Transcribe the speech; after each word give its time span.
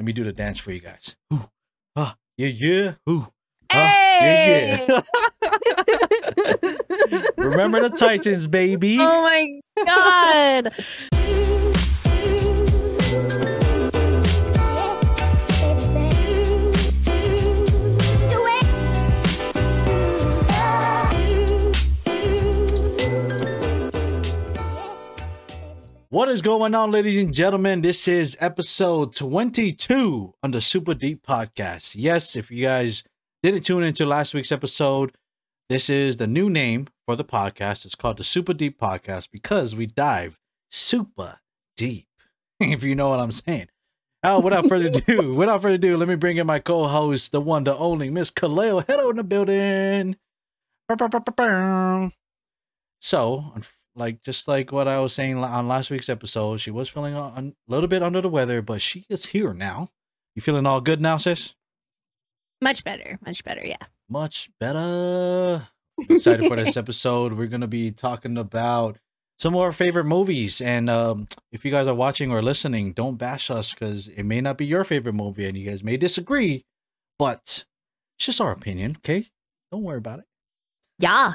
Let 0.00 0.06
me 0.06 0.14
do 0.14 0.24
the 0.24 0.32
dance 0.32 0.58
for 0.58 0.72
you 0.72 0.80
guys. 0.80 1.14
Ooh, 1.30 1.44
ah, 1.94 2.16
yeah, 2.38 2.46
yeah. 2.46 2.92
Ooh, 3.06 3.26
Hey! 3.70 4.86
yeah, 4.88 5.02
yeah. 5.42 6.72
Remember 7.36 7.86
the 7.86 7.94
Titans, 7.94 8.46
baby. 8.46 8.96
oh 8.98 9.22
my 9.22 9.60
god. 9.84 10.72
What 26.12 26.28
is 26.28 26.42
going 26.42 26.74
on, 26.74 26.90
ladies 26.90 27.18
and 27.18 27.32
gentlemen? 27.32 27.82
This 27.82 28.08
is 28.08 28.36
episode 28.40 29.14
22 29.14 30.34
on 30.42 30.50
the 30.50 30.60
Super 30.60 30.92
Deep 30.92 31.24
Podcast. 31.24 31.94
Yes, 31.96 32.34
if 32.34 32.50
you 32.50 32.64
guys 32.64 33.04
didn't 33.44 33.62
tune 33.62 33.84
into 33.84 34.04
last 34.04 34.34
week's 34.34 34.50
episode, 34.50 35.16
this 35.68 35.88
is 35.88 36.16
the 36.16 36.26
new 36.26 36.50
name 36.50 36.88
for 37.06 37.14
the 37.14 37.22
podcast. 37.22 37.84
It's 37.84 37.94
called 37.94 38.16
the 38.16 38.24
Super 38.24 38.52
Deep 38.52 38.76
Podcast 38.76 39.28
because 39.30 39.76
we 39.76 39.86
dive 39.86 40.36
super 40.68 41.38
deep, 41.76 42.08
if 42.60 42.82
you 42.82 42.96
know 42.96 43.10
what 43.10 43.20
I'm 43.20 43.30
saying. 43.30 43.68
Oh, 44.24 44.40
without 44.40 44.66
further 44.66 44.88
ado, 45.08 45.32
without 45.34 45.62
further 45.62 45.76
ado, 45.76 45.96
let 45.96 46.08
me 46.08 46.16
bring 46.16 46.38
in 46.38 46.46
my 46.48 46.58
co-host, 46.58 47.30
the 47.30 47.40
one, 47.40 47.62
the 47.62 47.76
only, 47.76 48.10
Miss 48.10 48.32
Kaleo. 48.32 48.84
Hello 48.84 49.10
in 49.10 49.16
the 49.16 49.22
building. 49.22 50.16
So, 52.98 53.54
like 53.94 54.22
just 54.22 54.48
like 54.48 54.72
what 54.72 54.88
I 54.88 55.00
was 55.00 55.12
saying 55.12 55.42
on 55.42 55.68
last 55.68 55.90
week's 55.90 56.08
episode, 56.08 56.58
she 56.60 56.70
was 56.70 56.88
feeling 56.88 57.14
a, 57.14 57.52
little 57.68 57.88
bit 57.88 58.02
under 58.02 58.20
the 58.20 58.28
weather, 58.28 58.62
but 58.62 58.80
she 58.80 59.06
is 59.08 59.26
here 59.26 59.52
now. 59.52 59.90
You 60.34 60.42
feeling 60.42 60.66
all 60.66 60.80
good 60.80 61.00
now, 61.00 61.16
sis? 61.16 61.54
Much 62.62 62.84
better. 62.84 63.18
Much 63.24 63.42
better. 63.44 63.62
Yeah. 63.64 63.76
Much 64.08 64.50
better. 64.58 65.68
Excited 66.08 66.46
for 66.46 66.56
this 66.56 66.76
episode. 66.78 67.32
We're 67.32 67.46
gonna 67.46 67.66
be 67.66 67.90
talking 67.90 68.36
about 68.36 68.98
some 69.38 69.54
of 69.54 69.60
our 69.60 69.72
favorite 69.72 70.04
movies, 70.04 70.60
and 70.60 70.90
um, 70.90 71.26
if 71.50 71.64
you 71.64 71.70
guys 71.70 71.88
are 71.88 71.94
watching 71.94 72.30
or 72.30 72.42
listening, 72.42 72.92
don't 72.92 73.16
bash 73.16 73.50
us 73.50 73.72
because 73.72 74.08
it 74.08 74.24
may 74.24 74.40
not 74.40 74.58
be 74.58 74.66
your 74.66 74.84
favorite 74.84 75.14
movie, 75.14 75.46
and 75.46 75.56
you 75.56 75.68
guys 75.68 75.82
may 75.82 75.96
disagree, 75.96 76.64
but 77.18 77.64
it's 78.18 78.26
just 78.26 78.40
our 78.40 78.52
opinion. 78.52 78.96
Okay, 78.98 79.26
don't 79.72 79.82
worry 79.82 79.98
about 79.98 80.18
it. 80.18 80.26
Yeah. 80.98 81.34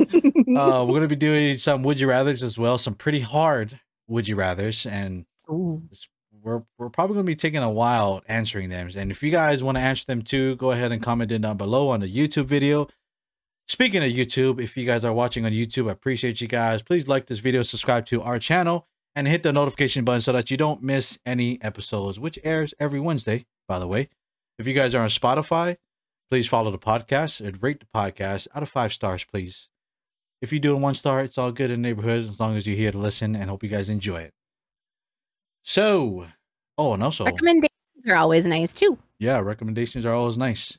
Uh, 0.00 0.04
we're 0.86 0.94
gonna 0.94 1.08
be 1.08 1.16
doing 1.16 1.56
some 1.56 1.82
would 1.82 2.00
you 2.00 2.08
rather's 2.08 2.42
as 2.42 2.58
well, 2.58 2.78
some 2.78 2.94
pretty 2.94 3.20
hard 3.20 3.78
would 4.06 4.28
you 4.28 4.36
rather's, 4.36 4.86
and 4.86 5.26
Ooh. 5.50 5.82
we're 6.42 6.62
we're 6.78 6.90
probably 6.90 7.14
gonna 7.14 7.24
be 7.24 7.34
taking 7.34 7.62
a 7.62 7.70
while 7.70 8.22
answering 8.26 8.70
them. 8.70 8.90
And 8.96 9.10
if 9.10 9.22
you 9.22 9.30
guys 9.30 9.62
want 9.62 9.76
to 9.76 9.82
answer 9.82 10.04
them 10.06 10.22
too, 10.22 10.56
go 10.56 10.72
ahead 10.72 10.92
and 10.92 11.02
comment 11.02 11.32
it 11.32 11.42
down 11.42 11.56
below 11.56 11.88
on 11.88 12.00
the 12.00 12.12
YouTube 12.12 12.46
video. 12.46 12.88
Speaking 13.66 14.02
of 14.02 14.10
YouTube, 14.10 14.62
if 14.62 14.78
you 14.78 14.86
guys 14.86 15.04
are 15.04 15.12
watching 15.12 15.44
on 15.44 15.52
YouTube, 15.52 15.88
I 15.88 15.92
appreciate 15.92 16.40
you 16.40 16.48
guys. 16.48 16.80
Please 16.80 17.06
like 17.06 17.26
this 17.26 17.38
video, 17.38 17.60
subscribe 17.60 18.06
to 18.06 18.22
our 18.22 18.38
channel, 18.38 18.86
and 19.14 19.28
hit 19.28 19.42
the 19.42 19.52
notification 19.52 20.04
button 20.04 20.22
so 20.22 20.32
that 20.32 20.50
you 20.50 20.56
don't 20.56 20.82
miss 20.82 21.18
any 21.26 21.60
episodes, 21.60 22.18
which 22.18 22.38
airs 22.44 22.72
every 22.80 22.98
Wednesday, 22.98 23.44
by 23.66 23.78
the 23.78 23.86
way. 23.86 24.08
If 24.58 24.66
you 24.66 24.72
guys 24.72 24.94
are 24.94 25.02
on 25.02 25.10
Spotify, 25.10 25.76
please 26.30 26.46
follow 26.46 26.70
the 26.70 26.78
podcast 26.78 27.46
and 27.46 27.62
rate 27.62 27.80
the 27.80 27.86
podcast 27.94 28.48
out 28.54 28.62
of 28.62 28.70
five 28.70 28.92
stars, 28.92 29.24
please. 29.24 29.68
If 30.40 30.52
you 30.52 30.60
do 30.60 30.74
it 30.74 30.78
one 30.78 30.94
star, 30.94 31.22
it's 31.22 31.36
all 31.38 31.50
good 31.52 31.70
in 31.70 31.82
the 31.82 31.88
neighborhood 31.88 32.28
as 32.28 32.38
long 32.38 32.56
as 32.56 32.66
you're 32.66 32.76
here 32.76 32.92
to 32.92 32.98
listen 32.98 33.34
and 33.34 33.50
hope 33.50 33.62
you 33.62 33.68
guys 33.68 33.88
enjoy 33.88 34.18
it. 34.22 34.34
So, 35.62 36.26
oh, 36.76 36.94
and 36.94 37.02
also, 37.02 37.24
Recommendations 37.24 37.72
are 38.08 38.14
always 38.16 38.46
nice 38.46 38.72
too. 38.72 38.98
yeah, 39.18 39.38
recommendations 39.40 40.04
are 40.06 40.14
always 40.14 40.38
nice. 40.38 40.70
If 40.70 40.78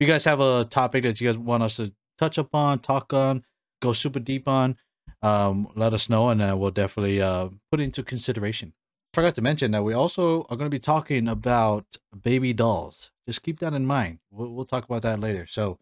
you 0.00 0.06
guys 0.06 0.24
have 0.24 0.40
a 0.40 0.64
topic 0.64 1.02
that 1.04 1.20
you 1.20 1.28
guys 1.28 1.36
want 1.36 1.62
us 1.62 1.76
to 1.76 1.92
touch 2.18 2.38
up 2.38 2.54
on, 2.54 2.78
talk 2.78 3.12
on, 3.12 3.44
go 3.82 3.92
super 3.92 4.18
deep 4.20 4.48
on, 4.48 4.76
um, 5.22 5.68
let 5.74 5.92
us 5.92 6.08
know, 6.08 6.28
and 6.30 6.40
uh, 6.40 6.54
we'll 6.56 6.70
definitely 6.70 7.20
uh, 7.20 7.48
put 7.70 7.80
it 7.80 7.84
into 7.84 8.02
consideration. 8.02 8.72
Forgot 9.12 9.34
to 9.34 9.42
mention 9.42 9.72
that 9.72 9.82
we 9.82 9.92
also 9.92 10.42
are 10.48 10.56
going 10.56 10.70
to 10.70 10.74
be 10.74 10.78
talking 10.78 11.28
about 11.28 11.84
baby 12.22 12.52
dolls. 12.52 13.10
Just 13.26 13.42
keep 13.42 13.58
that 13.58 13.74
in 13.74 13.84
mind. 13.84 14.20
We'll, 14.30 14.50
we'll 14.54 14.64
talk 14.64 14.84
about 14.84 15.02
that 15.02 15.18
later. 15.20 15.46
So, 15.46 15.78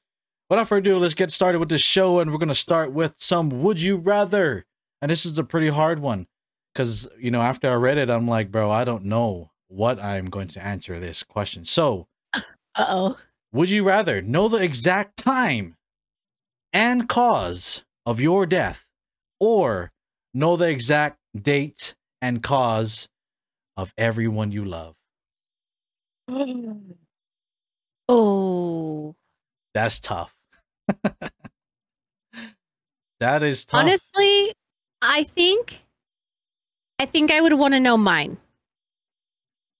without 0.48 0.68
further 0.68 0.90
ado, 0.92 0.98
let's 0.98 1.14
get 1.14 1.30
started 1.30 1.58
with 1.58 1.68
the 1.68 1.78
show, 1.78 2.20
and 2.20 2.30
we're 2.30 2.38
going 2.38 2.48
to 2.48 2.54
start 2.54 2.92
with 2.92 3.14
some 3.18 3.62
Would 3.62 3.80
You 3.80 3.96
Rather. 3.96 4.64
And 5.00 5.10
this 5.10 5.24
is 5.24 5.38
a 5.38 5.44
pretty 5.44 5.68
hard 5.68 6.00
one 6.00 6.26
because, 6.72 7.08
you 7.18 7.30
know, 7.30 7.40
after 7.42 7.68
I 7.70 7.74
read 7.74 7.98
it, 7.98 8.10
I'm 8.10 8.26
like, 8.26 8.50
bro, 8.50 8.70
I 8.70 8.84
don't 8.84 9.04
know 9.04 9.50
what 9.68 10.02
I'm 10.02 10.26
going 10.26 10.48
to 10.48 10.64
answer 10.64 10.98
this 10.98 11.22
question. 11.22 11.64
So, 11.64 12.08
Uh 12.34 12.40
oh. 12.88 13.16
would 13.52 13.70
you 13.70 13.84
rather 13.84 14.20
know 14.22 14.48
the 14.48 14.56
exact 14.62 15.16
time 15.18 15.76
and 16.72 17.08
cause 17.08 17.84
of 18.06 18.20
your 18.20 18.46
death 18.46 18.86
or 19.38 19.92
know 20.34 20.56
the 20.56 20.68
exact 20.68 21.18
date 21.40 21.94
and 22.20 22.42
cause 22.42 23.08
of 23.76 23.92
everyone 23.96 24.50
you 24.52 24.64
love? 24.64 24.94
Oh. 28.10 29.14
That's 29.74 30.00
tough. 30.00 30.34
that 33.20 33.42
is 33.42 33.64
tough. 33.64 33.80
Honestly, 33.80 34.54
I 35.02 35.24
think 35.24 35.84
I 36.98 37.06
think 37.06 37.30
I 37.30 37.40
would 37.40 37.54
want 37.54 37.74
to 37.74 37.80
know 37.80 37.96
mine. 37.96 38.38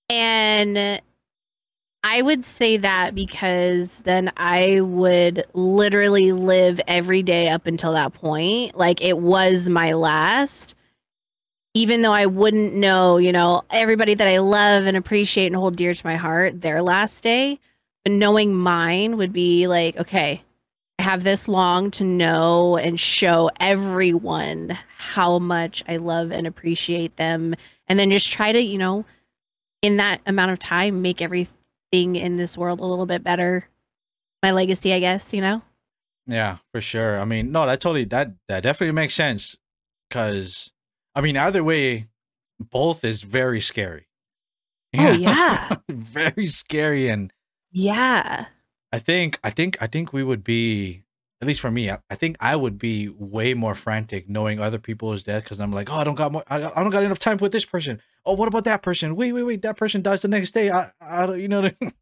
And 0.08 1.00
I 2.04 2.22
would 2.22 2.44
say 2.44 2.76
that 2.78 3.14
because 3.14 3.98
then 4.00 4.30
I 4.36 4.80
would 4.80 5.44
literally 5.52 6.32
live 6.32 6.80
every 6.86 7.22
day 7.22 7.48
up 7.48 7.66
until 7.66 7.92
that 7.92 8.14
point. 8.14 8.76
Like 8.76 9.02
it 9.02 9.18
was 9.18 9.68
my 9.68 9.92
last. 9.92 10.74
Even 11.74 12.02
though 12.02 12.12
I 12.12 12.26
wouldn't 12.26 12.74
know, 12.74 13.18
you 13.18 13.30
know, 13.30 13.62
everybody 13.70 14.14
that 14.14 14.26
I 14.26 14.38
love 14.38 14.86
and 14.86 14.96
appreciate 14.96 15.46
and 15.46 15.56
hold 15.56 15.76
dear 15.76 15.92
to 15.92 16.06
my 16.06 16.16
heart, 16.16 16.60
their 16.60 16.82
last 16.82 17.22
day, 17.22 17.60
but 18.04 18.12
knowing 18.12 18.54
mine 18.54 19.16
would 19.16 19.32
be 19.32 19.66
like, 19.66 19.96
okay, 19.96 20.42
have 21.08 21.24
this 21.24 21.48
long 21.48 21.90
to 21.90 22.04
know 22.04 22.76
and 22.76 23.00
show 23.00 23.50
everyone 23.60 24.78
how 24.98 25.38
much 25.38 25.82
I 25.88 25.96
love 25.96 26.30
and 26.30 26.46
appreciate 26.46 27.16
them. 27.16 27.54
And 27.86 27.98
then 27.98 28.10
just 28.10 28.30
try 28.30 28.52
to, 28.52 28.60
you 28.60 28.76
know, 28.76 29.06
in 29.80 29.96
that 29.96 30.20
amount 30.26 30.50
of 30.50 30.58
time, 30.58 31.00
make 31.00 31.22
everything 31.22 32.16
in 32.16 32.36
this 32.36 32.58
world 32.58 32.80
a 32.80 32.84
little 32.84 33.06
bit 33.06 33.24
better. 33.24 33.66
My 34.42 34.50
legacy, 34.50 34.92
I 34.92 35.00
guess, 35.00 35.32
you 35.32 35.40
know? 35.40 35.62
Yeah, 36.26 36.58
for 36.72 36.82
sure. 36.82 37.18
I 37.18 37.24
mean, 37.24 37.52
no, 37.52 37.64
that 37.64 37.80
totally 37.80 38.04
that 38.04 38.34
that 38.48 38.62
definitely 38.64 38.92
makes 38.92 39.14
sense 39.14 39.56
because 40.10 40.70
I 41.14 41.22
mean, 41.22 41.38
either 41.38 41.64
way, 41.64 42.08
both 42.60 43.02
is 43.02 43.22
very 43.22 43.62
scary. 43.62 44.08
Oh, 44.98 45.12
yeah. 45.12 45.74
very 45.88 46.48
scary 46.48 47.08
and 47.08 47.32
Yeah. 47.72 48.44
I 48.92 48.98
think 48.98 49.38
I 49.44 49.50
think 49.50 49.76
I 49.80 49.86
think 49.86 50.12
we 50.12 50.22
would 50.24 50.42
be 50.42 51.02
at 51.40 51.46
least 51.46 51.60
for 51.60 51.70
me. 51.70 51.90
I, 51.90 51.98
I 52.10 52.14
think 52.14 52.36
I 52.40 52.56
would 52.56 52.78
be 52.78 53.08
way 53.08 53.54
more 53.54 53.74
frantic 53.74 54.28
knowing 54.28 54.58
other 54.60 54.78
people 54.78 55.12
is 55.12 55.22
dead 55.22 55.44
because 55.44 55.60
I'm 55.60 55.70
like, 55.70 55.90
oh, 55.90 55.96
I 55.96 56.04
don't 56.04 56.14
got 56.16 56.32
more. 56.32 56.42
I, 56.48 56.56
I 56.56 56.82
don't 56.82 56.90
got 56.90 57.04
enough 57.04 57.18
time 57.18 57.36
with 57.38 57.52
this 57.52 57.64
person. 57.64 58.00
Oh, 58.26 58.34
what 58.34 58.48
about 58.48 58.64
that 58.64 58.82
person? 58.82 59.14
Wait, 59.14 59.32
wait, 59.32 59.44
wait. 59.44 59.62
That 59.62 59.76
person 59.76 60.02
dies 60.02 60.22
the 60.22 60.28
next 60.28 60.50
day. 60.52 60.70
I, 60.70 60.90
I 61.00 61.26
don't, 61.26 61.38
you 61.40 61.48
know. 61.48 61.60
I 61.60 61.74
mean? 61.80 61.92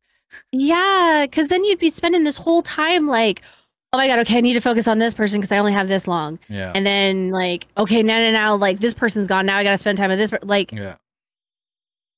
Yeah. 0.52 1.26
Cause 1.30 1.48
then 1.48 1.64
you'd 1.64 1.78
be 1.78 1.90
spending 1.90 2.24
this 2.24 2.36
whole 2.36 2.62
time 2.62 3.06
like, 3.06 3.42
oh 3.92 3.98
my 3.98 4.08
God, 4.08 4.18
okay, 4.20 4.38
I 4.38 4.40
need 4.40 4.54
to 4.54 4.60
focus 4.60 4.88
on 4.88 4.98
this 4.98 5.12
person 5.14 5.38
because 5.40 5.52
I 5.52 5.58
only 5.58 5.72
have 5.72 5.88
this 5.88 6.08
long. 6.08 6.38
Yeah. 6.48 6.72
And 6.74 6.86
then 6.86 7.30
like, 7.30 7.66
okay, 7.76 8.02
now, 8.02 8.18
now, 8.18 8.30
now, 8.32 8.56
like 8.56 8.80
this 8.80 8.94
person's 8.94 9.26
gone. 9.26 9.44
Now 9.46 9.56
I 9.58 9.64
got 9.64 9.72
to 9.72 9.78
spend 9.78 9.98
time 9.98 10.10
with 10.10 10.18
this. 10.18 10.30
per- 10.30 10.38
Like, 10.42 10.72
yeah. 10.72 10.96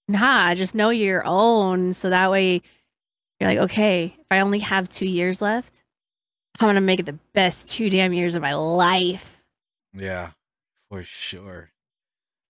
nah, 0.09 0.55
just 0.55 0.75
know 0.75 0.91
your 0.91 1.23
own. 1.27 1.93
So 1.95 2.11
that 2.11 2.31
way 2.31 2.63
you're 3.39 3.51
like, 3.51 3.59
okay, 3.59 4.15
if 4.19 4.27
I 4.31 4.41
only 4.41 4.59
have 4.61 4.89
two 4.89 5.07
years 5.07 5.41
left, 5.41 5.85
I'm 6.61 6.75
to 6.75 6.81
make 6.81 7.01
it 7.01 7.07
the 7.07 7.19
best 7.35 7.69
two 7.69 7.89
damn 7.89 8.13
years 8.13 8.35
of 8.35 8.43
my 8.43 8.55
life. 8.55 9.45
Yeah. 9.95 10.31
For 10.91 11.03
sure. 11.03 11.71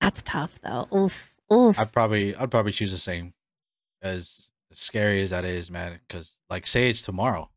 That's 0.01 0.23
tough 0.23 0.59
though. 0.63 0.89
Oof. 0.95 1.35
Oof. 1.53 1.79
I'd 1.79 1.93
probably 1.93 2.35
I'd 2.35 2.51
probably 2.51 2.73
choose 2.73 2.93
the 2.93 2.99
same. 2.99 3.35
As, 4.01 4.49
scary 4.73 5.23
as 5.23 5.31
that 5.31 5.45
is, 5.45 5.71
man. 5.71 5.99
Because 6.07 6.37
like, 6.49 6.67
say 6.67 6.89
it's 6.89 7.03
tomorrow. 7.03 7.51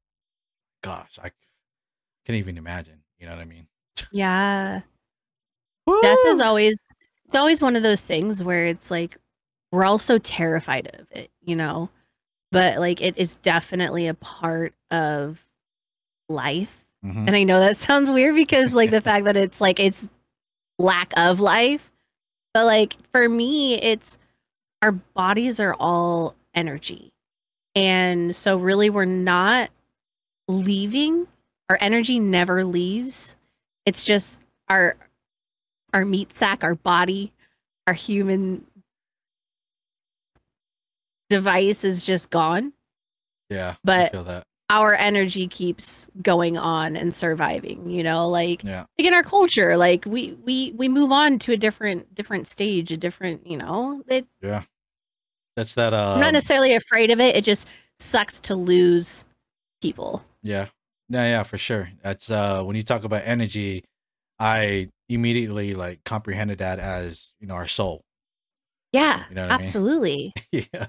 Gosh, 0.84 1.20
I 1.20 1.32
can't 2.26 2.38
even 2.38 2.58
imagine. 2.58 3.04
You 3.20 3.28
know 3.28 3.34
what 3.34 3.42
I 3.42 3.46
mean? 3.46 3.68
yeah. 4.12 4.82
Death 6.02 6.18
is 6.28 6.42
always, 6.42 6.78
it's 7.26 7.36
always 7.36 7.62
one 7.62 7.76
of 7.76 7.84
those 7.84 8.02
things 8.02 8.44
where 8.44 8.66
it's 8.66 8.90
like, 8.90 9.18
we're 9.72 9.86
all 9.86 9.98
so 10.00 10.18
terrified 10.18 10.90
of 11.00 11.08
it, 11.12 11.32
you 11.42 11.56
know? 11.56 11.90
But 12.52 12.80
like, 12.80 13.02
it 13.02 13.18
is 13.18 13.36
definitely 13.36 14.08
a 14.08 14.14
part 14.14 14.74
of 14.90 15.46
life. 16.30 16.86
Mhm. 17.06 17.28
And 17.28 17.36
I 17.36 17.44
know 17.44 17.60
that 17.60 17.78
sounds 17.78 18.10
weird 18.10 18.36
because 18.36 18.74
like 18.74 18.92
the 18.92 19.02
fact 19.02 19.26
that 19.26 19.38
it's 19.38 19.62
like 19.62 19.80
it's 19.80 20.08
lack 20.80 21.14
of 21.18 21.40
life. 21.40 21.92
But 22.54 22.66
like 22.66 22.98
for 23.12 23.28
me, 23.30 23.76
it's 23.76 24.18
our 24.82 24.92
bodies 24.92 25.60
are 25.60 25.76
all 25.80 26.36
energy. 26.54 27.14
And 27.76 28.36
so 28.36 28.58
really 28.58 28.90
we're 28.90 29.06
not 29.06 29.70
leaving. 30.48 31.28
Our 31.70 31.78
energy 31.80 32.20
never 32.20 32.66
leaves. 32.66 33.36
It's 33.86 34.04
just 34.04 34.40
our 34.68 34.98
our 35.94 36.04
meat 36.06 36.34
sack, 36.34 36.64
our 36.64 36.76
body, 36.76 37.32
our 37.88 37.94
human 37.94 38.66
device 41.32 41.84
is 41.84 42.06
just 42.06 42.30
gone. 42.30 42.74
Yeah. 43.50 43.76
But 43.84 44.14
our 44.70 44.94
energy 44.94 45.48
keeps 45.48 46.08
going 46.22 46.58
on 46.58 46.96
and 46.96 47.14
surviving, 47.14 47.90
you 47.90 48.04
know, 48.04 48.30
like 48.30 48.64
Yeah. 48.64 48.86
like 48.98 49.08
in 49.08 49.14
our 49.14 49.24
culture, 49.24 49.76
like 49.78 50.06
we 50.06 50.34
we 50.46 50.72
we 50.76 50.88
move 50.88 51.12
on 51.12 51.40
to 51.40 51.54
a 51.54 51.58
different 51.58 52.14
different 52.16 52.48
stage, 52.48 52.92
a 52.92 52.98
different, 52.98 53.46
you 53.48 53.58
know, 53.58 54.04
it, 54.08 54.26
Yeah. 54.42 54.64
That's 55.58 55.74
that 55.76 55.94
uh 55.94 56.14
I'm 56.16 56.22
not 56.22 56.34
necessarily 56.34 56.74
afraid 56.76 57.12
of 57.12 57.20
it. 57.20 57.36
It 57.36 57.44
just 57.44 57.68
sucks 58.00 58.40
to 58.42 58.56
lose 58.56 59.26
people. 59.82 60.24
Yeah. 60.44 60.68
Yeah, 61.10 61.26
yeah, 61.26 61.44
for 61.44 61.58
sure. 61.58 61.90
That's 62.04 62.30
uh 62.32 62.64
when 62.64 62.76
you 62.78 62.84
talk 62.84 63.04
about 63.04 63.24
energy, 63.26 63.84
I 64.40 64.88
immediately 65.10 65.76
like 65.76 66.04
comprehended 66.06 66.60
that 66.60 66.80
as, 66.80 67.34
you 67.42 67.48
know, 67.48 67.56
our 67.56 67.68
soul. 67.68 68.02
Yeah, 68.94 69.24
You 69.30 69.36
know 69.36 69.44
what 69.44 69.52
I 69.52 69.58
mean? 69.58 69.66
absolutely. 69.66 70.34
yeah. 70.52 70.88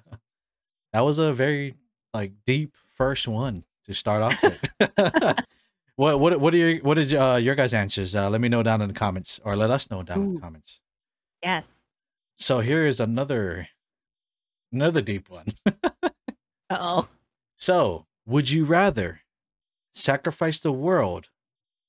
That 0.92 1.00
was 1.00 1.18
a 1.18 1.32
very 1.32 1.74
like 2.12 2.32
deep 2.46 2.76
first 2.96 3.26
one 3.26 3.64
to 3.86 3.94
start 3.94 4.22
off 4.22 4.42
with. 4.42 4.60
what 5.96 6.20
what 6.20 6.40
what 6.40 6.54
are 6.54 6.56
your 6.56 6.78
what 6.82 6.98
is 6.98 7.12
uh 7.14 7.38
your 7.42 7.54
guys' 7.54 7.74
answers? 7.74 8.14
Uh 8.14 8.28
let 8.30 8.40
me 8.40 8.48
know 8.48 8.62
down 8.62 8.82
in 8.82 8.88
the 8.88 8.94
comments 8.94 9.40
or 9.44 9.56
let 9.56 9.70
us 9.70 9.90
know 9.90 10.02
down 10.02 10.22
in 10.22 10.34
the 10.34 10.40
comments. 10.40 10.80
Yes. 11.42 11.70
So 12.36 12.60
here 12.60 12.86
is 12.86 13.00
another 13.00 13.68
another 14.72 15.00
deep 15.00 15.28
one. 15.30 15.46
Oh. 16.74 17.08
So, 17.54 18.06
would 18.24 18.50
you 18.50 18.64
rather 18.64 19.20
sacrifice 19.94 20.58
the 20.58 20.72
world 20.72 21.28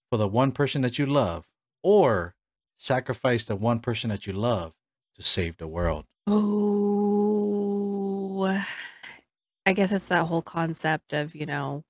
for 0.09 0.17
the 0.17 0.27
one 0.27 0.51
person 0.51 0.81
that 0.81 0.99
you 0.99 1.05
love 1.05 1.47
or 1.81 2.35
sacrifice 2.75 3.45
the 3.45 3.55
one 3.55 3.79
person 3.79 4.09
that 4.09 4.27
you 4.27 4.33
love 4.33 4.73
to 5.15 5.23
save 5.23 5.55
the 5.55 5.67
world? 5.67 6.03
Oh. 6.27 7.23
I 9.65 9.73
guess 9.73 9.91
it's 9.91 10.07
that 10.07 10.25
whole 10.27 10.41
concept 10.41 11.13
of, 11.13 11.35
you 11.35 11.45
know, 11.45 11.83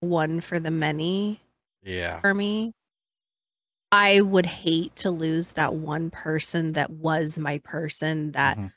one 0.00 0.40
for 0.40 0.60
the 0.60 0.70
many 0.70 1.40
Yeah. 1.82 2.20
for 2.20 2.34
me. 2.34 2.74
I 3.92 4.20
would 4.20 4.46
hate 4.46 4.94
to 4.96 5.10
lose 5.10 5.52
that 5.52 5.74
one 5.74 6.10
person 6.10 6.72
that 6.72 6.90
was 6.90 7.38
my 7.38 7.58
person 7.58 8.32
that 8.32 8.58
Mhm. 8.58 8.72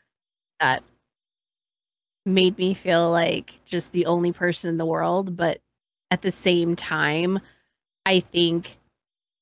that 0.60 0.84
made 2.26 2.58
me 2.58 2.74
feel 2.74 3.10
like 3.10 3.60
just 3.66 3.92
the 3.94 4.06
only 4.06 4.32
person 4.32 4.70
in 4.70 4.78
the 4.78 4.86
world, 4.86 5.36
but 5.36 5.60
at 6.12 6.22
the 6.22 6.32
same 6.32 6.76
time, 6.76 7.40
I 8.06 8.20
think 8.22 8.78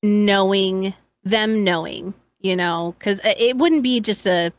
knowing 0.03 0.93
them 1.23 1.63
knowing, 1.63 2.13
you 2.41 2.55
know, 2.55 2.95
cuz 2.99 3.21
it 3.25 3.57
wouldn't 3.57 3.83
be 3.83 3.99
just 4.01 4.27
a 4.27 4.51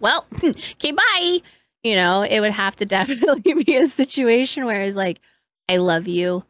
well, 0.00 0.26
okay, 0.44 0.92
bye. 0.92 1.40
You 1.84 1.94
know, 1.94 2.22
it 2.22 2.40
would 2.40 2.52
have 2.52 2.76
to 2.76 2.86
definitely 2.86 3.54
be 3.64 3.76
a 3.76 3.86
situation 3.86 4.64
where 4.64 4.82
it's 4.82 4.96
like 4.96 5.20
I 5.68 5.76
love 5.76 6.08
you, 6.08 6.44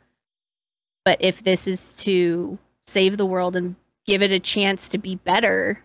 but 1.04 1.19
if 1.20 1.42
this 1.42 1.69
is 1.69 1.92
to 1.98 2.58
save 2.86 3.16
the 3.16 3.26
world 3.26 3.56
and 3.56 3.76
give 4.06 4.22
it 4.22 4.32
a 4.32 4.40
chance 4.40 4.88
to 4.88 4.98
be 4.98 5.16
better, 5.16 5.82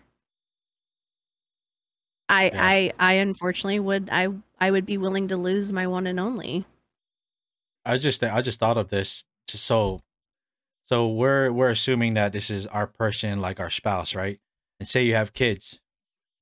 I 2.30 2.46
Yeah. 2.46 2.52
I 2.64 2.94
I 3.00 3.14
unfortunately 3.14 3.80
would 3.80 4.10
I 4.12 4.30
I 4.60 4.72
would 4.72 4.86
be 4.86 4.98
willing 4.98 5.28
to 5.30 5.38
lose 5.38 5.74
my 5.74 5.88
one 5.88 6.08
and 6.08 6.20
only. 6.20 6.66
I 7.86 7.98
just 7.98 8.24
I 8.24 8.42
just 8.42 8.60
thought 8.60 8.78
of 8.78 8.90
this 8.90 9.24
just 9.48 9.66
so 9.66 10.02
so 10.88 11.10
we're 11.10 11.52
we're 11.52 11.70
assuming 11.72 12.16
that 12.16 12.34
this 12.34 12.50
is 12.50 12.68
our 12.68 12.88
person 12.88 13.42
like 13.42 13.60
our 13.60 13.70
spouse, 13.70 14.16
right? 14.16 14.40
And 14.80 14.88
say 14.88 15.04
you 15.04 15.16
have 15.16 15.34
kids. 15.34 15.82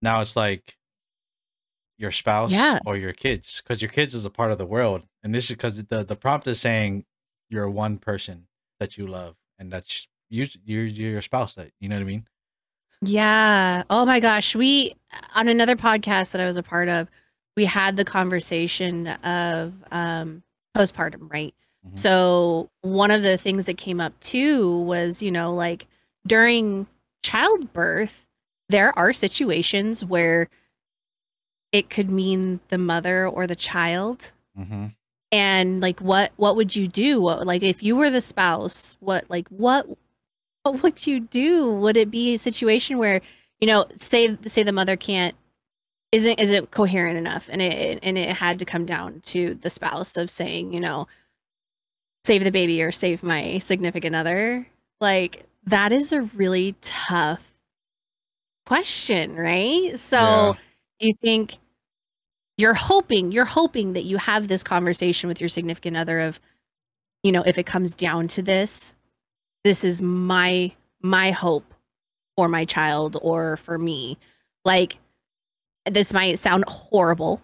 Now 0.02 0.22
it's 0.22 0.36
like 0.36 0.77
your 1.98 2.12
spouse 2.12 2.52
Yeah. 2.52 2.80
or 2.86 2.96
your 2.98 3.14
kids 3.14 3.62
cuz 3.62 3.82
your 3.82 3.90
kids 3.90 4.14
is 4.14 4.26
a 4.26 4.30
part 4.30 4.52
of 4.52 4.58
the 4.58 4.66
world. 4.66 5.04
And 5.24 5.34
this 5.34 5.50
is 5.50 5.56
cuz 5.58 5.76
the 5.84 6.04
the 6.04 6.16
prompt 6.16 6.48
is 6.48 6.60
saying 6.60 7.06
you're 7.50 7.70
one 7.70 7.98
person 7.98 8.48
that 8.80 8.98
you 8.98 9.08
love 9.08 9.36
and 9.58 9.72
that's 9.72 10.08
you 10.30 10.46
you're, 10.66 10.86
you're 10.86 11.12
your 11.12 11.22
spouse 11.22 11.56
that 11.56 11.72
you 11.80 11.90
know 11.90 11.96
what 11.96 12.02
I 12.02 12.06
mean? 12.06 12.28
Yeah. 13.02 13.84
Oh 13.90 14.06
my 14.06 14.20
gosh. 14.20 14.56
We 14.56 14.96
on 15.36 15.48
another 15.48 15.76
podcast 15.76 16.32
that 16.32 16.42
I 16.42 16.46
was 16.46 16.58
a 16.58 16.64
part 16.64 16.90
of, 16.90 17.08
we 17.56 17.66
had 17.66 17.96
the 17.96 18.06
conversation 18.06 19.08
of 19.08 19.74
um 19.92 20.44
postpartum, 20.76 21.32
right? 21.32 21.54
Mhm. 21.88 21.98
So 21.98 22.70
one 22.82 23.12
of 23.12 23.22
the 23.22 23.38
things 23.38 23.66
that 23.66 23.78
came 23.78 24.00
up 24.02 24.20
too 24.20 24.80
was, 24.82 25.22
you 25.22 25.32
know, 25.32 25.54
like 25.54 25.88
during 26.28 26.88
childbirth, 27.24 28.26
there 28.70 28.98
are 28.98 29.14
situations 29.14 30.04
where 30.04 30.50
it 31.72 31.90
could 31.90 32.10
mean 32.10 32.60
the 32.70 32.78
mother 32.78 33.28
or 33.28 33.46
the 33.48 33.56
child 33.56 34.32
Mhm. 34.58 34.96
and 35.32 35.82
like 35.82 36.00
what 36.00 36.32
what 36.38 36.56
would 36.56 36.76
you 36.76 36.88
do 36.88 37.22
what 37.22 37.46
like 37.46 37.62
if 37.64 37.84
you 37.84 37.96
were 37.96 38.10
the 38.10 38.22
spouse 38.22 38.98
what 39.02 39.26
like 39.30 39.48
what 39.50 39.88
what 40.64 40.82
would 40.84 41.06
you 41.06 41.20
do 41.20 41.72
would 41.74 41.98
it 41.98 42.10
be 42.10 42.34
a 42.34 42.38
situation 42.40 42.98
where 42.98 43.22
you 43.60 43.68
know 43.68 43.86
say 43.96 44.38
say 44.46 44.64
the 44.64 44.72
mother 44.72 44.96
can't 44.96 45.36
isn't 46.14 46.40
isn't 46.40 46.72
coherent 46.72 47.18
enough 47.18 47.50
and 47.52 47.62
it 47.62 48.00
and 48.02 48.18
it 48.18 48.30
had 48.30 48.58
to 48.60 48.66
come 48.66 48.86
down 48.86 49.20
to 49.22 49.56
the 49.56 49.70
spouse 49.70 50.16
of 50.18 50.30
saying 50.30 50.72
you 50.74 50.80
know 50.80 51.06
save 52.24 52.44
the 52.44 52.52
baby 52.52 52.82
or 52.82 52.92
save 52.92 53.22
my 53.24 53.58
significant 53.60 54.16
other 54.16 54.66
like 55.02 55.46
that 55.66 55.92
is 55.92 56.12
a 56.14 56.22
really 56.22 56.76
tough 56.82 57.54
question 58.66 59.36
right 59.36 59.98
so 60.00 60.18
Yeah. 60.18 60.54
You 61.00 61.14
think 61.14 61.58
you're 62.58 62.74
hoping 62.74 63.32
you're 63.32 63.46
hoping 63.46 63.94
that 63.94 64.06
you 64.06 64.18
have 64.18 64.48
this 64.48 64.64
conversation 64.64 65.28
with 65.28 65.40
your 65.40 65.50
significant 65.50 65.96
other 65.98 66.20
of 66.20 66.40
you 67.24 67.32
know 67.32 67.44
if 67.46 67.58
it 67.58 67.66
comes 67.66 67.94
down 67.94 68.28
to 68.28 68.42
this 68.42 68.96
this 69.64 69.84
is 69.84 70.02
my 70.02 70.72
my 71.02 71.32
hope 71.32 71.74
for 72.38 72.48
my 72.48 72.64
child 72.66 73.18
or 73.22 73.58
for 73.58 73.78
me. 73.78 74.18
Like 74.64 75.00
this 75.90 76.14
might 76.14 76.38
sound 76.40 76.66
horrible 76.68 77.42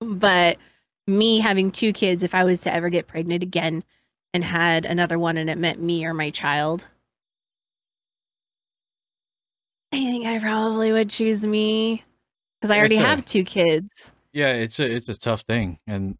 but 0.00 0.58
me 1.06 1.38
having 1.40 1.70
two 1.70 1.92
kids 1.92 2.22
if 2.22 2.34
i 2.34 2.44
was 2.44 2.60
to 2.60 2.72
ever 2.72 2.88
get 2.90 3.06
pregnant 3.06 3.42
again 3.42 3.84
and 4.34 4.44
had 4.44 4.84
another 4.84 5.18
one 5.18 5.36
and 5.36 5.48
it 5.50 5.58
meant 5.58 5.80
me 5.80 6.04
or 6.04 6.12
my 6.14 6.30
child 6.30 6.88
i 9.92 9.96
think 9.96 10.26
i 10.26 10.38
probably 10.38 10.92
would 10.92 11.10
choose 11.10 11.46
me 11.46 12.02
because 12.60 12.70
i 12.70 12.78
already 12.78 12.96
a- 12.98 13.02
have 13.02 13.24
two 13.24 13.44
kids 13.44 14.12
Yeah, 14.32 14.52
it's 14.52 14.78
a 14.78 14.84
it's 14.94 15.08
a 15.08 15.18
tough 15.18 15.42
thing, 15.42 15.78
and 15.86 16.18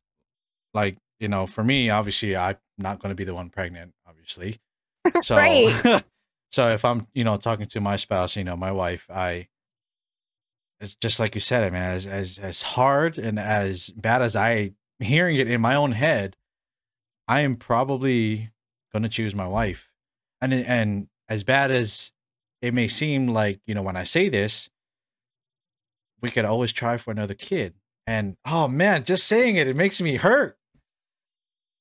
like 0.75 0.97
you 1.21 1.29
know, 1.29 1.47
for 1.47 1.65
me, 1.65 1.91
obviously, 1.91 2.37
I'm 2.37 2.57
not 2.79 3.01
going 3.01 3.11
to 3.11 3.17
be 3.17 3.25
the 3.25 3.35
one 3.35 3.51
pregnant, 3.51 3.93
obviously. 4.07 4.59
So, 5.23 5.37
Right. 5.37 6.05
so 6.53 6.69
if 6.69 6.85
I'm 6.85 7.07
you 7.15 7.25
know 7.25 7.37
talking 7.37 7.67
to 7.67 7.81
my 7.81 7.97
spouse, 7.97 8.37
you 8.37 8.45
know, 8.45 8.57
my 8.57 8.73
wife, 8.73 9.07
I, 9.11 9.49
it's 10.81 10.95
just 10.95 11.19
like 11.19 11.35
you 11.35 11.41
said, 11.41 11.65
I 11.65 11.71
mean, 11.71 11.83
as 11.83 12.07
as 12.07 12.39
as 12.39 12.63
hard 12.63 13.19
and 13.19 13.39
as 13.39 13.89
bad 13.91 14.23
as 14.23 14.37
I 14.37 14.73
hearing 15.01 15.37
it 15.37 15.49
in 15.51 15.61
my 15.61 15.75
own 15.75 15.93
head, 15.93 16.37
I 17.27 17.41
am 17.41 17.57
probably 17.57 18.51
going 18.93 19.03
to 19.03 19.09
choose 19.09 19.35
my 19.35 19.47
wife, 19.47 19.91
and 20.41 20.53
and 20.55 21.09
as 21.29 21.43
bad 21.45 21.71
as 21.71 22.13
it 22.63 22.75
may 22.75 22.89
seem 22.89 23.29
like 23.29 23.61
you 23.67 23.75
know 23.75 23.83
when 23.83 23.97
I 23.97 24.05
say 24.05 24.29
this, 24.29 24.69
we 26.21 26.31
could 26.31 26.45
always 26.45 26.73
try 26.73 26.97
for 26.97 27.11
another 27.11 27.35
kid. 27.35 27.75
And 28.07 28.37
oh 28.45 28.69
man, 28.69 29.05
just 29.05 29.27
saying 29.27 29.57
it, 29.57 29.67
it 29.69 29.77
makes 29.77 30.01
me 30.01 30.17
hurt. 30.17 30.57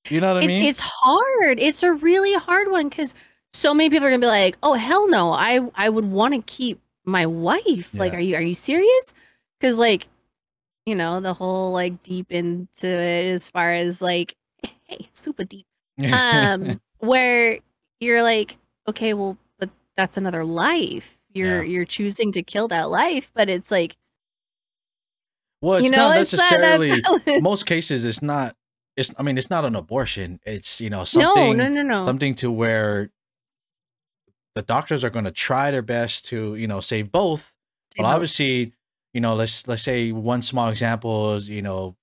You 0.09 0.21
know 0.21 0.33
what 0.33 0.43
I 0.43 0.47
mean? 0.47 0.61
it's 0.63 0.79
hard. 0.81 1.59
It's 1.59 1.83
a 1.83 1.91
really 1.93 2.33
hard 2.33 2.71
one 2.71 2.87
because 2.87 3.13
so 3.53 3.73
many 3.73 3.89
people 3.89 4.07
are 4.07 4.09
gonna 4.09 4.21
be 4.21 4.27
like, 4.27 4.57
"Oh 4.63 4.73
hell 4.73 5.07
no! 5.09 5.31
I 5.31 5.61
I 5.75 5.89
would 5.89 6.05
want 6.05 6.33
to 6.33 6.41
keep 6.41 6.79
my 7.05 7.25
wife." 7.25 7.93
Like, 7.93 8.13
are 8.13 8.19
you 8.19 8.35
are 8.35 8.41
you 8.41 8.53
serious? 8.53 9.13
Because 9.59 9.77
like, 9.77 10.07
you 10.85 10.95
know, 10.95 11.19
the 11.19 11.33
whole 11.33 11.71
like 11.71 12.03
deep 12.03 12.31
into 12.31 12.87
it 12.87 13.25
as 13.25 13.49
far 13.49 13.73
as 13.73 14.01
like, 14.01 14.35
hey, 14.85 15.09
super 15.13 15.43
deep. 15.43 15.65
Um, 16.13 16.79
where 16.99 17.59
you're 17.99 18.23
like, 18.23 18.57
okay, 18.87 19.13
well, 19.13 19.37
but 19.59 19.69
that's 19.97 20.15
another 20.17 20.43
life. 20.45 21.17
You're 21.33 21.63
Yeah. 21.63 21.69
you're 21.69 21.85
choosing 21.85 22.31
to 22.33 22.43
kill 22.43 22.67
that 22.69 22.89
life, 22.89 23.29
but 23.33 23.49
it's 23.49 23.71
like, 23.71 23.97
well, 25.61 25.77
it's 25.77 25.85
you 25.85 25.91
know, 25.91 26.09
not 26.09 26.17
it's 26.21 26.33
not 26.33 26.39
necessarily. 26.51 27.01
balance. 27.25 27.41
most 27.41 27.65
cases, 27.65 28.03
it's 28.05 28.21
not. 28.21 28.55
It's. 28.95 29.13
I 29.17 29.23
mean, 29.23 29.37
it's 29.37 29.49
not 29.49 29.65
an 29.65 29.75
abortion. 29.75 30.39
It's 30.45 30.79
you 30.81 30.89
know 30.89 31.03
something. 31.03 31.57
no, 31.57 31.67
no, 31.67 31.69
no. 31.69 31.83
no. 31.83 32.05
Something 32.05 32.35
to 32.35 32.51
where 32.51 33.09
the 34.55 34.61
doctors 34.61 35.03
are 35.03 35.09
going 35.09 35.25
to 35.25 35.31
try 35.31 35.71
their 35.71 35.81
best 35.81 36.25
to 36.29 36.55
you 36.55 36.67
know 36.67 36.79
save 36.79 37.11
both. 37.11 37.53
Say 37.95 38.01
Well, 38.03 38.09
both. 38.11 38.15
obviously, 38.15 38.73
you 39.13 39.21
know, 39.21 39.35
let's 39.35 39.67
let's 39.67 39.83
say 39.83 40.11
one 40.11 40.41
small 40.41 40.69
example 40.69 41.35
is, 41.35 41.47
you 41.49 41.61
know, 41.61 41.95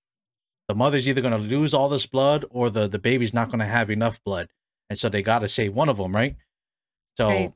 the 0.68 0.74
mother's 0.74 1.08
either 1.08 1.20
going 1.20 1.32
to 1.32 1.38
lose 1.56 1.74
all 1.74 1.88
this 1.88 2.06
blood 2.06 2.44
or 2.50 2.70
the 2.70 2.88
the 2.88 2.98
baby's 2.98 3.34
not 3.34 3.48
going 3.50 3.60
to 3.60 3.66
have 3.66 3.90
enough 3.90 4.22
blood, 4.24 4.48
and 4.88 4.98
so 4.98 5.08
they 5.08 5.22
got 5.22 5.40
to 5.40 5.48
save 5.48 5.74
one 5.74 5.88
of 5.88 5.96
them, 5.96 6.14
right? 6.14 6.36
So, 7.16 7.28
Right. 7.28 7.52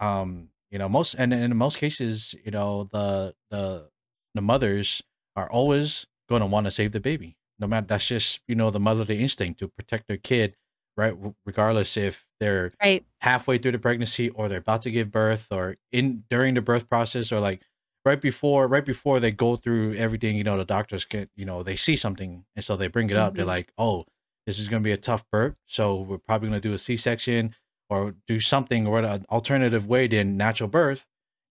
um, 0.00 0.48
you 0.70 0.78
know, 0.78 0.88
most 0.88 1.14
and 1.14 1.32
in 1.32 1.56
most 1.56 1.78
cases, 1.78 2.34
you 2.44 2.50
know, 2.50 2.88
the 2.92 3.34
the 3.50 3.88
the 4.34 4.40
mothers 4.40 5.02
are 5.38 5.50
always 5.50 6.06
going 6.28 6.40
to 6.40 6.46
want 6.46 6.64
to 6.66 6.70
save 6.70 6.92
the 6.92 7.00
baby. 7.00 7.36
No 7.58 7.66
matter 7.66 7.86
that's 7.86 8.06
just 8.06 8.40
you 8.48 8.54
know 8.54 8.70
the 8.70 8.80
motherly 8.80 9.20
instinct 9.20 9.58
to 9.60 9.68
protect 9.68 10.08
their 10.08 10.16
kid, 10.16 10.56
right? 10.96 11.14
Regardless 11.46 11.96
if 11.96 12.26
they're 12.40 12.72
Right. 12.82 13.04
halfway 13.20 13.58
through 13.58 13.72
the 13.72 13.78
pregnancy 13.78 14.28
or 14.30 14.48
they're 14.48 14.58
about 14.58 14.82
to 14.82 14.90
give 14.90 15.10
birth 15.10 15.46
or 15.50 15.76
in 15.92 16.24
during 16.30 16.54
the 16.54 16.60
birth 16.62 16.88
process 16.88 17.32
or 17.32 17.40
like 17.40 17.62
right 18.04 18.20
before 18.20 18.68
right 18.68 18.84
before 18.84 19.18
they 19.20 19.32
go 19.32 19.56
through 19.56 19.94
everything 19.94 20.36
you 20.36 20.44
know 20.44 20.56
the 20.56 20.64
doctors 20.64 21.04
get 21.04 21.28
you 21.34 21.44
know 21.44 21.62
they 21.64 21.74
see 21.76 21.96
something 21.96 22.44
and 22.54 22.64
so 22.64 22.76
they 22.76 22.86
bring 22.86 23.10
it 23.10 23.16
up 23.16 23.34
they're 23.34 23.44
Mhm. 23.44 23.48
like 23.58 23.72
oh 23.76 24.04
this 24.46 24.58
is 24.60 24.68
going 24.68 24.80
to 24.82 24.84
be 24.84 24.92
a 24.92 24.96
tough 24.96 25.24
birth 25.32 25.56
so 25.66 26.00
we're 26.02 26.16
probably 26.18 26.48
going 26.48 26.60
to 26.62 26.68
do 26.68 26.72
a 26.74 26.78
c-section 26.78 27.54
or 27.90 28.14
do 28.28 28.38
something 28.38 28.86
or 28.86 29.00
an 29.00 29.26
alternative 29.30 29.86
way 29.88 30.06
than 30.06 30.36
natural 30.36 30.68
birth 30.68 31.04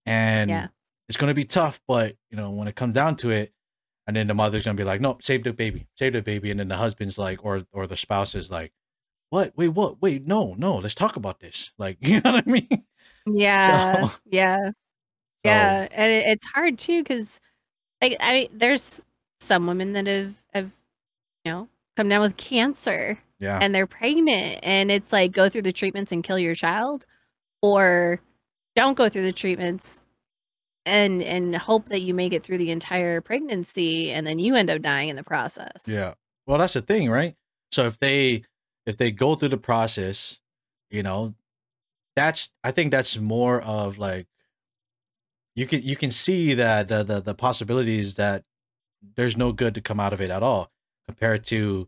and 0.06 0.50
Yeah. 0.50 0.68
it's 1.10 1.18
going 1.18 1.30
to 1.30 1.36
be 1.36 1.44
tough 1.44 1.82
but 1.86 2.16
you 2.32 2.38
know 2.38 2.50
when 2.52 2.68
it 2.70 2.76
comes 2.76 2.94
down 2.96 3.18
to 3.18 3.30
it 3.30 3.52
and 4.08 4.16
then 4.16 4.28
the 4.28 4.34
mother's 4.34 4.64
to 4.64 4.74
be 4.74 4.84
like 4.84 5.02
no 5.02 5.18
save 5.22 5.44
the 5.44 5.54
baby 5.54 5.88
save 5.96 6.14
the 6.14 6.22
baby 6.22 6.50
and 6.52 6.60
then 6.60 6.68
the 6.70 6.78
husband's 6.78 7.18
like 7.18 7.44
or 7.46 7.66
or 7.74 7.86
the 7.88 7.98
spouse 7.98 8.34
is 8.36 8.50
like 8.50 8.72
what 9.30 9.54
wait 9.58 9.70
what 9.70 10.02
wait 10.02 10.26
no 10.26 10.56
no 10.58 10.78
let's 10.78 10.96
talk 10.96 11.16
about 11.16 11.40
this 11.40 11.72
like 11.78 11.98
you 12.02 12.20
know 12.22 12.32
what 12.34 12.48
i 12.48 12.50
mean 12.50 12.84
Yeah. 13.28 14.08
So- 14.08 14.16
yeah. 14.32 14.72
Yeah. 15.44 15.88
And 15.92 16.12
it, 16.12 16.26
it's 16.28 16.46
hard 16.46 16.78
too 16.78 17.04
because, 17.04 17.40
like, 18.02 18.18
I 18.20 18.50
there's 18.54 19.04
some 19.40 19.68
women 19.68 19.94
that 19.94 20.08
have 20.08 20.34
have 20.54 20.72
you 21.46 21.52
know 21.52 21.68
come 21.96 22.10
down 22.10 22.22
with 22.22 22.38
cancer 22.38 23.18
yeah 23.40 23.60
and 23.62 23.74
they're 23.76 23.88
pregnant, 23.88 24.60
and 24.64 24.92
it's 24.92 25.14
like 25.14 25.32
go 25.32 25.48
through 25.50 25.62
the 25.64 25.72
treatments 25.74 26.12
and 26.12 26.24
kill 26.24 26.40
your 26.40 26.56
child, 26.56 27.06
or 27.62 28.20
don't 28.76 28.98
go 28.98 29.10
through 29.10 29.24
the 29.24 29.34
treatments 29.34 30.04
and 30.88 31.22
and 31.22 31.56
hope 31.56 31.90
that 31.90 32.02
you 32.02 32.14
make 32.14 32.34
it 32.34 32.44
through 32.44 32.58
the 32.58 32.72
entire 32.72 33.22
pregnancy 33.22 34.12
and 34.12 34.26
then 34.26 34.40
you 34.40 34.56
end 34.56 34.70
up 34.70 34.82
dying 34.82 35.10
in 35.10 35.16
the 35.16 35.24
process. 35.24 35.84
Yeah. 35.86 36.14
Well, 36.46 36.58
that's 36.58 36.74
the 36.74 36.82
thing, 36.82 37.10
right? 37.10 37.36
So 37.72 37.86
if 37.86 38.00
they 38.00 38.44
if 38.86 38.98
they 38.98 39.12
go 39.12 39.36
through 39.36 39.50
the 39.50 39.58
process, 39.58 40.40
you 40.90 41.04
know, 41.04 41.36
that's 42.16 42.52
I 42.64 42.72
think 42.72 42.92
that's 42.92 43.18
more 43.18 43.62
of 43.62 43.98
like 43.98 44.28
you 45.56 45.68
can 45.68 45.84
you 45.84 45.96
can 45.96 46.12
see 46.12 46.54
that 46.54 46.88
the 46.88 47.04
the, 47.04 47.22
the 47.22 47.36
possibilities 47.36 48.16
that 48.16 48.44
there's 49.16 49.38
no 49.38 49.52
good 49.52 49.76
to 49.76 49.82
come 49.82 50.00
out 50.00 50.14
of 50.14 50.22
it 50.22 50.32
at 50.32 50.42
all 50.42 50.72
compared 51.08 51.44
to 51.46 51.88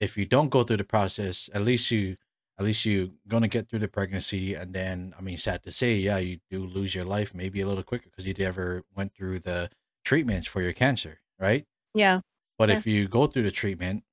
if 0.00 0.16
you 0.18 0.26
don't 0.26 0.50
go 0.50 0.64
through 0.64 0.78
the 0.78 0.84
process, 0.84 1.48
at 1.54 1.62
least 1.62 1.90
you 1.90 2.16
at 2.58 2.64
least 2.64 2.84
you're 2.84 3.08
gonna 3.28 3.48
get 3.48 3.68
through 3.68 3.78
the 3.80 3.88
pregnancy 3.88 4.54
and 4.54 4.74
then 4.74 5.14
I 5.18 5.22
mean 5.22 5.36
sad 5.38 5.62
to 5.64 5.72
say, 5.72 5.94
yeah, 5.96 6.18
you 6.18 6.38
do 6.50 6.64
lose 6.64 6.94
your 6.94 7.04
life 7.04 7.34
maybe 7.34 7.60
a 7.60 7.66
little 7.66 7.82
quicker 7.82 8.08
because 8.10 8.26
you 8.26 8.34
never 8.34 8.82
went 8.94 9.14
through 9.14 9.40
the 9.40 9.70
treatments 10.04 10.46
for 10.48 10.60
your 10.62 10.72
cancer, 10.72 11.20
right? 11.38 11.66
Yeah. 11.94 12.20
But 12.58 12.68
Yeah. 12.68 12.76
if 12.78 12.86
you 12.86 13.08
go 13.08 13.26
through 13.26 13.44
the 13.44 13.50
treatment 13.50 14.04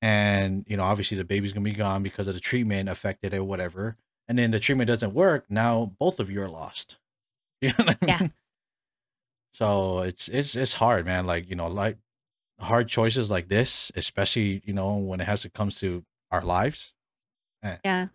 and, 0.00 0.64
you 0.68 0.76
know, 0.76 0.84
obviously 0.84 1.16
the 1.18 1.24
baby's 1.24 1.52
going 1.52 1.64
to 1.64 1.70
be 1.70 1.76
gone 1.76 2.02
because 2.02 2.28
of 2.28 2.34
the 2.34 2.40
treatment 2.40 2.88
affected 2.88 3.34
it, 3.34 3.44
whatever, 3.44 3.96
and 4.28 4.38
then 4.38 4.50
the 4.52 4.60
treatment 4.60 4.88
doesn't 4.88 5.12
work, 5.12 5.44
now 5.50 5.92
both 5.98 6.20
of 6.20 6.30
you 6.30 6.40
are 6.42 6.48
lost. 6.48 6.96
You 7.60 7.70
know 7.70 7.84
what 7.86 7.98
I 8.00 8.06
mean? 8.06 8.08
Yeah. 8.20 8.28
So 9.52 10.00
it's 10.00 10.28
it's 10.28 10.54
it's 10.54 10.74
hard, 10.74 11.04
man. 11.06 11.26
Like, 11.26 11.48
you 11.50 11.56
know, 11.56 11.66
like 11.66 11.96
hard 12.60 12.88
choices 12.88 13.30
like 13.30 13.48
this, 13.48 13.90
especially, 13.96 14.62
you 14.64 14.72
know, 14.72 14.94
when 14.96 15.20
it 15.20 15.24
has 15.24 15.42
to 15.42 15.50
comes 15.50 15.80
to 15.80 16.04
our 16.30 16.44
lives. 16.44 16.94
Yeah. 17.62 18.06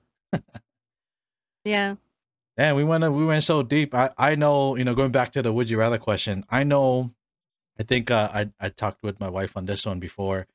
yeah. 1.65 1.95
And 2.55 2.75
we 2.75 2.83
went 2.83 3.03
we 3.11 3.25
went 3.25 3.43
so 3.43 3.63
deep. 3.63 3.95
I 3.95 4.11
I 4.17 4.35
know, 4.35 4.75
you 4.75 4.83
know, 4.83 4.93
going 4.93 5.11
back 5.11 5.31
to 5.31 5.41
the 5.41 5.51
would 5.51 5.69
you 5.69 5.79
rather 5.79 5.97
question, 5.97 6.45
I 6.49 6.63
know 6.63 7.11
I 7.79 7.83
think 7.83 8.11
uh, 8.11 8.29
I 8.31 8.49
I 8.59 8.69
talked 8.69 9.01
with 9.01 9.19
my 9.19 9.29
wife 9.29 9.57
on 9.57 9.65
this 9.65 9.85
one 9.85 9.99
before. 9.99 10.45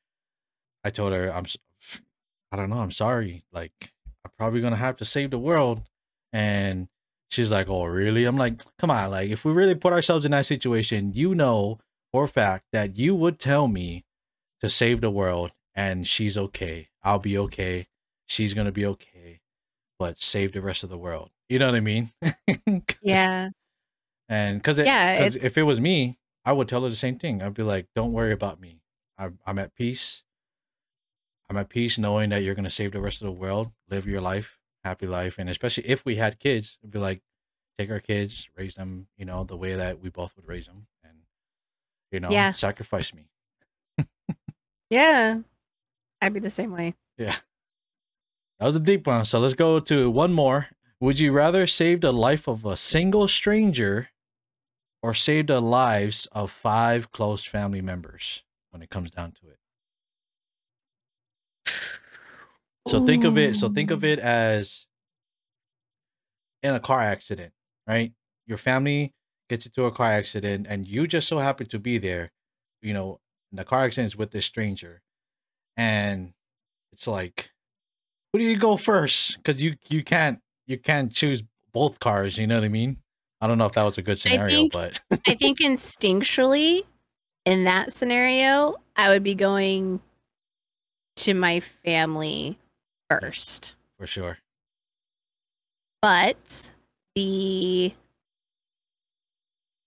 I 0.83 0.91
told 0.91 1.11
her 1.11 1.29
I'm 1.33 1.45
I 2.51 2.55
don't 2.55 2.69
know, 2.69 2.79
I'm 2.79 2.91
sorry. 2.91 3.43
Like 3.51 3.91
I'm 4.23 4.31
probably 4.37 4.61
going 4.61 4.71
to 4.71 4.79
have 4.79 4.95
to 4.97 5.05
save 5.05 5.31
the 5.31 5.39
world 5.39 5.83
and 6.31 6.87
she's 7.29 7.51
like, 7.51 7.69
"Oh, 7.69 7.83
really?" 7.85 8.23
I'm 8.25 8.37
like, 8.37 8.61
"Come 8.77 8.91
on, 8.91 9.11
like 9.11 9.29
if 9.29 9.43
we 9.43 9.51
really 9.51 9.75
put 9.75 9.91
ourselves 9.91 10.23
in 10.23 10.31
that 10.31 10.45
situation, 10.45 11.11
you 11.13 11.35
know 11.35 11.79
for 12.13 12.23
a 12.23 12.27
fact 12.27 12.65
that 12.71 12.97
you 12.97 13.13
would 13.13 13.39
tell 13.39 13.67
me 13.67 14.05
to 14.61 14.69
save 14.69 15.01
the 15.01 15.11
world 15.11 15.51
and 15.75 16.07
she's 16.07 16.37
okay. 16.37 16.87
I'll 17.03 17.19
be 17.19 17.37
okay. 17.37 17.88
She's 18.29 18.53
going 18.53 18.65
to 18.65 18.71
be 18.71 18.85
okay. 18.85 19.41
But 19.97 20.21
save 20.21 20.53
the 20.53 20.61
rest 20.61 20.83
of 20.83 20.89
the 20.89 20.97
world." 20.97 21.31
You 21.49 21.59
know 21.59 21.65
what 21.65 21.75
I 21.75 21.81
mean? 21.81 22.11
Yeah. 23.01 23.49
and 24.29 24.59
because 24.59 24.77
Yeah, 24.77 25.23
if 25.25 25.57
it 25.57 25.63
was 25.63 25.81
me, 25.81 26.17
I 26.45 26.53
would 26.53 26.67
tell 26.69 26.83
her 26.83 26.89
the 26.89 26.95
same 26.95 27.17
thing. 27.19 27.41
I'd 27.41 27.53
be 27.53 27.63
like, 27.63 27.87
"Don't 27.95 28.13
worry 28.13 28.31
about 28.31 28.61
me. 28.61 28.81
I'm 29.17 29.39
I'm 29.45 29.59
at 29.59 29.73
peace. 29.75 30.23
I'm 31.49 31.57
at 31.57 31.69
peace 31.69 31.97
knowing 31.97 32.29
that 32.29 32.43
you're 32.43 32.55
gonna 32.55 32.69
save 32.69 32.91
the 32.91 33.01
rest 33.01 33.21
of 33.21 33.25
the 33.25 33.31
world, 33.31 33.71
live 33.89 34.05
your 34.05 34.21
life, 34.21 34.59
happy 34.83 35.07
life, 35.07 35.39
and 35.39 35.49
especially 35.49 35.85
if 35.87 36.05
we 36.05 36.15
had 36.17 36.39
kids, 36.39 36.77
it'd 36.81 36.91
be 36.91 36.99
like, 36.99 37.21
take 37.79 37.89
our 37.89 37.99
kids, 37.99 38.49
raise 38.55 38.75
them, 38.75 39.07
you 39.17 39.25
know, 39.25 39.43
the 39.43 39.57
way 39.57 39.75
that 39.75 39.99
we 39.99 40.09
both 40.09 40.35
would 40.35 40.47
raise 40.47 40.67
them, 40.67 40.85
and 41.03 41.17
you 42.11 42.19
know, 42.19 42.29
Yeah. 42.29 42.51
sacrifice 42.53 43.13
me. 43.13 43.29
Yeah. 44.89 45.39
I'd 46.21 46.33
be 46.33 46.39
the 46.39 46.49
same 46.49 46.71
way. 46.71 46.93
Yeah, 47.17 47.35
that 48.59 48.65
was 48.65 48.75
a 48.75 48.79
deep 48.79 49.07
one. 49.07 49.25
So 49.25 49.39
let's 49.39 49.53
go 49.53 49.79
to 49.79 50.09
one 50.09 50.33
more. 50.33 50.67
Would 50.99 51.19
you 51.19 51.31
rather 51.31 51.65
save 51.65 52.01
the 52.01 52.11
life 52.11 52.47
of 52.47 52.65
a 52.65 52.75
single 52.75 53.27
stranger, 53.27 54.09
or 55.01 55.13
save 55.13 55.47
the 55.47 55.61
lives 55.61 56.27
of 56.33 56.51
five 56.51 57.11
close 57.11 57.45
family 57.45 57.81
members? 57.81 58.43
When 58.71 58.81
it 58.83 58.89
comes 58.91 59.09
down 59.09 59.31
to 59.31 59.47
it. 59.49 59.57
So 62.87 63.05
think 63.05 63.23
of 63.23 63.37
it. 63.37 63.55
So 63.55 63.69
think 63.69 63.89
of 63.89 64.03
it 64.03 64.19
as 64.19 64.85
in 66.61 66.75
a 66.75 66.79
car 66.79 67.01
accident, 67.01 67.53
right? 67.87 68.11
Your 68.45 68.57
family 68.57 69.13
gets 69.49 69.65
into 69.65 69.85
a 69.85 69.91
car 69.91 70.11
accident, 70.11 70.67
and 70.69 70.85
you 70.85 71.07
just 71.07 71.27
so 71.27 71.39
happen 71.39 71.65
to 71.67 71.79
be 71.79 71.97
there. 71.97 72.31
You 72.81 72.93
know, 72.93 73.19
the 73.51 73.65
car 73.65 73.85
accident 73.85 74.07
is 74.13 74.15
with 74.15 74.31
this 74.31 74.45
stranger, 74.45 75.01
and 75.75 76.33
it's 76.93 77.07
like, 77.07 77.51
who 78.33 78.39
do 78.39 78.45
you 78.45 78.57
go 78.57 78.77
first? 78.77 79.37
Because 79.37 79.61
you 79.61 79.75
you 79.89 80.03
can't 80.03 80.39
you 80.67 80.77
can't 80.77 81.11
choose 81.11 81.43
both 81.71 81.99
cars. 81.99 82.37
You 82.37 82.47
know 82.47 82.55
what 82.55 82.63
I 82.63 82.69
mean? 82.69 82.97
I 83.41 83.47
don't 83.47 83.57
know 83.57 83.65
if 83.65 83.73
that 83.73 83.83
was 83.83 83.97
a 83.97 84.01
good 84.01 84.17
I 84.17 84.19
scenario, 84.19 84.55
think- 84.61 84.73
but 84.73 85.01
I 85.27 85.35
think 85.35 85.59
instinctually, 85.59 86.83
in 87.45 87.63
that 87.65 87.91
scenario, 87.93 88.75
I 88.95 89.09
would 89.09 89.23
be 89.23 89.35
going 89.35 89.99
to 91.17 91.33
my 91.33 91.59
family 91.59 92.57
first. 93.09 93.75
for 93.97 94.05
sure. 94.07 94.37
But 96.01 96.71
the 97.15 97.93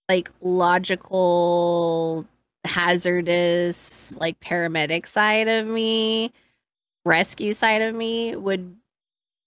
like 0.08 0.30
logical, 0.42 2.26
hazardous, 2.64 4.14
like 4.16 4.38
paramedic 4.40 5.06
side 5.06 5.48
of 5.48 5.66
me, 5.66 6.32
rescue 7.04 7.52
side 7.52 7.82
of 7.82 7.94
me 7.94 8.36
would 8.36 8.76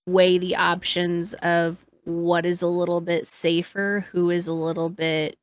weigh 0.07 0.37
the 0.37 0.55
options 0.55 1.33
of 1.35 1.77
what 2.03 2.45
is 2.45 2.61
a 2.61 2.67
little 2.67 3.01
bit 3.01 3.25
safer, 3.25 4.05
who 4.11 4.29
is 4.29 4.47
a 4.47 4.53
little 4.53 4.89
bit 4.89 5.37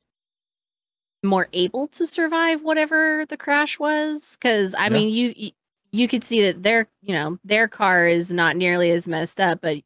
more 1.23 1.47
able 1.53 1.87
to 1.87 2.05
survive 2.05 2.63
whatever 2.63 3.25
the 3.29 3.37
crash 3.37 3.79
was 3.79 4.35
because 4.37 4.75
i 4.75 4.83
Yeah. 4.85 4.89
mean 4.89 5.09
you 5.09 5.33
you- 5.37 5.51
you 5.93 6.07
could 6.07 6.23
see 6.23 6.41
that 6.41 6.63
their 6.63 6.87
you 7.01 7.13
know 7.13 7.37
their 7.45 7.67
car 7.69 8.07
is 8.07 8.33
not 8.33 8.57
nearly 8.57 8.91
as 8.91 9.07
messed 9.07 9.39
up 9.39 9.61
but 9.61 9.77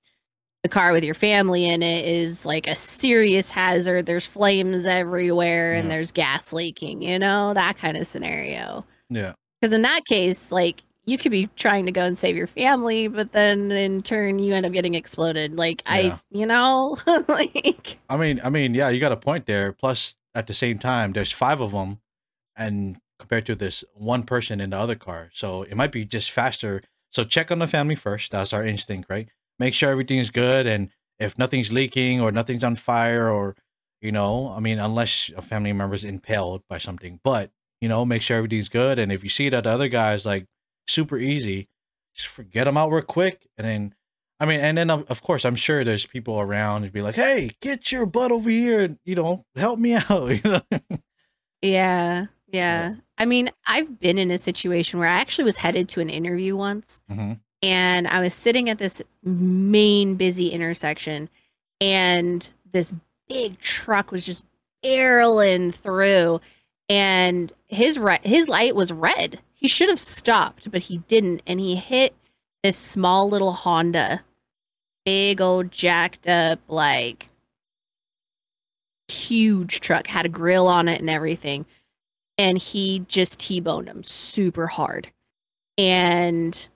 the 0.64 0.70
car 0.70 0.92
with 0.94 1.04
your 1.04 1.14
family 1.14 1.66
in 1.70 1.84
it 1.84 2.06
is 2.06 2.44
like 2.44 2.66
a 2.68 2.76
serious 2.76 3.52
hazard 3.52 4.08
there's 4.08 4.26
flames 4.26 4.88
everywhere 4.88 5.74
and 5.74 5.92
there's 5.92 6.12
gas 6.12 6.52
leaking 6.52 7.04
you 7.04 7.20
know 7.20 7.54
that 7.54 7.78
kind 7.78 7.98
of 7.98 8.08
scenario 8.08 8.84
Yeah. 9.12 9.34
because 9.62 9.74
in 9.76 9.84
that 9.84 10.06
case 10.06 10.52
like 10.52 10.82
you 11.08 11.18
could 11.18 11.32
be 11.32 11.48
trying 11.56 11.86
to 11.88 11.92
go 11.92 12.02
and 12.02 12.18
save 12.18 12.36
your 12.36 12.46
family 12.48 13.08
but 13.08 13.32
then 13.32 13.72
in 13.72 14.02
turn 14.04 14.38
you 14.38 14.54
end 14.54 14.66
up 14.66 14.72
getting 14.74 14.94
exploded 14.94 15.58
like 15.58 15.82
Yeah. 15.88 15.94
i 15.94 16.20
you 16.30 16.46
know 16.46 16.98
like 17.28 17.98
I 18.10 18.18
mean, 18.18 18.40
I 18.44 18.50
mean, 18.50 18.74
yeah, 18.76 18.90
you 18.90 19.00
got 19.00 19.12
a 19.12 19.18
point 19.18 19.46
there. 19.48 19.74
Plus, 19.74 20.16
at 20.36 20.48
the 20.48 20.54
same 20.54 20.78
time, 20.80 21.12
there's 21.14 21.32
five 21.32 21.60
of 21.60 21.72
them, 21.72 22.00
and 22.56 22.98
compared 23.20 23.46
to 23.48 23.56
this 23.56 23.84
one 23.94 24.24
person 24.24 24.62
in 24.62 24.70
the 24.70 24.78
other 24.78 24.96
car, 24.96 25.30
so 25.34 25.64
it 25.64 25.76
might 25.76 25.92
be 25.92 26.06
just 26.06 26.32
faster. 26.32 26.82
So 27.12 27.24
check 27.24 27.52
on 27.52 27.60
the 27.60 27.68
family 27.68 27.96
first. 27.96 28.32
That's 28.32 28.54
our 28.54 28.64
instinct, 28.64 29.10
right? 29.10 29.28
Make 29.60 29.74
sure 29.74 29.90
everything's 29.90 30.30
good, 30.30 30.68
and 30.68 30.90
if 31.20 31.38
nothing's 31.38 31.72
leaking 31.74 32.22
or 32.22 32.32
nothing's 32.32 32.64
on 32.64 32.76
fire 32.76 33.30
or 33.30 33.56
You 34.02 34.12
know, 34.12 34.54
I 34.56 34.60
mean, 34.60 34.78
unless 34.80 35.32
a 35.36 35.42
family 35.42 35.74
member 35.74 35.96
is 35.96 36.04
impaled 36.04 36.62
by 36.70 36.78
something, 36.78 37.20
but 37.24 37.50
you 37.82 37.90
know, 37.90 38.06
make 38.06 38.22
sure 38.22 38.38
everything's 38.38 38.70
good. 38.70 39.00
And 39.00 39.12
if 39.12 39.24
you 39.24 39.30
see 39.30 39.50
that 39.50 39.64
the 39.64 39.72
other 39.72 39.90
guy's 39.90 40.24
like 40.26 40.46
super 40.88 41.18
easy, 41.18 41.68
just 42.16 42.28
forget 42.28 42.66
them 42.66 42.78
out 42.78 42.92
real 42.92 43.02
quick. 43.04 43.48
And 43.58 43.68
then, 43.68 43.96
I 44.40 44.46
mean, 44.46 44.60
and 44.60 44.78
then 44.78 44.90
of 44.90 45.22
course, 45.24 45.46
I'm 45.46 45.56
sure 45.56 45.84
there's 45.84 46.06
people 46.06 46.40
around 46.40 46.84
and 46.84 46.92
be 46.92 47.02
like, 47.02 47.16
"Hey, 47.16 47.52
get 47.62 47.92
your 47.92 48.06
butt 48.06 48.32
over 48.32 48.50
here 48.50 48.82
and 48.82 49.00
you 49.06 49.16
know, 49.16 49.46
help 49.56 49.80
me 49.80 49.94
out." 50.10 50.28
You 50.28 50.42
know. 50.44 50.80
Yeah, 51.62 52.26
yeah. 52.48 52.96
I 53.18 53.26
mean, 53.26 53.50
I've 53.66 54.00
been 54.00 54.18
in 54.18 54.30
a 54.32 54.38
situation 54.38 55.00
where 55.00 55.10
I 55.10 55.14
actually 55.20 55.46
was 55.46 55.58
headed 55.58 55.90
to 55.90 56.02
an 56.02 56.10
interview 56.10 56.56
once, 56.56 57.02
hmm 57.10 57.34
and 57.64 58.08
I 58.08 58.20
was 58.20 58.36
sitting 58.36 58.70
at 58.70 58.78
this 58.78 59.02
main 59.24 60.14
busy 60.14 60.50
intersection, 60.50 61.28
and 61.82 62.48
this 62.72 62.94
big 63.28 63.58
truck 63.60 64.12
was 64.12 64.24
just 64.24 64.44
barreling 64.84 65.74
through, 65.74 66.40
and 66.88 67.52
his 67.68 67.98
re- 67.98 68.20
his 68.22 68.48
light 68.48 68.76
was 68.76 68.92
red. 68.92 69.40
He 69.58 69.68
should 69.68 69.90
have 69.90 70.00
stopped, 70.00 70.72
but 70.72 70.82
he 70.82 71.00
didn't, 71.00 71.42
and 71.48 71.60
he 71.60 71.76
hit 71.76 72.16
this 72.64 72.78
small 72.78 73.28
little 73.28 73.54
Honda, 73.54 74.22
big 75.04 75.42
old 75.42 75.72
jacked 75.72 76.28
up 76.28 76.60
like 76.68 77.30
huge 79.08 79.80
truck, 79.80 80.06
had 80.06 80.28
a 80.28 80.30
grill 80.30 80.68
on 80.68 80.88
it 80.88 81.00
and 81.00 81.10
everything. 81.10 81.66
And 82.38 82.58
he 82.58 83.00
just 83.08 83.40
T-boned 83.40 83.88
him 83.88 84.04
super 84.04 84.68
hard. 84.68 85.12
And 85.78 86.68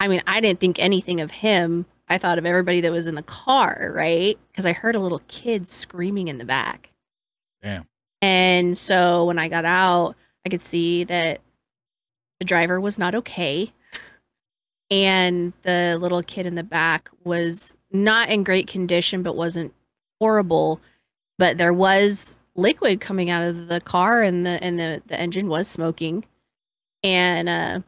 I 0.00 0.08
mean, 0.08 0.20
I 0.26 0.40
didn't 0.40 0.58
think 0.58 0.80
anything 0.80 1.20
of 1.20 1.30
him. 1.30 1.86
I 2.08 2.18
thought 2.18 2.38
of 2.38 2.46
everybody 2.46 2.80
that 2.80 2.92
was 2.92 3.06
in 3.06 3.14
the 3.14 3.22
car, 3.22 3.92
right? 3.94 4.36
Because 4.50 4.66
I 4.66 4.72
heard 4.72 4.96
a 4.96 5.00
little 5.00 5.22
kid 5.28 5.68
screaming 5.68 6.26
in 6.28 6.38
the 6.38 6.44
back. 6.44 6.90
Damn. 7.62 7.86
And 8.20 8.76
so 8.76 9.26
when 9.26 9.38
I 9.38 9.48
got 9.48 9.64
out, 9.64 10.16
I 10.44 10.48
could 10.48 10.62
see 10.62 11.04
that 11.04 11.40
the 12.38 12.44
driver 12.44 12.80
was 12.80 12.98
not 12.98 13.14
okay. 13.14 13.72
And 14.90 15.52
the 15.62 15.98
little 16.00 16.22
kid 16.22 16.46
in 16.46 16.54
the 16.54 16.62
back 16.62 17.10
was 17.24 17.76
not 17.90 18.28
in 18.28 18.44
great 18.44 18.68
condition, 18.68 19.22
but 19.22 19.36
wasn't 19.36 19.74
horrible. 20.20 20.80
But 21.38 21.58
there 21.58 21.72
was 21.72 22.36
liquid 22.54 23.00
coming 23.00 23.28
out 23.30 23.42
of 23.42 23.68
the 23.68 23.80
car 23.80 24.22
and 24.22 24.46
the 24.46 24.62
and 24.62 24.78
the, 24.78 25.02
the 25.06 25.18
engine 25.20 25.48
was 25.48 25.68
smoking. 25.68 26.24
And 27.02 27.48
uh 27.48 27.80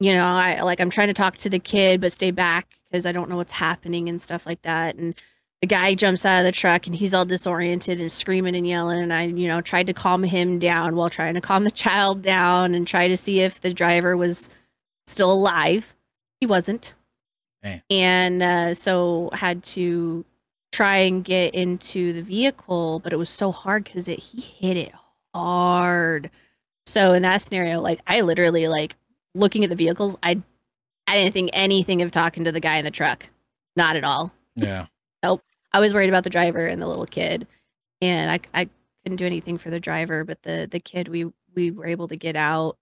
you 0.00 0.12
know, 0.12 0.24
I 0.24 0.60
like 0.62 0.80
I'm 0.80 0.90
trying 0.90 1.08
to 1.08 1.14
talk 1.14 1.36
to 1.38 1.50
the 1.50 1.58
kid 1.58 2.00
but 2.00 2.12
stay 2.12 2.30
back 2.30 2.78
because 2.90 3.06
I 3.06 3.12
don't 3.12 3.30
know 3.30 3.36
what's 3.36 3.52
happening 3.52 4.08
and 4.08 4.20
stuff 4.20 4.46
like 4.46 4.62
that. 4.62 4.96
And 4.96 5.14
the 5.62 5.66
guy 5.68 5.94
jumps 5.94 6.26
out 6.26 6.40
of 6.40 6.44
the 6.44 6.52
truck 6.52 6.86
and 6.88 6.96
he's 6.96 7.14
all 7.14 7.24
disoriented 7.24 8.00
and 8.00 8.10
screaming 8.10 8.56
and 8.56 8.66
yelling. 8.66 9.00
And 9.00 9.12
i 9.12 9.22
you 9.22 9.46
know 9.48 9.60
tried 9.60 9.86
to 9.86 9.94
calm 9.94 10.22
him 10.24 10.58
down 10.58 10.96
while 10.96 11.08
trying 11.08 11.34
to 11.34 11.40
calm 11.40 11.64
the 11.70 11.70
child 11.70 12.20
down 12.20 12.74
and 12.74 12.86
try 12.86 13.08
to 13.08 13.16
see 13.16 13.40
if 13.40 13.60
the 13.60 13.72
driver 13.72 14.16
was 14.16 14.50
still 15.06 15.32
alive. 15.32 15.94
He 16.40 16.46
wasn't. 16.46 16.92
Damn. 17.62 17.80
and 17.90 18.42
uh, 18.42 18.74
so 18.74 19.30
had 19.32 19.62
to 19.62 20.24
try 20.72 20.96
and 20.96 21.22
get 21.22 21.54
into 21.54 22.12
the 22.12 22.22
vehicle 22.22 22.98
but 22.98 23.12
it 23.12 23.16
was 23.16 23.30
so 23.30 23.52
hard 23.52 23.84
because 23.84 24.08
it 24.08 24.18
he 24.18 24.40
hit 24.40 24.76
it 24.76 24.92
hard. 25.32 26.28
So 26.86 27.12
in 27.12 27.22
that 27.22 27.40
scenario 27.40 27.80
like 27.80 28.00
i 28.08 28.20
literally 28.22 28.66
like 28.66 28.96
looking 29.36 29.62
at 29.62 29.70
the 29.70 29.76
vehicles 29.76 30.16
i 30.24 30.42
i 31.06 31.14
didn't 31.14 31.32
think 31.34 31.50
anything 31.52 32.02
of 32.02 32.10
talking 32.10 32.44
to 32.44 32.50
the 32.52 32.58
guy 32.58 32.78
in 32.78 32.84
the 32.84 32.90
truck. 32.90 33.28
Not 33.76 33.94
at 33.94 34.02
all. 34.02 34.32
Yeah. 34.56 34.86
I 35.74 35.80
was 35.80 35.94
worried 35.94 36.08
about 36.08 36.24
the 36.24 36.30
driver 36.30 36.66
and 36.66 36.80
the 36.80 36.86
little 36.86 37.06
kid, 37.06 37.46
and 38.00 38.30
I 38.30 38.40
I 38.54 38.68
couldn't 39.02 39.16
do 39.16 39.26
anything 39.26 39.58
for 39.58 39.70
the 39.70 39.80
driver, 39.80 40.24
but 40.24 40.42
the 40.42 40.68
the 40.70 40.80
kid 40.80 41.08
we 41.08 41.30
we 41.54 41.70
were 41.70 41.86
able 41.86 42.08
to 42.08 42.16
get 42.16 42.36
out 42.36 42.76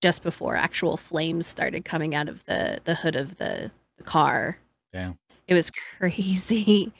just 0.00 0.22
before 0.22 0.56
actual 0.56 0.96
flames 0.96 1.46
started 1.46 1.84
coming 1.84 2.14
out 2.14 2.28
of 2.28 2.44
the 2.44 2.80
the 2.84 2.94
hood 2.94 3.16
of 3.16 3.36
the 3.36 3.70
the 3.96 4.04
car. 4.04 4.58
Damn. 4.92 5.18
It 5.46 5.54
was 5.54 5.70
crazy, 5.98 6.92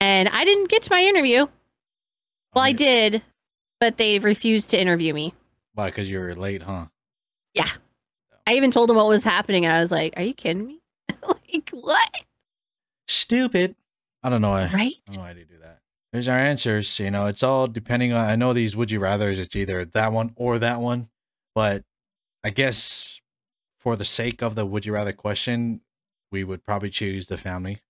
and 0.00 0.28
I 0.28 0.44
didn't 0.44 0.68
get 0.68 0.82
to 0.82 0.92
my 0.92 1.02
interview. 1.02 1.46
Well, 2.54 2.64
I 2.64 2.68
mean, 2.68 2.76
did, 2.76 3.22
but 3.80 3.96
they 3.96 4.18
refused 4.18 4.70
to 4.70 4.80
interview 4.80 5.14
me. 5.14 5.34
Why? 5.74 5.86
Because 5.86 6.08
you 6.08 6.18
were 6.18 6.34
late, 6.34 6.62
huh? 6.62 6.86
Yeah. 7.54 7.68
I 8.46 8.54
even 8.54 8.70
told 8.70 8.88
them 8.88 8.96
what 8.96 9.08
was 9.08 9.24
happening, 9.24 9.64
and 9.64 9.74
I 9.74 9.80
was 9.80 9.90
like, 9.90 10.14
"Are 10.16 10.22
you 10.22 10.34
kidding 10.34 10.66
me? 10.66 10.80
like 11.26 11.70
what? 11.70 12.22
Stupid. 13.08 13.74
I 14.22 14.28
don't 14.28 14.40
know 14.42 14.50
why. 14.50 14.70
Right? 14.72 14.94
I 15.08 15.12
don't 15.12 15.16
know 15.16 15.22
why 15.22 15.32
they 15.34 15.44
do 15.44 15.58
that. 15.62 15.80
There's 16.12 16.28
our 16.28 16.38
answers. 16.38 16.98
You 16.98 17.10
know, 17.10 17.26
it's 17.26 17.42
all 17.42 17.66
depending 17.68 18.12
on. 18.12 18.26
I 18.28 18.36
know 18.36 18.52
these 18.52 18.74
would 18.76 18.90
you 18.90 19.00
rather's. 19.00 19.38
It's 19.38 19.54
either 19.56 19.84
that 19.84 20.12
one 20.12 20.32
or 20.36 20.58
that 20.58 20.80
one, 20.80 21.08
but 21.54 21.84
I 22.42 22.50
guess 22.50 23.20
for 23.78 23.96
the 23.96 24.04
sake 24.04 24.42
of 24.42 24.54
the 24.54 24.64
would 24.66 24.86
you 24.86 24.94
rather 24.94 25.12
question, 25.12 25.82
we 26.32 26.42
would 26.44 26.64
probably 26.64 26.90
choose 26.90 27.26
the 27.26 27.36
family 27.36 27.82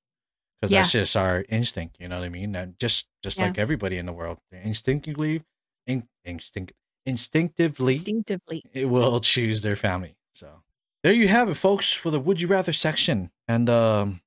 because 0.60 0.72
that's 0.72 0.92
just 0.92 1.16
our 1.16 1.44
instinct. 1.48 1.96
You 2.00 2.08
know 2.08 2.18
what 2.18 2.26
I 2.26 2.28
mean? 2.30 2.56
And 2.56 2.78
just 2.78 3.06
just 3.22 3.38
Yeah. 3.38 3.44
like 3.46 3.58
everybody 3.58 3.96
in 3.96 4.06
the 4.06 4.12
world, 4.12 4.38
instinctively, 4.50 5.42
in, 5.86 6.08
instinct, 6.24 6.72
instinctively, 7.06 7.94
Instinctively. 7.94 8.64
it 8.72 8.86
will 8.86 9.20
choose 9.20 9.62
their 9.62 9.76
family. 9.76 10.16
So 10.34 10.62
there 11.02 11.12
you 11.12 11.28
have 11.28 11.48
it, 11.48 11.54
folks, 11.54 11.92
for 11.92 12.10
the 12.10 12.18
would 12.18 12.40
you 12.40 12.48
rather 12.48 12.72
section, 12.72 13.30
and 13.46 13.70
um, 13.70 14.20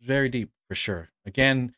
very 0.00 0.28
deep 0.28 0.50
for 0.68 0.74
sure. 0.74 1.10
Again, 1.26 1.74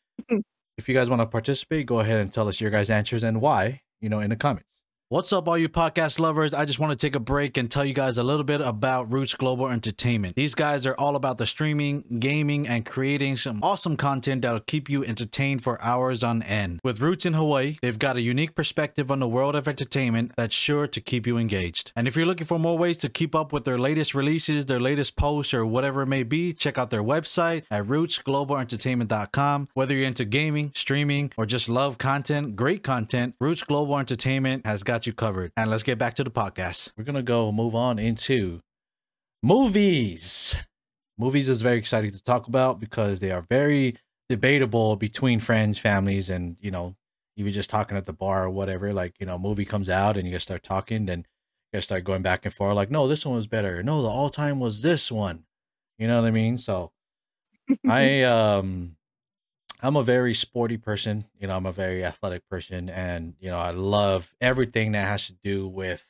if 0.79 0.89
you 0.89 0.95
guys 0.95 1.09
want 1.11 1.21
to 1.21 1.27
participate, 1.27 1.87
go 1.87 2.01
ahead 2.01 2.19
and 2.19 2.33
tell 2.33 2.49
us 2.49 2.61
your 2.61 2.71
guys' 2.71 2.91
answers 2.91 3.23
and 3.23 3.41
why. 3.41 3.83
You 4.01 4.09
know, 4.09 4.21
in 4.21 4.31
the 4.31 4.37
comments. 4.37 4.69
What's 5.15 5.33
up, 5.33 5.47
all 5.47 5.57
you 5.57 5.69
podcast 5.69 6.19
lovers? 6.19 6.53
I 6.55 6.65
just 6.65 6.81
want 6.81 6.91
to 6.91 6.97
take 6.97 7.15
a 7.15 7.21
break 7.21 7.57
and 7.57 7.71
tell 7.71 7.85
you 7.85 7.95
guys 7.95 8.19
a 8.19 8.25
little 8.25 8.43
bit 8.43 8.61
about 8.61 9.13
Roots 9.13 9.33
Global 9.35 9.69
Entertainment. 9.69 10.35
These 10.35 10.57
guys 10.57 10.87
are 10.87 10.97
all 10.99 11.15
about 11.15 11.39
the 11.39 11.47
streaming, 11.47 12.19
gaming, 12.19 12.67
and 12.67 12.85
creating 12.85 13.37
some 13.37 13.61
awesome 13.63 13.97
content 13.97 14.43
that'll 14.43 14.59
keep 14.59 14.91
you 14.91 15.05
entertained 15.05 15.63
for 15.63 15.81
hours 15.81 16.25
on 16.25 16.43
end. 16.43 16.81
With 16.83 17.01
Roots 17.01 17.25
in 17.25 17.35
Hawaii, 17.35 17.77
they've 17.81 17.97
got 17.97 18.17
a 18.17 18.23
unique 18.23 18.57
perspective 18.57 19.09
on 19.13 19.21
the 19.21 19.29
world 19.29 19.55
of 19.55 19.69
entertainment 19.69 20.33
that's 20.37 20.53
sure 20.53 20.89
to 20.89 21.01
keep 21.01 21.29
you 21.29 21.39
engaged. 21.39 21.93
And 21.95 22.09
if 22.09 22.17
you're 22.17 22.27
looking 22.27 22.49
for 22.49 22.59
more 22.59 22.77
ways 22.77 22.99
to 22.99 23.09
keep 23.09 23.37
up 23.37 23.53
with 23.53 23.65
their 23.65 23.79
latest 23.79 24.17
releases, 24.17 24.67
their 24.67 24.81
latest 24.81 25.15
posts, 25.15 25.55
or 25.55 25.65
whatever 25.65 26.03
it 26.03 26.07
may 26.07 26.25
be, 26.25 26.53
check 26.53 26.77
out 26.77 26.91
their 26.91 27.05
website 27.05 27.63
at 27.71 27.85
rootsglobalentertainment.com. 27.85 29.69
Whether 29.75 29.95
you're 29.95 30.09
into 30.09 30.25
gaming, 30.25 30.73
streaming, 30.75 31.31
or 31.37 31.47
just 31.47 31.69
love 31.69 31.99
content, 31.99 32.57
great 32.57 32.83
content, 32.83 33.37
Roots 33.39 33.63
Global 33.63 33.97
Entertainment 33.97 34.67
has 34.67 34.83
got 34.83 35.04
you 35.07 35.13
covered. 35.13 35.53
And 35.57 35.71
let's 35.71 35.83
get 35.83 35.99
back 35.99 36.15
to 36.17 36.25
the 36.25 36.31
podcast. 36.31 36.93
We're 36.97 37.05
going 37.05 37.15
to 37.17 37.23
go 37.23 37.53
move 37.53 37.75
on 37.75 37.99
into 37.99 38.61
movies. 39.43 40.57
Movies 41.19 41.49
is 41.49 41.63
very 41.63 41.79
exciting 41.79 42.11
to 42.11 42.23
talk 42.23 42.49
about 42.49 42.81
because 42.81 43.21
they 43.21 43.31
are 43.31 43.45
very 43.49 43.97
debatable 44.29 44.97
between 44.97 45.41
friends, 45.41 45.79
families, 45.79 46.29
and, 46.29 46.57
you 46.61 46.71
know, 46.71 46.97
even 47.37 47.53
just 47.53 47.71
talking 47.71 47.97
at 47.97 48.07
the 48.07 48.13
bar 48.13 48.45
or 48.45 48.51
whatever. 48.51 48.93
Like, 48.93 49.15
you 49.21 49.27
know, 49.27 49.39
movie 49.39 49.65
comes 49.65 49.89
out 49.89 50.17
and 50.17 50.27
you 50.27 50.33
guys 50.33 50.43
start 50.43 50.63
talking, 50.63 51.07
then 51.07 51.21
you 51.21 51.77
guys 51.77 51.85
start 51.85 52.05
going 52.05 52.23
back 52.23 52.45
and 52.45 52.55
forth, 52.55 52.75
like, 52.75 52.91
no, 52.91 53.07
this 53.07 53.25
one 53.27 53.37
was 53.37 53.47
better. 53.47 53.83
No, 53.83 54.03
the 54.03 54.09
all 54.09 54.31
time 54.31 54.61
was 54.61 54.83
this 54.83 55.11
one. 55.11 55.45
You 55.99 56.09
know 56.09 56.21
what 56.21 56.27
I 56.29 56.33
mean? 56.33 56.59
So 56.59 56.93
I 57.87 58.23
um 58.23 58.97
I'm 59.85 59.97
a 59.97 60.03
very 60.03 60.35
sporty 60.35 60.77
person. 60.79 61.27
You 61.39 61.49
know, 61.49 61.57
I'm 61.57 61.67
a 61.67 61.73
very 61.73 62.05
athletic 62.05 62.49
person 62.49 62.89
and 62.91 63.35
you 63.41 63.51
know, 63.51 63.59
I 63.59 63.71
love 63.73 64.35
everything 64.41 64.93
that 64.93 65.07
has 65.07 65.27
to 65.29 65.35
do 65.45 65.69
with 65.69 66.09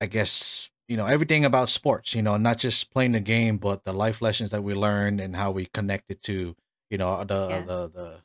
I 0.00 0.06
guess, 0.06 0.70
you 0.88 0.96
know, 0.96 1.06
everything 1.06 1.44
about 1.44 1.70
sports, 1.70 2.14
you 2.14 2.22
know, 2.22 2.36
not 2.36 2.58
just 2.58 2.90
playing 2.92 3.12
the 3.12 3.20
game, 3.20 3.58
but 3.58 3.84
the 3.84 3.92
life 3.92 4.22
lessons 4.22 4.50
that 4.52 4.62
we 4.64 4.74
learn 4.74 5.20
and 5.20 5.36
how 5.36 5.50
we 5.52 5.66
connect 5.66 6.10
it 6.10 6.22
to, 6.24 6.56
you 6.90 6.98
know, 6.98 7.24
the 7.24 7.48
Yeah. 7.48 7.60
the 7.60 7.88
the 7.88 8.22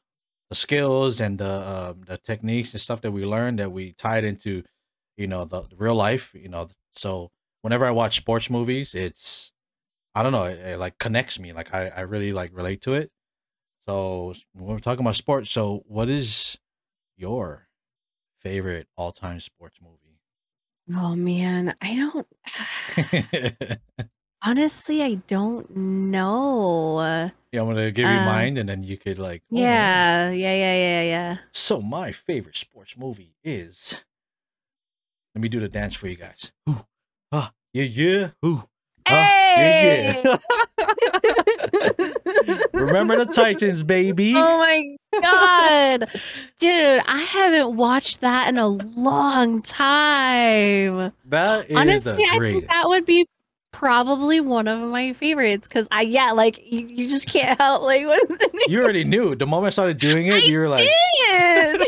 the 0.49 0.55
skills 0.55 1.21
and 1.21 1.39
the 1.39 1.51
um, 1.51 2.03
the 2.07 2.17
techniques 2.17 2.73
and 2.73 2.81
stuff 2.81 3.01
that 3.01 3.11
we 3.11 3.25
learn 3.25 3.57
that 3.57 3.71
we 3.71 3.93
tied 3.93 4.23
into, 4.25 4.63
you 5.17 5.27
know, 5.27 5.45
the, 5.45 5.63
the 5.63 5.75
real 5.77 5.95
life, 5.95 6.33
you 6.35 6.49
know. 6.49 6.67
So 6.93 7.31
whenever 7.61 7.85
I 7.85 7.91
watch 7.91 8.17
sports 8.17 8.49
movies, 8.49 8.95
it's 8.95 9.53
I 10.15 10.23
don't 10.23 10.31
know, 10.33 10.45
it, 10.45 10.59
it 10.59 10.79
like 10.79 10.97
connects 10.99 11.39
me. 11.39 11.53
Like 11.53 11.73
I, 11.73 11.89
I 11.89 12.01
really 12.01 12.33
like 12.33 12.51
relate 12.53 12.81
to 12.83 12.93
it. 12.93 13.11
So 13.87 14.33
we're 14.55 14.79
talking 14.79 15.05
about 15.05 15.15
sports, 15.15 15.49
so 15.51 15.83
what 15.87 16.09
is 16.09 16.57
your 17.17 17.69
favorite 18.41 18.89
all 18.97 19.11
time 19.13 19.39
sports 19.41 19.79
movie? 19.81 20.21
Oh 20.93 21.15
man, 21.15 21.73
I 21.81 21.95
don't 21.95 22.27
honestly 24.43 25.01
I 25.03 25.15
don't 25.15 25.69
know. 25.75 27.31
yeah, 27.51 27.61
I'm 27.61 27.67
gonna 27.67 27.91
give 27.91 28.09
you 28.09 28.19
Um, 28.19 28.25
mine 28.25 28.57
and 28.57 28.69
then 28.69 28.83
you 28.83 28.97
could 28.97 29.19
like 29.19 29.43
oh, 29.55 29.57
Yeah, 29.57 30.31
yeah, 30.31 30.53
yeah, 30.53 30.73
yeah, 30.75 31.01
yeah. 31.03 31.37
So 31.53 31.81
my 31.81 32.11
favorite 32.11 32.57
sports 32.57 32.97
movie 32.97 33.37
is 33.41 34.03
let 35.35 35.41
me 35.41 35.49
do 35.49 35.59
the 35.59 35.69
dance 35.69 35.93
for 35.95 36.07
you 36.07 36.15
guys. 36.15 36.51
Ooh, 36.69 36.85
ah, 37.31 37.53
yeah, 37.73 37.83
yeah, 37.83 38.31
ooh, 38.45 38.63
Hey! 39.07 40.21
Yeah. 40.23 40.37
Remember 42.73 43.17
the 43.17 43.31
Titans, 43.33 43.83
baby. 43.83 44.33
Oh 44.35 44.57
my 44.57 44.95
god. 45.21 46.09
Dude, 46.59 47.01
I 47.05 47.19
haven't 47.19 47.75
watched 47.75 48.21
that 48.21 48.49
in 48.49 48.57
a 48.57 48.67
long 48.67 49.61
time. 49.61 51.11
That 51.25 51.69
is 51.69 51.77
Honestly, 51.77 52.25
I 52.29 52.39
think 52.39 52.67
that 52.67 52.87
would 52.87 53.05
be 53.05 53.27
probably 53.71 54.39
one 54.39 54.67
of 54.67 54.79
my 54.79 55.13
favorites 55.13 55.67
because 55.67 55.87
I 55.91 56.01
yeah, 56.03 56.31
like 56.31 56.59
you, 56.63 56.85
you 56.85 57.07
just 57.07 57.27
can't 57.27 57.59
help 57.59 57.83
like 57.83 58.03
You 58.67 58.81
already 58.81 59.03
knew. 59.03 59.35
The 59.35 59.47
moment 59.47 59.67
I 59.67 59.71
started 59.71 59.97
doing 59.97 60.27
it, 60.27 60.45
you 60.45 60.59
were 60.59 60.69
like, 60.69 60.87
did. 61.27 61.81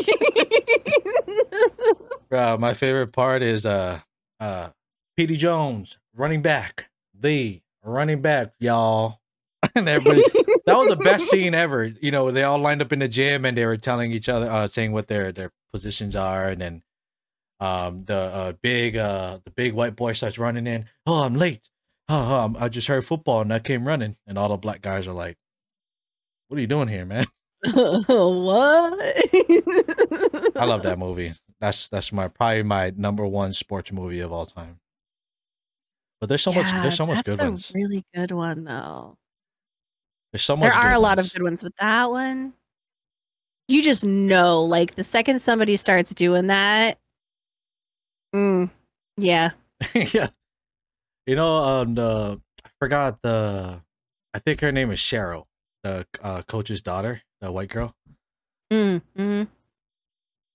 uh, 2.32 2.56
my 2.58 2.74
favorite 2.74 3.12
part 3.12 3.42
is 3.42 3.66
uh 3.66 4.00
uh 4.40 4.68
Petey 5.16 5.36
Jones 5.36 5.98
running 6.16 6.42
back. 6.42 6.88
The 7.18 7.60
running 7.82 8.20
back, 8.22 8.52
y'all. 8.58 9.20
and 9.74 9.88
everybody 9.88 10.22
that 10.66 10.76
was 10.76 10.88
the 10.88 10.96
best 10.96 11.28
scene 11.30 11.54
ever. 11.54 11.84
You 11.86 12.10
know, 12.10 12.30
they 12.30 12.42
all 12.42 12.58
lined 12.58 12.82
up 12.82 12.92
in 12.92 12.98
the 12.98 13.08
gym 13.08 13.44
and 13.44 13.56
they 13.56 13.64
were 13.64 13.76
telling 13.78 14.12
each 14.12 14.28
other, 14.28 14.50
uh, 14.50 14.68
saying 14.68 14.92
what 14.92 15.08
their 15.08 15.32
their 15.32 15.50
positions 15.72 16.14
are, 16.16 16.48
and 16.50 16.60
then 16.60 16.82
um 17.60 18.04
the 18.04 18.16
uh, 18.16 18.52
big 18.62 18.96
uh 18.96 19.38
the 19.44 19.50
big 19.50 19.72
white 19.72 19.96
boy 19.96 20.12
starts 20.12 20.38
running 20.38 20.66
in. 20.66 20.86
Oh, 21.06 21.22
I'm 21.22 21.34
late. 21.34 21.68
Oh, 22.08 22.16
oh, 22.16 22.40
I'm- 22.40 22.56
I 22.58 22.68
just 22.68 22.88
heard 22.88 23.06
football 23.06 23.40
and 23.40 23.52
I 23.52 23.58
came 23.58 23.86
running, 23.88 24.16
and 24.26 24.36
all 24.36 24.50
the 24.50 24.56
black 24.58 24.82
guys 24.82 25.08
are 25.08 25.14
like, 25.14 25.38
"What 26.48 26.58
are 26.58 26.60
you 26.60 26.66
doing 26.66 26.88
here, 26.88 27.06
man?" 27.06 27.26
what? 27.64 29.00
I 30.56 30.64
love 30.66 30.82
that 30.82 30.98
movie. 30.98 31.32
That's 31.60 31.88
that's 31.88 32.12
my 32.12 32.28
probably 32.28 32.62
my 32.64 32.92
number 32.94 33.26
one 33.26 33.54
sports 33.54 33.90
movie 33.92 34.20
of 34.20 34.32
all 34.32 34.44
time. 34.44 34.80
But 36.24 36.30
there's 36.30 36.42
so 36.42 36.54
much 36.54 36.64
there's 36.82 36.96
so 36.96 37.04
much 37.04 37.22
good 37.22 37.38
a 37.38 37.50
ones. 37.50 37.70
Really 37.74 38.02
good 38.14 38.30
one 38.30 38.64
though. 38.64 39.18
There's 40.32 40.42
so 40.42 40.56
much. 40.56 40.72
There 40.72 40.80
are 40.80 40.94
a 40.94 40.98
lot 40.98 41.18
ones. 41.18 41.26
of 41.26 41.32
good 41.34 41.42
ones, 41.42 41.62
but 41.62 41.72
that 41.78 42.08
one, 42.08 42.54
you 43.68 43.82
just 43.82 44.06
know, 44.06 44.64
like 44.64 44.94
the 44.94 45.02
second 45.02 45.42
somebody 45.42 45.76
starts 45.76 46.14
doing 46.14 46.46
that, 46.46 46.96
mm, 48.34 48.70
yeah, 49.18 49.50
yeah. 49.94 50.28
You 51.26 51.36
know, 51.36 51.56
um, 51.56 51.94
the 51.94 52.40
I 52.64 52.70
forgot 52.80 53.20
the. 53.20 53.82
I 54.32 54.38
think 54.38 54.62
her 54.62 54.72
name 54.72 54.90
is 54.92 54.98
Sheryl, 54.98 55.44
the 55.82 56.06
uh, 56.22 56.40
coach's 56.40 56.80
daughter, 56.80 57.20
the 57.42 57.52
white 57.52 57.68
girl. 57.68 57.94
mm, 58.72 59.02
mm. 59.18 59.46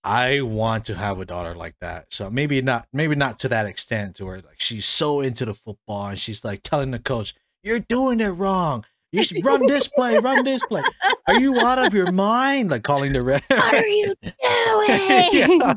I 0.10 0.42
want 0.42 0.86
to 0.86 0.96
have 0.96 1.20
a 1.20 1.26
daughter 1.26 1.54
like 1.54 1.76
that. 1.82 2.12
So 2.12 2.32
maybe 2.32 2.62
not, 2.64 2.88
maybe 2.92 3.14
not 3.16 3.38
to 3.40 3.50
that 3.50 3.68
extent, 3.68 4.16
to 4.16 4.26
where 4.26 4.38
like 4.38 4.60
she's 4.60 4.86
so 4.86 5.22
into 5.22 5.46
the 5.46 5.54
football 5.54 6.08
and 6.08 6.18
she's 6.18 6.44
like 6.44 6.64
telling 6.64 6.90
the 6.90 6.98
coach, 6.98 7.36
"You're 7.64 7.80
doing 7.80 8.20
it 8.20 8.30
wrong. 8.30 8.86
You 9.12 9.24
should 9.24 9.46
run 9.46 9.68
this 9.68 9.88
play, 9.88 10.18
run 10.18 10.44
this 10.44 10.64
play. 10.66 10.82
Are 11.28 11.40
you 11.40 11.60
out 11.60 11.86
of 11.86 11.94
your 11.94 12.12
mind?" 12.12 12.72
Like 12.72 12.82
calling 12.84 13.14
the 13.14 13.22
ref. 13.22 13.48
what 13.50 13.74
are 13.76 13.86
you 13.86 14.16
doing? 14.24 15.30
Yeah. 15.32 15.76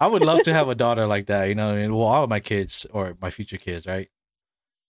I 0.00 0.06
would 0.06 0.22
love 0.22 0.42
to 0.42 0.52
have 0.52 0.68
a 0.68 0.76
daughter 0.76 1.06
like 1.08 1.26
that. 1.26 1.48
You 1.48 1.56
know, 1.56 1.70
I 1.72 1.82
mean, 1.82 1.92
well, 1.92 2.06
all 2.06 2.22
of 2.22 2.30
my 2.30 2.38
kids 2.38 2.86
or 2.92 3.16
my 3.20 3.30
future 3.32 3.58
kids, 3.58 3.86
right? 3.86 4.08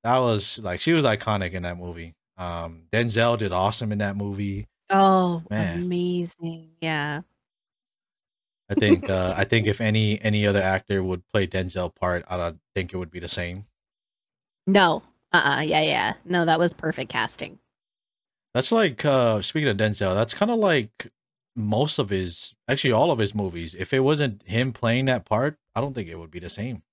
That 0.03 0.19
was 0.19 0.60
like 0.60 0.79
she 0.79 0.93
was 0.93 1.05
iconic 1.05 1.53
in 1.53 1.63
that 1.63 1.79
movie. 1.79 2.13
Um, 2.38 2.84
Denzel 2.91 3.36
did 3.39 3.51
awesome 3.51 3.91
in 3.91 3.97
that 3.97 4.15
movie. 4.15 4.67
Oh, 4.91 5.41
Man. 5.49 5.84
amazing! 5.84 6.69
Yeah, 6.82 7.21
I 8.69 8.75
think. 8.75 9.10
uh, 9.10 9.34
I 9.36 9.43
think 9.45 9.67
if 9.67 9.82
any 9.82 10.21
any 10.21 10.45
other 10.47 10.62
actor 10.62 11.03
would 11.03 11.27
play 11.27 11.47
Denzel 11.47 11.93
part, 11.93 12.23
I 12.29 12.38
don't 12.38 12.60
think 12.75 12.93
it 12.93 12.97
would 12.97 13.12
be 13.12 13.19
the 13.19 13.27
same. 13.29 13.67
no, 14.67 15.03
uh, 15.34 15.58
uh 15.58 15.62
yeah, 15.62 15.82
yeah, 15.82 16.13
no, 16.25 16.45
that 16.45 16.60
was 16.60 16.73
perfect 16.73 17.12
casting. 17.12 17.60
That's 18.53 18.71
like 18.71 19.05
uh 19.05 19.41
speaking 19.41 19.69
of 19.69 19.77
Denzel, 19.77 20.13
that's 20.15 20.34
kind 20.34 20.51
of 20.51 20.60
like 20.60 21.12
most 21.55 21.99
of 21.99 22.10
his 22.10 22.55
actually 22.67 22.91
all 22.91 23.12
of 23.12 23.19
his 23.19 23.36
movies. 23.36 23.75
If 23.75 23.93
it 23.93 23.99
wasn't 24.01 24.43
him 24.43 24.73
playing 24.73 25.05
that 25.05 25.25
part, 25.25 25.58
I 25.75 25.82
don't 25.82 25.93
think 25.93 26.10
it 26.10 26.15
would 26.17 26.32
be 26.32 26.39
the 26.39 26.49
same. 26.49 26.84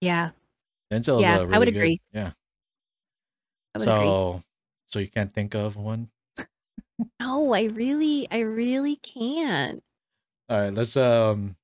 Yeah, 0.00 0.30
Denzel's 0.92 1.22
Yeah, 1.22 1.38
uh, 1.38 1.46
I 1.52 1.58
would 1.58 1.68
good. 1.68 1.76
agree. 1.76 2.00
Yeah. 2.12 2.32
I 3.74 3.78
would 3.78 3.88
agree. 3.88 4.06
So 4.06 4.42
so 4.88 4.98
you 4.98 5.08
can't 5.08 5.32
think 5.32 5.54
of 5.54 5.76
one? 5.76 6.10
No, 7.20 7.52
I 7.54 7.62
really, 7.64 8.26
I 8.30 8.40
really 8.40 8.96
can't. 8.96 9.82
All 10.50 10.60
right, 10.60 10.74
let's 10.74 10.96
um 10.96 11.54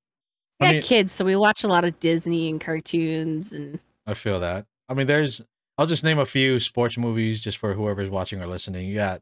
We 0.59 0.67
I 0.67 0.69
got 0.69 0.73
mean- 0.75 0.81
kids, 0.83 1.13
so 1.13 1.25
we 1.25 1.35
watch 1.35 1.63
a 1.63 1.67
lot 1.67 1.83
of 1.83 1.99
Disney 1.99 2.49
and 2.49 2.59
cartoons, 2.59 3.51
and 3.53 3.79
I 4.05 4.13
feel 4.13 4.39
that. 4.39 4.65
I 4.89 4.93
mean 4.93 5.05
there's 5.07 5.41
I'll 5.77 5.85
just 5.85 6.03
name 6.03 6.17
a 6.19 6.25
few 6.25 6.59
sports 6.59 6.97
movies 6.97 7.39
just 7.41 7.57
for 7.57 7.73
whoever's 7.73 8.09
watching 8.09 8.41
or 8.41 8.47
listening. 8.47 8.87
You 8.87 8.95
got 8.95 9.21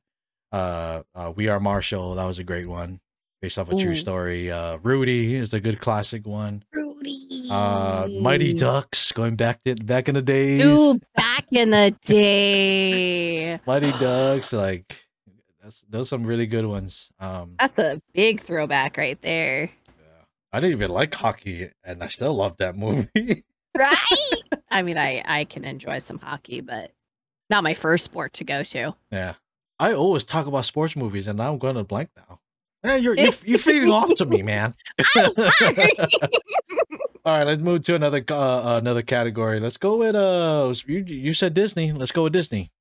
uh, 0.52 1.02
uh 1.16 1.34
We 1.36 1.48
Are 1.50 1.60
Marshall, 1.60 2.16
that 2.16 2.26
was 2.26 2.40
a 2.40 2.44
great 2.44 2.68
one. 2.68 3.00
Based 3.42 3.60
off 3.60 3.70
a 3.72 3.76
true 3.76 3.96
story. 3.96 4.52
Uh 4.52 4.78
Rudy 4.84 5.36
is 5.36 5.54
a 5.54 5.60
good 5.60 5.82
classic 5.82 6.26
one. 6.28 6.64
Rudy. 6.72 7.48
Uh 7.52 8.08
Mighty 8.22 8.54
Ducks, 8.54 9.12
going 9.12 9.36
back 9.36 9.64
to 9.66 9.76
back 9.76 10.08
in 10.08 10.16
the 10.16 10.22
days. 10.22 10.60
Dude, 10.60 11.04
back 11.16 11.46
in 11.52 11.72
the 11.72 11.94
day. 12.04 13.60
Mighty 13.68 13.92
Ducks, 14.00 14.54
like 14.54 14.96
that's 15.66 15.84
those 15.90 16.08
are 16.08 16.10
some 16.10 16.24
really 16.24 16.46
good 16.46 16.66
ones. 16.66 17.10
Um 17.20 17.56
That's 17.60 17.80
a 17.80 18.00
big 18.14 18.40
throwback 18.42 18.98
right 18.98 19.20
there. 19.22 19.72
yeah. 19.88 20.24
I 20.54 20.60
didn't 20.60 20.74
even 20.78 20.92
like 20.92 21.14
hockey 21.14 21.70
and 21.84 22.04
I 22.04 22.08
still 22.08 22.36
love 22.36 22.58
that 22.58 22.78
movie. 22.78 23.44
Right? 23.78 24.42
I 24.72 24.84
mean, 24.84 24.98
I 24.98 25.22
I 25.26 25.44
can 25.44 25.66
enjoy 25.66 26.00
some 26.00 26.18
hockey, 26.20 26.62
but 26.62 26.94
not 27.50 27.62
my 27.62 27.74
first 27.74 28.06
sport 28.06 28.32
to 28.36 28.46
go 28.46 28.64
to. 28.64 28.96
yeah. 29.12 29.34
I 29.78 29.92
always 29.94 30.24
talk 30.24 30.48
about 30.48 30.64
sports 30.64 30.96
movies 30.96 31.28
and 31.28 31.38
now 31.38 31.52
I'm 31.52 31.60
going 31.60 31.76
to 31.76 31.84
blank 31.84 32.10
now. 32.16 32.40
Man, 32.86 33.04
you're 33.04 33.18
you're, 33.18 33.34
you're 33.44 33.60
feeding 33.60 33.92
off 33.92 34.16
to 34.16 34.26
me, 34.26 34.44
man. 34.44 34.76
I'm 35.18 35.32
sorry. 35.34 35.92
All 37.26 37.38
right, 37.38 37.44
let's 37.44 37.60
move 37.60 37.82
to 37.82 37.96
another 37.96 38.24
uh, 38.30 38.78
another 38.78 39.02
category. 39.02 39.60
Let's 39.60 39.76
go 39.76 39.98
with 39.98 40.16
uh 40.16 40.74
you 40.86 41.00
you 41.00 41.34
said 41.34 41.54
Disney. 41.54 41.92
Let's 41.92 42.14
go 42.14 42.24
with 42.24 42.32
Disney. 42.34 42.72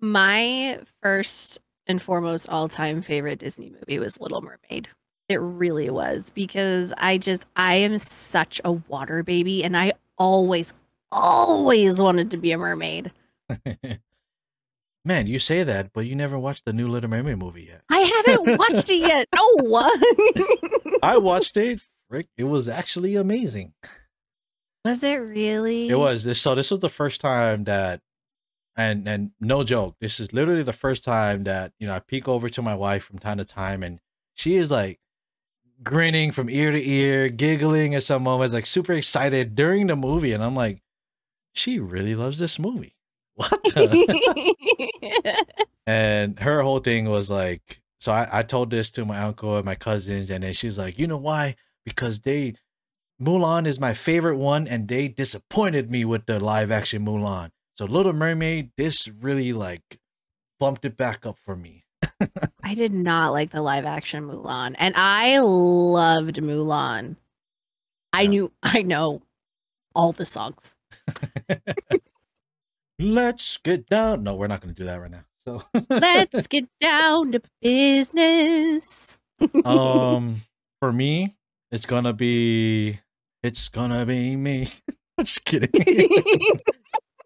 My 0.00 0.80
first 1.02 1.58
and 1.86 2.02
foremost 2.02 2.48
all-time 2.48 3.02
favorite 3.02 3.38
Disney 3.38 3.70
movie 3.70 3.98
was 3.98 4.20
Little 4.20 4.42
Mermaid. 4.42 4.88
It 5.28 5.36
really 5.36 5.90
was 5.90 6.30
because 6.30 6.92
I 6.96 7.18
just 7.18 7.46
I 7.56 7.76
am 7.76 7.98
such 7.98 8.60
a 8.64 8.72
water 8.72 9.22
baby 9.22 9.62
and 9.62 9.76
I 9.76 9.92
always 10.18 10.74
always 11.12 12.00
wanted 12.00 12.30
to 12.32 12.36
be 12.36 12.52
a 12.52 12.58
mermaid. 12.58 13.12
Man, 15.04 15.26
you 15.26 15.38
say 15.38 15.62
that, 15.62 15.92
but 15.92 16.06
you 16.06 16.14
never 16.14 16.38
watched 16.38 16.66
the 16.66 16.72
new 16.72 16.86
Little 16.88 17.08
Mermaid 17.08 17.38
movie 17.38 17.62
yet. 17.62 17.82
I 17.88 18.00
haven't 18.00 18.58
watched 18.58 18.90
it 18.90 18.98
yet. 18.98 19.26
Oh, 19.36 19.56
no. 20.36 20.98
I 21.02 21.16
watched 21.16 21.56
it. 21.56 21.80
Frick, 22.10 22.26
it 22.36 22.44
was 22.44 22.68
actually 22.68 23.16
amazing. 23.16 23.72
was 24.84 25.02
it 25.02 25.14
really? 25.16 25.88
It 25.88 25.94
was 25.94 26.24
this. 26.24 26.40
So 26.40 26.54
this 26.54 26.70
was 26.70 26.80
the 26.80 26.88
first 26.88 27.20
time 27.20 27.64
that, 27.64 28.00
and 28.80 29.08
and 29.08 29.30
no 29.40 29.62
joke, 29.62 29.96
this 30.00 30.20
is 30.20 30.32
literally 30.32 30.62
the 30.62 30.72
first 30.72 31.04
time 31.04 31.44
that 31.44 31.72
you 31.78 31.86
know 31.86 31.94
I 31.94 32.00
peek 32.00 32.28
over 32.28 32.48
to 32.48 32.62
my 32.62 32.74
wife 32.74 33.04
from 33.04 33.18
time 33.18 33.38
to 33.38 33.44
time, 33.44 33.82
and 33.82 34.00
she 34.34 34.56
is 34.56 34.70
like 34.70 34.98
grinning 35.82 36.32
from 36.32 36.48
ear 36.50 36.70
to 36.72 36.88
ear, 36.88 37.28
giggling 37.28 37.94
at 37.94 38.02
some 38.02 38.22
moments, 38.22 38.54
like 38.54 38.66
super 38.66 38.92
excited 38.92 39.54
during 39.54 39.86
the 39.86 39.96
movie, 39.96 40.32
and 40.32 40.42
I'm 40.42 40.54
like, 40.56 40.82
she 41.52 41.78
really 41.78 42.14
loves 42.14 42.38
this 42.38 42.58
movie. 42.58 42.96
What? 43.40 43.62
the- 43.64 45.44
and 45.86 46.38
her 46.40 46.62
whole 46.62 46.80
thing 46.80 47.08
was 47.08 47.30
like, 47.30 47.80
so 47.98 48.12
I, 48.12 48.28
I 48.30 48.42
told 48.42 48.70
this 48.70 48.90
to 48.92 49.04
my 49.06 49.20
uncle 49.20 49.56
and 49.56 49.64
my 49.64 49.74
cousins, 49.76 50.30
and 50.30 50.44
then 50.44 50.52
she's 50.52 50.78
like, 50.78 50.98
you 50.98 51.06
know 51.06 51.16
why? 51.16 51.56
Because 51.84 52.20
they 52.20 52.54
Mulan 53.20 53.66
is 53.66 53.78
my 53.78 53.94
favorite 53.94 54.36
one, 54.36 54.66
and 54.66 54.88
they 54.88 55.08
disappointed 55.08 55.90
me 55.90 56.04
with 56.04 56.26
the 56.26 56.42
live 56.42 56.70
action 56.70 57.04
Mulan. 57.04 57.50
So 57.80 57.86
Little 57.86 58.12
Mermaid, 58.12 58.72
this 58.76 59.08
really 59.08 59.54
like 59.54 59.98
bumped 60.58 60.84
it 60.84 60.98
back 60.98 61.24
up 61.24 61.38
for 61.38 61.56
me. 61.56 61.86
I 62.62 62.74
did 62.74 62.92
not 62.92 63.32
like 63.32 63.52
the 63.52 63.62
live 63.62 63.86
action 63.86 64.28
Mulan, 64.28 64.74
and 64.78 64.94
I 64.98 65.38
loved 65.38 66.36
Mulan. 66.36 67.16
I 68.12 68.20
Yeah. 68.20 68.28
knew, 68.28 68.52
I 68.62 68.82
know 68.82 69.22
all 69.94 70.12
the 70.12 70.26
songs. 70.26 70.76
Let's 72.98 73.56
get 73.56 73.86
down. 73.86 74.24
No, 74.24 74.34
we're 74.34 74.46
not 74.48 74.60
going 74.60 74.74
to 74.74 74.78
do 74.78 74.84
that 74.86 74.96
right 75.00 75.10
now. 75.10 75.24
So 75.48 75.62
Let's 75.88 76.46
get 76.48 76.68
down 76.82 77.32
to 77.32 77.40
business. 77.62 79.16
um, 79.64 80.42
for 80.80 80.92
me, 80.92 81.34
it's 81.72 81.86
gonna 81.86 82.12
be, 82.12 83.00
it's 83.42 83.70
gonna 83.70 84.04
be 84.04 84.36
me. 84.36 84.66
I'm 85.16 85.24
just 85.24 85.46
kidding. 85.46 85.70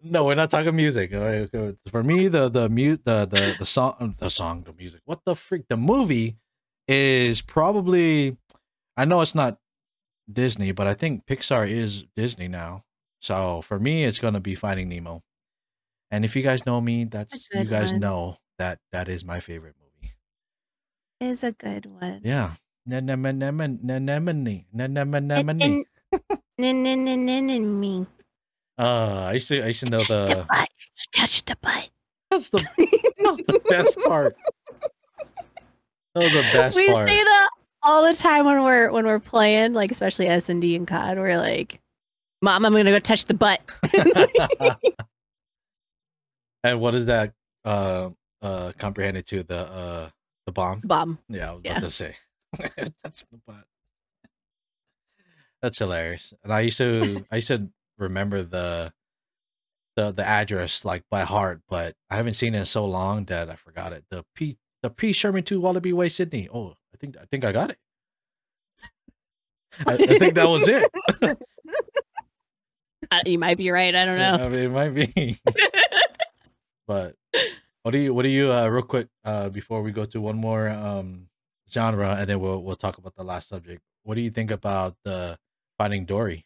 No, 0.05 0.25
we're 0.25 0.35
not 0.35 0.49
talking 0.49 0.75
music. 0.75 1.13
All 1.13 1.21
right, 1.21 1.49
okay. 1.53 1.75
For 1.89 2.03
me, 2.03 2.27
the 2.27 2.49
the 2.49 2.69
mute 2.69 3.01
the 3.05 3.25
the 3.25 3.55
the 3.59 3.65
song 3.65 4.15
the 4.19 4.29
song 4.29 4.63
the 4.63 4.73
music. 4.73 5.01
What 5.05 5.21
the 5.25 5.35
freak? 5.35 5.67
The 5.67 5.77
movie 5.77 6.37
is 6.87 7.41
probably. 7.41 8.37
I 8.97 9.05
know 9.05 9.21
it's 9.21 9.35
not 9.35 9.57
Disney, 10.31 10.71
but 10.71 10.87
I 10.87 10.93
think 10.93 11.25
Pixar 11.25 11.69
is 11.69 12.05
Disney 12.15 12.47
now. 12.47 12.83
So 13.21 13.61
for 13.61 13.79
me, 13.79 14.05
it's 14.05 14.19
gonna 14.19 14.39
be 14.39 14.55
Finding 14.55 14.89
Nemo. 14.89 15.23
And 16.11 16.23
if 16.23 16.35
you 16.35 16.43
guys 16.43 16.65
know 16.65 16.79
me, 16.79 17.05
that's 17.05 17.47
you 17.53 17.65
guys 17.65 17.91
one. 17.91 18.01
know 18.01 18.37
that 18.57 18.79
that 18.91 19.09
is 19.09 19.25
my 19.25 19.39
favorite 19.39 19.75
movie. 19.81 20.13
Is 21.19 21.43
a 21.43 21.51
good 21.51 21.87
one. 21.87 22.21
Yeah. 22.23 22.53
Anemone, 22.87 23.41
anemone, 23.41 24.65
And, 24.77 24.97
anemone. 26.57 28.07
Uh, 28.77 29.25
I 29.29 29.33
used 29.33 29.47
to 29.49 29.63
I 29.63 29.67
used 29.67 29.79
to 29.81 29.89
know 29.89 29.97
the 29.99 30.05
the 30.05 30.45
butt. 30.49 30.69
He 30.95 31.05
touched 31.11 31.45
the 31.47 31.55
butt. 31.61 31.89
that's 32.29 32.49
the 32.49 32.59
that's 33.23 33.37
the 33.43 33.61
best 33.69 33.97
part. 33.99 34.35
That 36.13 36.21
was 36.23 36.31
the 36.31 36.43
best 36.43 36.75
part. 36.75 36.75
we 36.75 36.91
part. 36.91 37.07
say 37.07 37.23
that 37.23 37.49
all 37.83 38.05
the 38.07 38.15
time 38.15 38.45
when 38.45 38.63
we're 38.63 38.91
when 38.91 39.05
we're 39.05 39.19
playing, 39.19 39.73
like 39.73 39.91
especially 39.91 40.27
S 40.27 40.49
and 40.49 40.61
D 40.61 40.75
and 40.75 40.87
COD. 40.87 41.17
We're 41.17 41.37
like, 41.37 41.79
"Mom, 42.41 42.65
I'm 42.65 42.73
gonna 42.73 42.91
go 42.91 42.99
touch 42.99 43.25
the 43.25 43.33
butt." 43.33 43.61
and 46.63 46.79
what 46.79 46.95
is 46.95 47.05
that 47.05 47.33
uh 47.63 48.09
uh 48.41 48.71
comprehended 48.77 49.25
to 49.27 49.43
the 49.43 49.57
uh 49.71 50.09
the 50.45 50.51
bomb? 50.51 50.81
Bomb. 50.83 51.19
Yeah, 51.29 51.51
I 51.51 51.53
was 51.53 51.61
Yeah. 51.63 51.71
about 51.77 51.81
to 51.83 51.89
say. 51.89 52.15
That's 53.03 53.23
the 53.31 53.37
butt. 53.47 53.63
That's 55.61 55.79
hilarious. 55.79 56.33
And 56.43 56.53
I 56.53 56.61
used 56.61 56.77
to 56.79 57.25
I 57.31 57.35
used 57.37 57.47
to 57.47 57.69
remember 57.97 58.43
the 58.43 58.93
the 59.95 60.11
the 60.11 60.25
address 60.25 60.85
like 60.85 61.03
by 61.09 61.21
heart, 61.21 61.61
but 61.69 61.95
I 62.09 62.15
haven't 62.15 62.33
seen 62.35 62.55
it 62.55 62.59
in 62.59 62.65
so 62.65 62.85
long 62.85 63.25
that 63.25 63.49
I 63.49 63.55
forgot 63.55 63.93
it. 63.93 64.05
The 64.09 64.25
P 64.35 64.57
the 64.81 64.89
P 64.89 65.13
Sherman 65.13 65.43
two 65.43 65.59
Wallaby 65.61 65.93
Way, 65.93 66.09
Sydney. 66.09 66.49
Oh, 66.53 66.75
I 66.93 66.97
think 66.97 67.17
I 67.17 67.25
think 67.25 67.45
I 67.45 67.51
got 67.51 67.69
it. 67.71 67.77
I, 69.85 69.93
I 69.93 70.19
think 70.19 70.35
that 70.35 70.47
was 70.47 70.67
it. 70.67 71.37
Uh, 73.11 73.21
you 73.25 73.37
might 73.37 73.55
be 73.55 73.69
right. 73.69 73.95
I 73.95 74.03
don't 74.03 74.17
know. 74.17 74.33
I 74.33 74.49
mean, 74.49 74.63
it 74.63 74.69
might 74.69 74.89
be. 74.89 75.37
but 76.87 77.15
what 77.83 77.91
do 77.91 77.99
you 77.99 78.13
what 78.13 78.23
do 78.23 78.29
you 78.29 78.51
uh 78.51 78.67
real 78.67 78.81
quick 78.81 79.07
uh 79.23 79.49
before 79.49 79.83
we 79.83 79.91
go 79.91 80.05
to 80.05 80.19
one 80.19 80.37
more 80.37 80.69
um 80.69 81.27
genre 81.71 82.15
and 82.15 82.27
then 82.27 82.39
we'll 82.39 82.61
we'll 82.63 82.75
talk 82.75 82.97
about 82.97 83.15
the 83.15 83.23
last 83.23 83.49
subject. 83.49 83.81
What 84.03 84.15
do 84.15 84.21
you 84.21 84.31
think 84.31 84.51
about 84.51 84.95
the 85.03 85.37
Finding 85.77 86.05
Dory? 86.05 86.45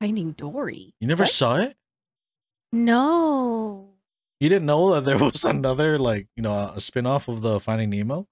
Finding 0.00 0.32
Dory. 0.32 0.94
You 1.00 1.06
never 1.06 1.22
What? 1.24 1.30
saw 1.30 1.56
it? 1.56 1.76
No. 2.72 3.90
You 4.40 4.48
didn't 4.48 4.66
know 4.66 4.94
that 4.94 5.04
there 5.04 5.18
was 5.24 5.44
another 5.44 5.98
like, 5.98 6.26
you 6.36 6.42
know, 6.42 6.72
a 6.74 6.80
spin-off 6.80 7.28
of 7.28 7.42
the 7.42 7.60
Finding 7.60 7.90
Nemo? 7.90 8.26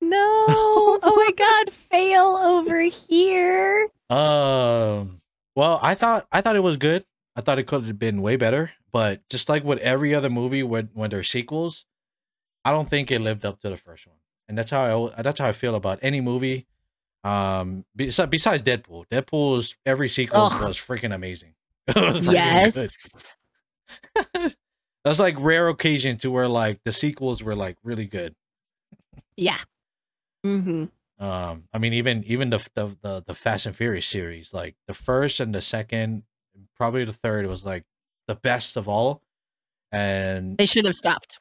No. 0.00 0.18
oh 0.18 1.14
my 1.16 1.30
God. 1.36 1.72
Fail 1.72 2.24
over 2.36 2.80
here. 2.80 3.88
Um 4.08 5.20
well, 5.56 5.78
I 5.82 5.94
thought 5.94 6.26
I 6.32 6.40
thought 6.40 6.56
it 6.56 6.62
was 6.62 6.76
good. 6.76 7.04
I 7.36 7.42
thought 7.42 7.58
it 7.58 7.66
could 7.66 7.84
have 7.84 7.98
been 7.98 8.22
way 8.22 8.36
better, 8.36 8.72
but 8.92 9.20
just 9.28 9.48
like 9.48 9.62
with 9.62 9.78
every 9.80 10.14
other 10.14 10.30
movie 10.30 10.62
when 10.62 10.90
when 10.94 11.10
there's 11.10 11.28
sequels, 11.30 11.84
I 12.64 12.72
don't 12.72 12.88
think 12.88 13.10
it 13.10 13.20
lived 13.20 13.44
up 13.44 13.60
to 13.60 13.68
the 13.70 13.76
first 13.76 14.06
one. 14.06 14.16
And 14.48 14.56
that's 14.58 14.70
how 14.70 15.10
I 15.16 15.22
that's 15.22 15.38
how 15.38 15.46
I 15.48 15.52
feel 15.52 15.74
about 15.74 15.98
any 16.02 16.20
movie. 16.20 16.66
Um 17.22 17.84
besides, 17.94 18.30
besides 18.30 18.62
Deadpool. 18.62 19.04
Deadpool's 19.10 19.76
every 19.84 20.08
sequel 20.08 20.42
Ugh. 20.42 20.68
was 20.68 20.76
freaking 20.76 21.14
amazing. 21.14 21.54
Was 21.94 22.26
Yes. 22.26 23.36
That's 25.04 25.18
like 25.18 25.34
rare 25.38 25.68
occasion 25.68 26.18
to 26.18 26.30
where 26.30 26.48
like 26.48 26.80
the 26.84 26.92
sequels 26.92 27.42
were 27.42 27.56
like 27.56 27.76
really 27.82 28.06
good. 28.06 28.34
Yeah. 29.36 29.58
Mm-hmm. 30.44 30.84
Um, 31.24 31.64
I 31.72 31.78
mean, 31.78 31.92
even 31.94 32.24
even 32.24 32.50
the 32.50 32.66
the 32.74 32.96
the, 33.02 33.24
the 33.26 33.34
Fast 33.34 33.66
and 33.66 33.76
Furious 33.76 34.06
series, 34.06 34.52
like 34.52 34.76
the 34.86 34.94
first 34.94 35.40
and 35.40 35.54
the 35.54 35.60
second, 35.60 36.22
probably 36.76 37.04
the 37.04 37.12
third 37.12 37.46
was 37.46 37.64
like 37.64 37.84
the 38.26 38.34
best 38.34 38.76
of 38.76 38.88
all. 38.88 39.22
And 39.92 40.56
They 40.56 40.66
should 40.66 40.86
have 40.86 40.94
stopped. 40.94 41.40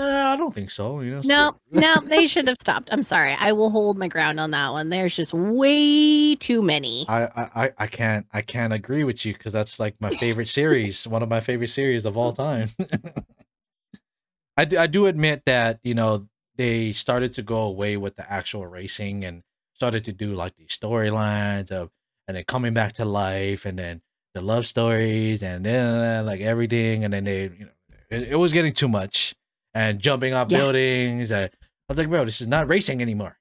Uh, 0.00 0.32
I 0.32 0.36
don't 0.36 0.54
think 0.54 0.70
so. 0.70 1.00
You 1.00 1.16
know, 1.16 1.20
No, 1.24 1.56
no, 1.80 1.96
they 2.00 2.26
should 2.26 2.48
have 2.48 2.56
stopped. 2.60 2.88
I'm 2.92 3.02
sorry. 3.02 3.36
I 3.38 3.52
will 3.52 3.70
hold 3.70 3.98
my 3.98 4.08
ground 4.08 4.40
on 4.40 4.50
that 4.52 4.70
one. 4.70 4.88
There's 4.88 5.14
just 5.14 5.32
way 5.34 6.34
too 6.36 6.62
many. 6.62 7.06
I, 7.08 7.24
I 7.54 7.72
I- 7.78 7.86
can't 7.86 8.26
I 8.32 8.42
can't 8.42 8.72
agree 8.72 9.04
with 9.04 9.24
you 9.26 9.32
because 9.32 9.52
that's 9.52 9.78
like 9.78 9.94
my 10.00 10.10
favorite 10.10 10.48
series, 10.48 11.06
one 11.06 11.22
of 11.22 11.28
my 11.28 11.40
favorite 11.40 11.68
series 11.68 12.04
of 12.06 12.16
all 12.16 12.32
time. 12.32 12.68
I 14.56 14.64
do, 14.64 14.78
I 14.78 14.86
do 14.86 15.06
admit 15.06 15.42
that 15.46 15.80
you 15.82 15.94
know 15.94 16.28
they 16.56 16.92
started 16.92 17.32
to 17.34 17.42
go 17.42 17.58
away 17.62 17.96
with 17.96 18.16
the 18.16 18.30
actual 18.30 18.66
racing 18.66 19.24
and 19.24 19.42
started 19.74 20.04
to 20.04 20.12
do 20.12 20.34
like 20.34 20.56
these 20.56 20.76
storylines 20.78 21.70
of 21.70 21.90
and 22.28 22.36
then 22.36 22.44
coming 22.44 22.74
back 22.74 22.92
to 22.94 23.04
life 23.04 23.64
and 23.64 23.78
then 23.78 24.02
the 24.34 24.40
love 24.42 24.66
stories 24.66 25.42
and 25.42 25.64
then 25.64 26.26
like 26.26 26.40
everything 26.40 27.04
and 27.04 27.14
then 27.14 27.24
they 27.24 27.44
you 27.44 27.64
know 27.64 27.70
it, 28.10 28.22
it 28.32 28.36
was 28.36 28.52
getting 28.52 28.72
too 28.74 28.88
much 28.88 29.34
and 29.74 30.00
jumping 30.00 30.34
off 30.34 30.50
Yeah. 30.50 30.58
buildings 30.58 31.30
and 31.30 31.50
I 31.52 31.56
was 31.88 31.98
like 31.98 32.08
bro 32.08 32.24
this 32.24 32.40
is 32.40 32.48
not 32.48 32.68
racing 32.68 33.00
anymore 33.02 33.38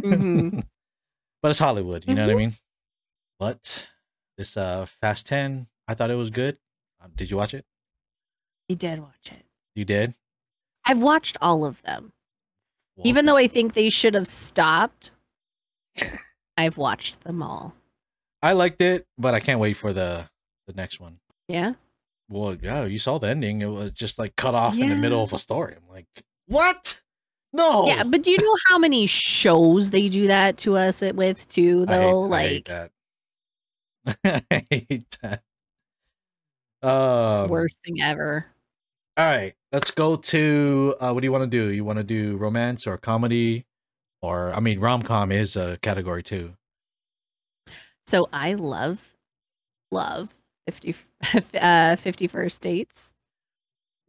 Mhm. 0.00 0.64
but 1.42 1.50
it's 1.50 1.58
Hollywood, 1.58 2.04
you 2.06 2.14
know 2.14 2.26
what 2.26 2.32
I 2.32 2.36
mean? 2.38 2.52
But 3.38 3.88
this 4.38 4.56
uh 4.56 4.86
Fast 5.00 5.26
10, 5.26 5.66
I 5.88 5.94
thought 5.94 6.10
it 6.10 6.14
was 6.16 6.30
good. 6.30 6.56
Uh, 7.02 7.08
did 7.14 7.30
you 7.30 7.36
watch 7.36 7.54
it? 7.54 7.64
You 8.68 8.76
did 8.76 8.98
watch 9.00 9.30
it. 9.32 9.44
You 9.74 9.84
did? 9.84 10.14
I've 10.86 11.02
watched 11.02 11.36
all 11.40 11.64
of 11.64 11.82
them. 11.82 12.12
Well, 12.96 13.06
Even 13.06 13.26
though 13.26 13.36
I 13.36 13.46
think 13.48 13.74
they 13.74 13.90
should 13.90 14.14
have 14.14 14.28
stopped, 14.28 15.10
I've 16.56 16.76
watched 16.76 17.20
them 17.22 17.42
all. 17.42 17.74
I 18.42 18.52
liked 18.52 18.80
it, 18.80 19.06
but 19.18 19.34
I 19.34 19.40
can't 19.40 19.60
wait 19.60 19.74
for 19.74 19.92
the 19.92 20.28
the 20.66 20.72
next 20.74 21.00
one. 21.00 21.18
Yeah. 21.48 21.74
Well, 22.28 22.56
yeah, 22.60 22.84
you 22.84 22.98
saw 22.98 23.18
the 23.18 23.28
ending. 23.28 23.62
It 23.62 23.66
was 23.66 23.92
just 23.92 24.18
like 24.18 24.36
cut 24.36 24.54
off 24.54 24.78
in 24.78 24.88
the 24.88 24.96
middle 24.96 25.22
of 25.22 25.32
a 25.32 25.38
story. 25.38 25.74
I'm 25.76 25.88
like, 25.88 26.06
"What? 26.46 27.02
No." 27.52 27.86
Yeah, 27.86 28.02
but 28.04 28.22
do 28.22 28.30
you 28.30 28.38
know 28.38 28.56
how 28.66 28.78
many 28.78 29.06
shows 29.06 29.90
they 29.90 30.08
do 30.08 30.26
that 30.26 30.56
to 30.58 30.76
us 30.76 31.02
with 31.02 31.46
too 31.48 31.84
I 31.86 31.92
hate- 31.92 32.00
though? 32.00 32.22
I 32.24 32.26
like 32.26 32.48
hate 32.48 32.64
that. 32.66 32.90
I 34.50 34.66
hate 34.70 35.18
that. 35.22 35.42
Um, 36.82 37.48
worst 37.48 37.76
thing 37.84 38.00
ever. 38.02 38.46
All 39.16 39.24
right, 39.24 39.54
let's 39.72 39.90
go 39.90 40.16
to 40.16 40.94
uh, 41.00 41.12
what 41.12 41.20
do 41.20 41.26
you 41.26 41.32
want 41.32 41.42
to 41.44 41.46
do? 41.46 41.70
You 41.70 41.84
want 41.84 41.98
to 41.98 42.04
do 42.04 42.36
romance 42.36 42.86
or 42.86 42.96
comedy, 42.98 43.64
or 44.22 44.52
I 44.52 44.60
mean, 44.60 44.80
rom 44.80 45.02
com 45.02 45.30
is 45.30 45.56
a 45.56 45.78
category 45.82 46.22
too. 46.22 46.54
So 48.06 48.28
I 48.32 48.54
love 48.54 49.14
love 49.92 50.34
50 50.66 50.94
uh 51.60 51.96
50 51.96 52.26
first 52.26 52.60
dates. 52.62 53.12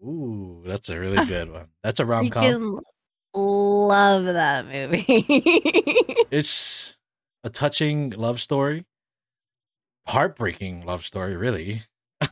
Ooh, 0.03 0.61
that's 0.65 0.89
a 0.89 0.99
really 0.99 1.25
good 1.25 1.51
one. 1.51 1.67
That's 1.83 1.99
a 1.99 2.05
rom 2.05 2.25
You 2.25 2.31
com. 2.31 2.43
can 2.43 2.79
love 3.33 4.25
that 4.25 4.65
movie. 4.67 5.05
It's 6.31 6.97
a 7.43 7.49
touching 7.49 8.09
love 8.11 8.41
story, 8.41 8.85
heartbreaking 10.07 10.85
love 10.85 11.05
story, 11.05 11.35
really. 11.35 11.83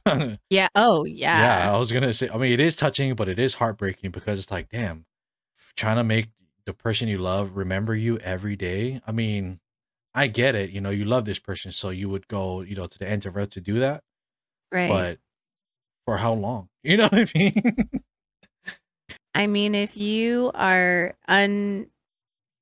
yeah, 0.06 0.36
yeah. 0.50 0.67
Oh 0.76 1.06
yeah. 1.06 1.39
Yeah. 1.67 1.74
I 1.74 1.78
was 1.78 1.91
gonna 1.91 2.13
say. 2.13 2.30
I 2.30 2.38
mean, 2.38 2.52
it 2.52 2.60
is 2.60 2.76
touching, 2.76 3.15
but 3.15 3.30
it 3.30 3.39
is 3.39 3.56
heartbreaking 3.56 4.12
because 4.12 4.39
it's 4.39 4.52
like, 4.52 4.69
damn, 4.69 5.06
trying 5.76 5.98
to 5.98 6.04
make 6.04 6.30
the 6.65 6.74
person 6.74 7.08
you 7.08 7.17
love 7.17 7.56
remember 7.56 7.96
you 7.96 8.17
every 8.19 8.56
day. 8.56 9.02
I 9.08 9.12
mean, 9.12 9.60
I 10.13 10.28
get 10.28 10.56
it. 10.56 10.72
You 10.72 10.82
know, 10.82 10.89
you 10.89 11.06
love 11.06 11.26
this 11.26 11.39
person, 11.39 11.72
so 11.72 11.89
you 11.89 12.10
would 12.10 12.28
go, 12.28 12.62
you 12.62 12.76
know, 12.76 12.88
to 12.88 13.00
the 13.00 13.08
end 13.08 13.26
of 13.26 13.36
earth 13.38 13.52
to 13.52 13.62
do 13.62 13.80
that. 13.80 14.04
Right. 14.73 14.89
But 14.89 15.19
for 16.05 16.17
how 16.17 16.33
long? 16.33 16.69
You 16.86 16.97
know 16.97 17.07
what 17.07 17.29
I 17.33 17.39
mean? 17.39 17.89
I 19.33 19.47
mean, 19.47 19.73
if 19.73 19.95
you 19.95 20.51
are 20.53 21.15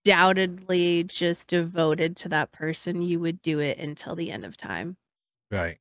undoubtedly 0.06 1.04
just 1.06 1.48
devoted 1.48 2.16
to 2.18 2.30
that 2.30 2.52
person, 2.52 3.02
you 3.02 3.20
would 3.20 3.42
do 3.42 3.60
it 3.60 3.78
until 3.80 4.16
the 4.16 4.32
end 4.32 4.46
of 4.46 4.58
time. 4.58 4.98
right. 5.50 5.78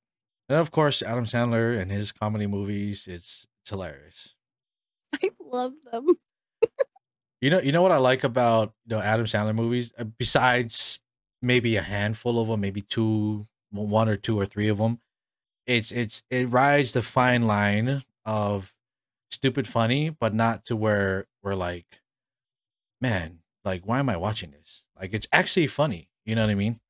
And 0.48 0.58
of 0.58 0.72
course, 0.72 1.00
Adam 1.02 1.26
Sandler 1.26 1.78
and 1.78 1.92
his 1.92 2.10
comedy 2.12 2.46
movies, 2.48 3.06
it's 3.06 3.46
it's 3.62 3.70
hilarious. 3.70 4.34
I 5.22 5.30
love 5.38 5.74
them. 5.90 6.06
You 7.42 7.48
know, 7.48 7.60
you 7.60 7.72
know 7.72 7.80
what 7.80 7.92
I 7.92 7.96
like 7.96 8.22
about 8.22 8.74
you 8.84 8.94
know 8.96 9.02
Adam 9.02 9.24
Sandler 9.26 9.54
movies, 9.54 9.92
Uh, 9.98 10.04
besides 10.04 10.98
maybe 11.40 11.76
a 11.76 11.82
handful 11.82 12.38
of 12.38 12.48
them, 12.48 12.60
maybe 12.60 12.82
two, 12.82 13.46
one 13.70 14.08
or 14.10 14.16
two 14.16 14.38
or 14.38 14.44
three 14.44 14.68
of 14.68 14.76
them. 14.78 15.00
It's 15.70 15.92
it's 15.92 16.24
it 16.30 16.50
rides 16.50 16.94
the 16.94 17.02
fine 17.02 17.42
line 17.42 18.02
of 18.24 18.74
stupid 19.30 19.68
funny, 19.68 20.10
but 20.10 20.34
not 20.34 20.64
to 20.64 20.74
where 20.74 21.28
we're 21.44 21.54
like, 21.54 21.86
man, 23.00 23.38
like 23.64 23.82
why 23.84 24.00
am 24.00 24.08
I 24.08 24.16
watching 24.16 24.50
this? 24.50 24.84
Like 25.00 25.14
it's 25.14 25.28
actually 25.32 25.68
funny. 25.68 26.08
You 26.24 26.34
know 26.34 26.42
what 26.42 26.50
I 26.50 26.56
mean? 26.56 26.80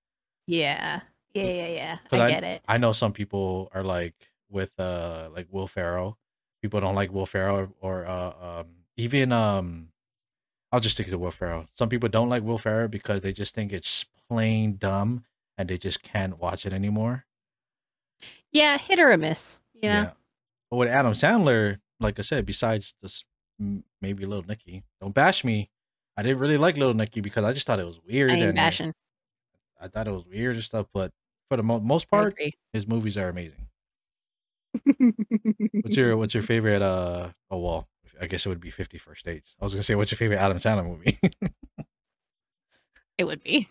Yeah. 0.47 1.03
Yeah, 1.35 1.45
yeah, 1.45 1.69
yeah. 1.69 1.99
But 2.09 2.21
I 2.21 2.31
get 2.31 2.43
it. 2.43 2.63
I 2.67 2.79
know 2.79 2.93
some 2.93 3.13
people 3.13 3.69
are 3.75 3.85
like 3.85 4.15
with 4.49 4.73
uh 4.81 5.29
like 5.35 5.49
Will 5.51 5.69
Ferrell. 5.69 6.17
People 6.63 6.81
don't 6.81 6.95
like 6.95 7.13
Will 7.13 7.27
Ferrell 7.27 7.57
or, 7.59 7.69
or 7.83 8.07
uh 8.07 8.61
um 8.61 8.67
even 8.97 9.31
um 9.31 9.89
I'll 10.73 10.81
just 10.81 10.97
stick 10.97 11.09
to 11.09 11.19
Will 11.19 11.31
Ferrell. 11.31 11.67
Some 11.75 11.91
people 11.91 12.09
don't 12.09 12.31
like 12.31 12.45
Will 12.45 12.57
Ferrell 12.57 12.89
because 12.89 13.21
they 13.21 13.35
just 13.35 13.55
think 13.55 13.75
it's 13.75 14.07
plain 14.27 14.77
dumb 14.79 15.25
and 15.59 15.69
they 15.69 15.77
just 15.77 16.03
can't 16.03 16.39
watch 16.39 16.65
it 16.65 16.73
anymore. 16.73 17.27
Yeah, 18.53 18.79
hit 18.79 18.99
or 18.99 19.11
a 19.11 19.19
miss. 19.19 19.59
You 19.75 19.89
know? 19.89 20.11
But 20.71 20.77
with 20.77 20.89
Adam 20.89 21.13
Sandler, 21.13 21.79
like 21.99 22.19
I 22.19 22.23
said, 22.23 22.47
besides 22.47 22.95
this 23.03 23.25
maybe 24.01 24.25
Little 24.25 24.47
Nicky, 24.47 24.85
don't 25.01 25.15
bash 25.15 25.45
me. 25.45 25.71
I 26.17 26.23
didn't 26.23 26.39
really 26.39 26.59
like 26.59 26.77
Little 26.77 26.95
Nicky 26.95 27.21
because 27.21 27.45
I 27.45 27.53
just 27.53 27.67
thought 27.67 27.81
it 27.81 27.87
was 27.87 28.01
weird 28.07 28.31
I 28.31 28.35
and 28.35 28.55
bashing. 28.55 28.93
I 29.81 29.89
thought 29.89 30.09
it 30.09 30.13
was 30.13 30.25
weird 30.27 30.57
and 30.57 30.65
stuff. 30.65 30.87
But 30.93 31.13
for 31.49 31.57
the 31.57 31.63
mo- 31.63 31.81
most 31.81 32.11
part, 32.11 32.37
his 32.73 32.87
movies 32.87 33.17
are 33.17 33.29
amazing. 33.29 33.69
What's 35.83 35.97
your 35.97 36.17
What's 36.17 36.35
your 36.35 36.43
favorite? 36.43 36.83
Uh, 36.83 37.31
oh 37.51 37.59
well, 37.59 37.89
I 38.21 38.27
guess 38.27 38.47
it 38.47 38.49
would 38.49 38.61
be 38.61 38.71
Fifty 38.71 38.99
First 38.99 39.25
Dates. 39.25 39.57
I 39.61 39.65
was 39.65 39.75
gonna 39.75 39.83
say, 39.83 39.95
what's 39.95 40.13
your 40.13 40.19
favorite 40.19 40.39
Adam 40.39 40.59
Sandler 40.59 40.87
movie? 40.87 41.19
it 43.19 43.25
would 43.25 43.43
be. 43.43 43.69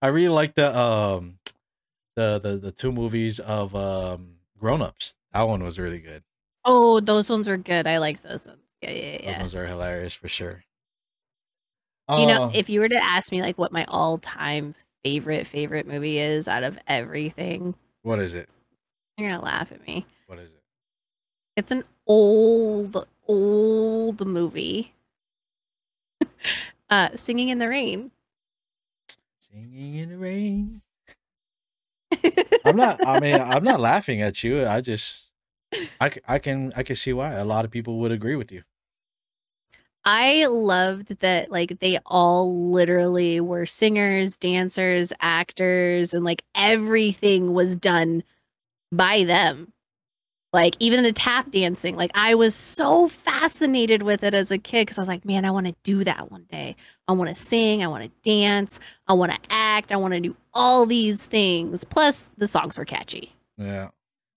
I 0.00 0.08
really 0.08 0.28
like 0.28 0.54
the 0.54 0.76
um, 0.76 1.38
the 2.18 2.38
the 2.40 2.56
the 2.56 2.72
two 2.72 2.90
movies 2.90 3.38
of 3.38 3.74
um 3.76 4.34
Grown 4.58 4.82
Ups. 4.82 5.14
That 5.32 5.42
one 5.42 5.62
was 5.62 5.78
really 5.78 6.00
good. 6.00 6.24
Oh, 6.64 6.98
those 7.00 7.30
ones 7.30 7.48
were 7.48 7.56
good. 7.56 7.86
I 7.86 7.98
like 7.98 8.22
those 8.22 8.46
ones. 8.46 8.58
Yeah, 8.82 8.90
yeah, 8.90 9.18
yeah. 9.22 9.32
Those 9.32 9.38
ones 9.40 9.54
are 9.54 9.66
hilarious 9.66 10.12
for 10.14 10.28
sure. 10.28 10.64
You 12.10 12.26
know, 12.26 12.44
Uh, 12.44 12.50
if 12.54 12.68
you 12.70 12.80
were 12.80 12.88
to 12.88 12.96
ask 13.04 13.30
me 13.30 13.42
like 13.42 13.58
what 13.58 13.70
my 13.70 13.84
all-time 13.86 14.74
favorite 15.04 15.46
favorite 15.46 15.86
movie 15.86 16.18
is 16.18 16.48
out 16.48 16.62
of 16.64 16.78
everything, 16.88 17.74
what 18.02 18.18
is 18.18 18.34
it? 18.34 18.48
you're 19.16 19.30
gonna 19.30 19.42
laugh 19.44 19.70
at 19.72 19.86
me. 19.86 20.06
What 20.26 20.38
is 20.38 20.50
it? 20.50 20.62
It's 21.56 21.70
an 21.70 21.84
old, 22.06 23.06
old 23.28 24.26
movie. 24.26 24.94
uh, 26.90 27.10
Singing 27.14 27.50
in 27.50 27.58
the 27.58 27.68
Rain. 27.68 28.10
Singing 29.40 29.94
in 29.96 30.08
the 30.10 30.18
rain. 30.18 30.82
I'm 32.64 32.76
not. 32.76 33.06
I 33.06 33.20
mean, 33.20 33.34
I'm 33.40 33.64
not 33.64 33.80
laughing 33.80 34.22
at 34.22 34.42
you. 34.42 34.66
I 34.66 34.80
just, 34.80 35.30
I, 36.00 36.10
I 36.26 36.38
can, 36.38 36.72
I 36.76 36.82
can 36.82 36.96
see 36.96 37.12
why 37.12 37.34
a 37.34 37.44
lot 37.44 37.64
of 37.64 37.70
people 37.70 37.98
would 38.00 38.12
agree 38.12 38.36
with 38.36 38.52
you. 38.52 38.62
I 40.04 40.46
loved 40.46 41.20
that 41.20 41.50
like 41.50 41.80
they 41.80 41.98
all 42.06 42.70
literally 42.70 43.40
were 43.40 43.66
singers, 43.66 44.36
dancers, 44.36 45.12
actors, 45.20 46.14
and 46.14 46.24
like 46.24 46.42
everything 46.54 47.52
was 47.52 47.76
done 47.76 48.22
by 48.90 49.24
them. 49.24 49.72
Like 50.52 50.76
even 50.78 51.02
the 51.02 51.12
tap 51.12 51.50
dancing, 51.50 51.94
like 51.94 52.10
I 52.14 52.34
was 52.34 52.54
so 52.54 53.06
fascinated 53.08 54.02
with 54.02 54.24
it 54.24 54.32
as 54.32 54.50
a 54.50 54.56
kid 54.56 54.82
because 54.86 54.96
I 54.96 55.02
was 55.02 55.08
like, 55.08 55.24
man, 55.26 55.44
I 55.44 55.50
want 55.50 55.66
to 55.66 55.74
do 55.82 56.04
that 56.04 56.30
one 56.30 56.46
day. 56.50 56.74
I 57.06 57.12
want 57.12 57.28
to 57.28 57.34
sing, 57.34 57.82
I 57.82 57.88
want 57.88 58.04
to 58.04 58.10
dance, 58.30 58.80
I 59.06 59.12
want 59.12 59.32
to 59.32 59.38
act, 59.50 59.92
I 59.92 59.96
want 59.96 60.14
to 60.14 60.20
do 60.20 60.34
all 60.54 60.86
these 60.86 61.24
things. 61.26 61.84
Plus, 61.84 62.28
the 62.38 62.48
songs 62.48 62.78
were 62.78 62.86
catchy, 62.86 63.34
Yeah. 63.58 63.88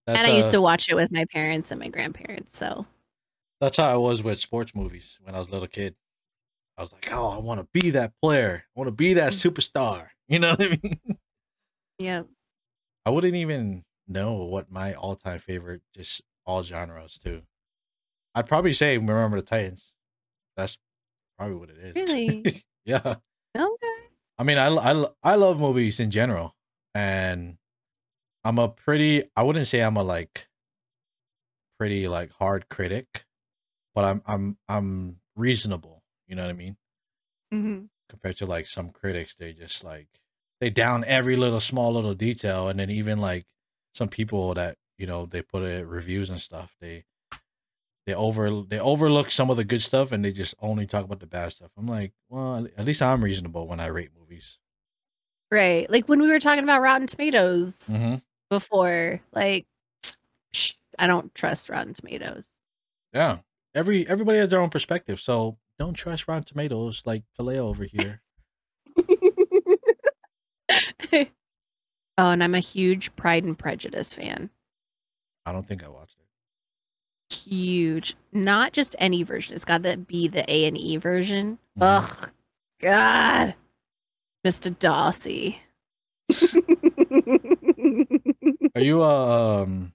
and 0.06 0.18
I 0.18 0.36
used 0.36 0.50
uh, 0.50 0.54
to 0.54 0.62
watch 0.62 0.90
it 0.90 0.96
with 0.96 1.12
my 1.14 1.26
parents 1.32 1.72
and 1.72 1.80
my 1.80 1.88
grandparents. 1.88 2.58
So 2.58 2.86
That's 3.62 3.78
how 3.78 3.86
I 3.86 3.96
was 3.98 4.22
with 4.22 4.40
sports 4.42 4.76
movies 4.76 5.18
when 5.24 5.34
I 5.34 5.40
was 5.40 5.48
a 5.48 5.52
little 5.54 5.68
kid. 5.68 5.96
I 6.78 6.82
was 6.82 6.92
like, 6.94 7.10
oh, 7.14 7.28
I 7.30 7.38
want 7.38 7.62
to 7.62 7.68
be 7.80 7.92
that 7.92 8.14
player. 8.22 8.66
I 8.76 8.80
want 8.80 8.88
to 8.90 8.92
be 8.96 9.14
that 9.14 9.32
superstar. 9.32 10.08
You 10.28 10.40
know 10.40 10.52
what 10.52 10.62
I 10.64 10.70
mean? 10.82 11.00
yeah, 12.00 12.24
I 13.06 13.10
wouldn't 13.10 13.36
even 13.36 13.84
know 14.12 14.34
what 14.34 14.72
my 14.72 14.94
all-time 14.94 15.40
favorite, 15.40 15.82
just 15.96 16.22
all 16.46 16.64
genres 16.64 17.18
too. 17.18 17.44
I'd 18.36 18.48
probably 18.48 18.74
say 18.74 18.98
Remember 18.98 19.38
the 19.38 19.46
Titans. 19.46 19.92
That's 20.56 20.78
probably 21.38 21.56
what 21.58 21.70
it 21.70 21.78
is. 21.78 21.96
really, 21.96 22.64
yeah. 22.86 23.16
okay. 23.56 23.88
I 24.38 24.44
mean, 24.44 24.58
I, 24.58 24.68
I, 24.70 25.06
I 25.24 25.36
love 25.36 25.60
movies 25.60 26.00
in 26.00 26.12
general, 26.12 26.56
and 26.96 27.58
I'm 28.44 28.58
a 28.58 28.70
pretty. 28.70 29.24
I 29.36 29.44
wouldn't 29.44 29.68
say 29.68 29.82
I'm 29.82 29.98
a 29.98 30.04
like 30.04 30.48
pretty 31.78 32.08
like 32.08 32.32
hard 32.32 32.70
critic, 32.70 33.26
but 33.94 34.04
I'm 34.06 34.22
I'm 34.26 34.58
I'm 34.68 35.18
reasonable. 35.36 36.04
You 36.28 36.36
know 36.36 36.44
what 36.44 36.50
I 36.50 36.54
mean? 36.54 36.78
hmm 37.52 37.80
Compared 38.10 38.38
to 38.38 38.46
like 38.46 38.68
some 38.68 38.90
critics, 38.90 39.36
they 39.36 39.54
just 39.54 39.84
like 39.84 40.08
they 40.60 40.70
down 40.70 41.04
every 41.06 41.36
little 41.36 41.60
small 41.60 41.94
little 41.94 42.14
detail, 42.14 42.68
and 42.68 42.80
then 42.80 42.90
even 42.90 43.20
like 43.20 43.46
some 43.94 44.10
people 44.10 44.54
that 44.56 44.78
you 44.98 45.08
know 45.08 45.26
they 45.26 45.42
put 45.42 45.64
it 45.64 45.88
reviews 45.88 46.30
and 46.30 46.40
stuff, 46.40 46.76
they 46.80 47.04
they 48.08 48.14
over 48.14 48.62
they 48.64 48.80
overlook 48.80 49.30
some 49.32 49.50
of 49.50 49.58
the 49.58 49.64
good 49.64 49.82
stuff 49.82 50.12
and 50.12 50.24
they 50.26 50.32
just 50.32 50.56
only 50.62 50.86
talk 50.88 51.06
about 51.06 51.20
the 51.20 51.28
bad 51.28 51.52
stuff. 51.54 51.72
I'm 51.78 51.88
like, 51.88 52.14
well, 52.30 52.68
at 52.78 52.86
least 52.86 53.02
I'm 53.02 53.24
reasonable 53.24 53.68
when 53.68 53.80
I 53.80 53.88
rate 53.88 54.10
movies. 54.20 54.58
Right. 55.52 55.90
Like 55.90 56.08
when 56.08 56.22
we 56.22 56.30
were 56.30 56.40
talking 56.40 56.64
about 56.64 56.82
Rotten 56.82 57.08
Tomatoes 57.08 57.90
Mm-hmm. 57.92 58.16
before, 58.50 59.22
like 59.34 59.68
psh, 60.54 60.76
I 60.98 61.08
don't 61.08 61.34
trust 61.36 61.70
Rotten 61.70 61.94
Tomatoes. 61.94 62.50
Yeah. 63.14 63.40
Every 63.76 64.08
everybody 64.08 64.40
has 64.40 64.50
their 64.50 64.62
own 64.62 64.70
perspective, 64.70 65.20
so 65.20 65.58
don't 65.78 65.94
trust 65.94 66.28
Rotten 66.28 66.44
Tomatoes 66.44 67.04
like 67.06 67.24
Kaleo 67.40 67.70
over 67.70 67.84
here. 67.84 68.22
oh, 72.18 72.30
and 72.30 72.44
I'm 72.44 72.56
a 72.56 72.60
huge 72.60 73.16
Pride 73.16 73.44
and 73.44 73.58
Prejudice 73.58 74.14
fan. 74.14 74.50
I 75.46 75.52
don't 75.52 75.68
think 75.68 75.84
I 75.84 75.90
watched 75.90 76.18
it. 76.20 77.36
Huge. 77.36 78.16
Not 78.34 78.74
just 78.74 78.96
any 79.00 79.24
version. 79.24 79.56
It's 79.56 79.66
got 79.66 79.84
to 79.84 79.98
be 79.98 80.28
the 80.28 80.50
A 80.52 80.66
and 80.66 80.78
E 80.78 80.98
version. 80.98 81.58
Mhm. 81.80 81.82
Ugh. 81.82 82.32
God. 82.80 83.56
Mr. 84.46 84.78
Darcy. 84.78 85.60
Are 88.76 88.82
you 88.82 89.02
a 89.04 89.62
um 89.64 89.94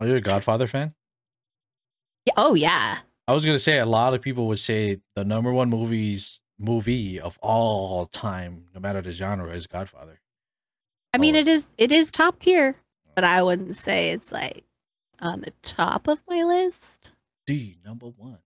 are 0.00 0.06
you 0.06 0.16
a 0.16 0.20
Godfather 0.20 0.66
fan? 0.66 0.94
Yeah, 2.26 2.34
oh 2.36 2.54
yeah. 2.54 2.98
I 3.26 3.32
was 3.32 3.44
gonna 3.44 3.58
say 3.58 3.78
a 3.78 3.86
lot 3.86 4.14
of 4.14 4.20
people 4.20 4.46
would 4.48 4.58
say 4.58 5.00
the 5.14 5.24
number 5.24 5.52
one 5.52 5.70
movies 5.70 6.40
movie 6.58 7.18
of 7.20 7.38
all 7.42 8.06
time, 8.06 8.64
no 8.74 8.80
matter 8.80 9.00
the 9.02 9.12
genre, 9.12 9.50
is 9.50 9.66
Godfather. 9.66 10.20
I 11.14 11.18
mean 11.18 11.36
Oh. 11.36 11.40
it 11.40 11.48
is 11.48 11.68
it 11.78 11.92
is 11.92 12.10
top 12.10 12.38
tier, 12.38 12.76
but 13.14 13.24
I 13.24 13.42
wouldn't 13.42 13.76
say 13.76 14.10
it's 14.10 14.32
like 14.32 14.64
on 15.20 15.40
the 15.42 15.52
top 15.62 16.08
of 16.08 16.22
my 16.28 16.42
list. 16.42 17.10
D 17.46 17.78
number 17.84 18.06
one. 18.06 18.38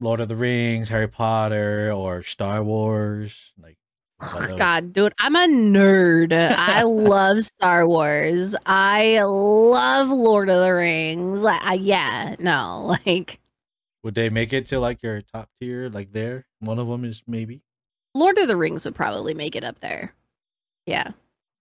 Lord 0.00 0.20
of 0.20 0.28
the 0.28 0.36
Rings, 0.36 0.88
Harry 0.88 1.08
Potter, 1.08 1.92
or 1.92 2.22
Star 2.22 2.62
Wars. 2.62 3.52
Like 3.60 3.76
those. 4.20 4.50
Oh, 4.50 4.56
God, 4.56 4.92
dude, 4.92 5.14
I'm 5.20 5.36
a 5.36 5.46
nerd. 5.46 6.32
I 6.32 6.82
love 6.84 7.40
Star 7.42 7.86
Wars. 7.86 8.54
I 8.66 9.22
love 9.22 10.08
Lord 10.08 10.48
of 10.50 10.60
the 10.60 10.72
Rings. 10.72 11.42
Like, 11.42 11.62
I, 11.62 11.74
yeah, 11.74 12.36
no, 12.38 12.96
like 13.06 13.40
Would 14.02 14.14
they 14.14 14.28
make 14.30 14.52
it 14.52 14.66
to 14.66 14.80
like 14.80 15.02
your 15.02 15.22
top 15.22 15.48
tier? 15.60 15.88
Like 15.88 16.12
there, 16.12 16.46
one 16.60 16.78
of 16.78 16.88
them 16.88 17.04
is 17.04 17.22
maybe 17.26 17.62
Lord 18.14 18.36
of 18.38 18.48
the 18.48 18.56
Rings 18.56 18.84
would 18.84 18.94
probably 18.94 19.34
make 19.34 19.56
it 19.56 19.64
up 19.64 19.78
there. 19.80 20.12
Yeah, 20.86 21.12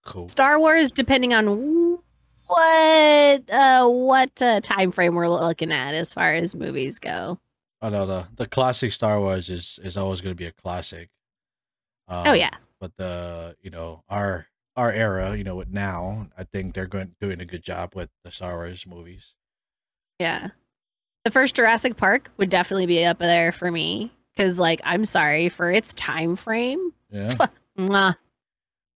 cool. 0.05 0.27
Star 0.27 0.59
Wars, 0.59 0.91
depending 0.91 1.33
on 1.33 1.99
what 2.47 3.49
uh 3.49 3.87
what 3.87 4.41
uh, 4.41 4.59
time 4.61 4.91
frame 4.91 5.15
we're 5.15 5.27
looking 5.27 5.71
at 5.71 5.93
as 5.93 6.13
far 6.13 6.33
as 6.33 6.55
movies 6.55 6.99
go. 6.99 7.39
Oh 7.81 7.89
no, 7.89 8.05
the 8.05 8.27
the 8.35 8.47
classic 8.47 8.93
Star 8.93 9.19
Wars 9.19 9.49
is 9.49 9.79
is 9.83 9.97
always 9.97 10.21
going 10.21 10.35
to 10.35 10.39
be 10.39 10.45
a 10.45 10.51
classic. 10.51 11.09
Um, 12.07 12.27
oh 12.27 12.33
yeah, 12.33 12.51
but 12.79 12.95
the 12.97 13.55
you 13.61 13.69
know 13.69 14.03
our 14.09 14.47
our 14.75 14.91
era, 14.91 15.35
you 15.37 15.43
know, 15.43 15.55
with 15.55 15.69
now, 15.69 16.27
I 16.37 16.43
think 16.43 16.73
they're 16.73 16.87
going 16.87 17.15
doing 17.21 17.39
a 17.41 17.45
good 17.45 17.63
job 17.63 17.93
with 17.95 18.09
the 18.23 18.31
Star 18.31 18.55
Wars 18.55 18.85
movies. 18.87 19.33
yeah. 20.19 20.49
The 21.25 21.31
first 21.31 21.55
Jurassic 21.55 21.95
Park 21.95 22.31
would 22.35 22.49
definitely 22.49 22.85
be 22.85 23.05
up 23.05 23.17
there 23.17 23.53
for 23.53 23.71
me 23.71 24.11
because, 24.35 24.59
like, 24.59 24.81
I'm 24.83 25.05
sorry 25.05 25.47
for 25.47 25.71
its 25.71 25.93
time 25.93 26.35
frame. 26.35 26.91
Yeah. 27.09 27.33
Mwah. 27.79 28.17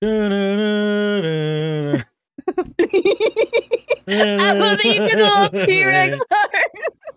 I 0.02 2.02
was 4.54 4.84
eating 4.84 5.20
all 5.20 5.48
T 5.48 5.84
Rex 5.84 6.18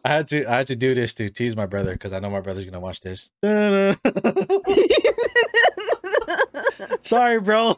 I 0.06 0.10
had 0.10 0.28
to 0.30 0.46
I 0.50 0.58
had 0.58 0.68
to 0.68 0.76
do 0.78 0.96
this 0.96 1.14
to 1.16 1.30
tease 1.30 1.56
my 1.58 1.66
brother 1.66 1.92
because 1.92 2.14
I 2.14 2.20
know 2.20 2.30
my 2.30 2.40
brother's 2.40 2.64
gonna 2.66 2.80
watch 2.80 3.02
this. 3.02 3.32
Sorry, 7.02 7.40
bro. 7.42 7.76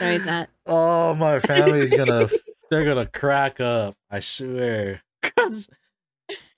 He's 0.00 0.24
not. 0.24 0.48
Oh, 0.66 1.14
my 1.14 1.40
family's 1.46 1.90
gonna 1.90 2.28
they're 2.70 2.84
gonna 2.84 3.06
crack 3.06 3.60
up. 3.60 3.94
I 4.10 4.20
swear. 4.20 5.02
'Cause, 5.22 5.68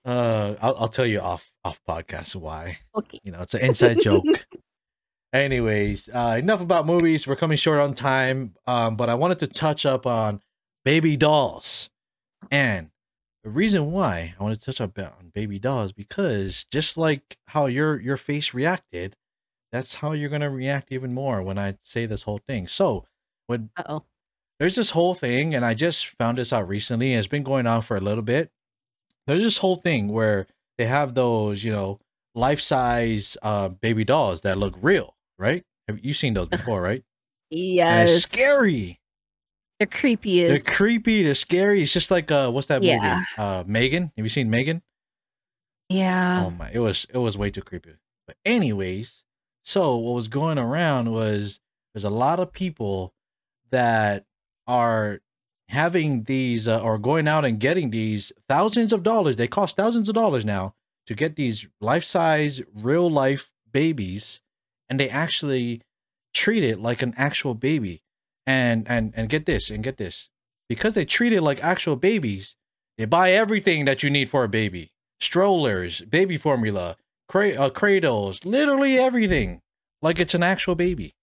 uh, 0.04 0.54
I'll 0.60 0.76
I'll 0.76 0.88
tell 0.88 1.06
you 1.06 1.20
off 1.20 1.52
off 1.64 1.80
podcast 1.88 2.36
why. 2.36 2.78
Okay. 2.96 3.18
You 3.24 3.32
know, 3.32 3.40
it's 3.40 3.54
an 3.54 3.62
inside 3.62 4.00
joke. 4.00 4.24
Anyways, 5.32 6.08
uh, 6.08 6.36
enough 6.38 6.60
about 6.60 6.86
movies. 6.86 7.26
We're 7.26 7.36
coming 7.36 7.58
short 7.58 7.80
on 7.80 7.94
time, 7.94 8.54
um, 8.66 8.96
but 8.96 9.10
I 9.10 9.14
wanted 9.14 9.38
to 9.40 9.46
touch 9.46 9.84
up 9.84 10.06
on 10.06 10.40
baby 10.84 11.16
dolls, 11.16 11.90
and 12.50 12.90
the 13.44 13.50
reason 13.50 13.92
why 13.92 14.34
I 14.38 14.42
wanted 14.42 14.60
to 14.60 14.66
touch 14.66 14.80
up 14.80 14.98
on 14.98 15.30
baby 15.34 15.58
dolls 15.58 15.92
because 15.92 16.64
just 16.72 16.96
like 16.96 17.36
how 17.48 17.66
your 17.66 18.00
your 18.00 18.16
face 18.16 18.54
reacted, 18.54 19.16
that's 19.70 19.96
how 19.96 20.12
you're 20.12 20.30
gonna 20.30 20.50
react 20.50 20.92
even 20.92 21.12
more 21.12 21.42
when 21.42 21.58
I 21.58 21.76
say 21.82 22.06
this 22.06 22.22
whole 22.22 22.40
thing. 22.48 22.66
So 22.66 23.04
when 23.46 23.70
Uh 23.76 23.82
oh. 23.86 24.04
there's 24.58 24.76
this 24.76 24.90
whole 24.90 25.14
thing, 25.14 25.54
and 25.54 25.64
I 25.64 25.74
just 25.74 26.06
found 26.18 26.38
this 26.38 26.52
out 26.54 26.68
recently, 26.68 27.12
it's 27.14 27.26
been 27.26 27.42
going 27.42 27.66
on 27.66 27.82
for 27.82 27.96
a 27.96 28.00
little 28.00 28.22
bit. 28.24 28.50
There's 29.26 29.42
this 29.42 29.58
whole 29.58 29.76
thing 29.76 30.08
where 30.08 30.46
they 30.78 30.86
have 30.86 31.14
those, 31.14 31.64
you 31.64 31.72
know, 31.72 32.00
life 32.34 32.60
size 32.60 33.36
uh, 33.42 33.68
baby 33.68 34.04
dolls 34.04 34.40
that 34.42 34.58
look 34.58 34.74
real, 34.80 35.14
right? 35.38 35.64
Have 35.88 36.04
you 36.04 36.12
seen 36.12 36.34
those 36.34 36.48
before, 36.58 36.80
right? 36.82 37.02
And 37.50 37.60
Yes. 37.60 38.10
it's 38.16 38.24
scary. 38.32 39.00
They're 39.78 39.86
creepy 39.86 40.42
as 40.44 40.64
They're 40.64 40.74
creepy. 40.74 41.22
They're 41.22 41.34
scary. 41.34 41.82
It's 41.82 41.92
just 41.92 42.10
like 42.10 42.30
uh, 42.30 42.50
what's 42.50 42.66
that 42.66 42.82
Yeah. 42.82 43.14
movie? 43.14 43.24
Uh, 43.38 43.64
Megan. 43.66 44.12
Have 44.16 44.24
you 44.26 44.28
seen 44.28 44.50
Megan? 44.50 44.82
yeah. 45.88 46.44
oh 46.46 46.50
my, 46.50 46.70
it 46.72 46.80
was 46.80 47.06
it 47.12 47.18
was 47.18 47.36
way 47.38 47.50
too 47.50 47.62
creepy. 47.62 47.92
But 48.26 48.36
anyways, 48.44 49.24
so 49.64 49.96
what 49.96 50.12
was 50.14 50.28
going 50.28 50.58
around 50.58 51.10
was 51.12 51.60
there's 51.94 52.04
a 52.04 52.10
lot 52.10 52.40
of 52.40 52.52
people 52.52 53.14
that 53.70 54.24
are 54.66 55.20
having 55.68 56.24
these 56.24 56.66
uh, 56.68 56.80
or 56.80 56.98
going 56.98 57.26
out 57.28 57.44
and 57.44 57.58
getting 57.60 57.90
these 57.90 58.32
thousands 58.48 58.92
of 58.92 59.02
dollars. 59.02 59.36
They 59.36 59.48
cost 59.48 59.76
thousands 59.76 60.08
of 60.08 60.14
dollars 60.14 60.44
now 60.44 60.74
to 61.06 61.14
get 61.14 61.36
these 61.36 61.66
life 61.80 62.04
size, 62.04 62.60
real 62.74 63.10
life 63.10 63.50
babies, 63.72 64.40
and 64.88 64.98
they 64.98 65.08
actually 65.08 65.82
treat 66.34 66.64
it 66.64 66.80
like 66.80 67.02
an 67.02 67.14
actual 67.16 67.54
baby. 67.54 68.02
And 68.46 68.88
and 68.88 69.12
and 69.14 69.28
get 69.28 69.44
this 69.44 69.68
and 69.68 69.84
get 69.84 69.98
this 69.98 70.30
because 70.70 70.94
they 70.94 71.04
treat 71.04 71.34
it 71.34 71.42
like 71.42 71.62
actual 71.62 71.96
babies. 71.96 72.56
They 72.96 73.04
buy 73.04 73.32
everything 73.32 73.84
that 73.84 74.02
you 74.02 74.08
need 74.08 74.30
for 74.30 74.42
a 74.42 74.48
baby 74.48 74.90
strollers, 75.20 76.00
baby 76.02 76.36
formula, 76.36 76.96
cra- 77.28 77.54
uh, 77.54 77.70
cradles, 77.70 78.44
literally 78.44 78.98
everything, 78.98 79.60
like 80.00 80.18
it's 80.18 80.34
an 80.34 80.42
actual 80.42 80.74
baby. 80.74 81.14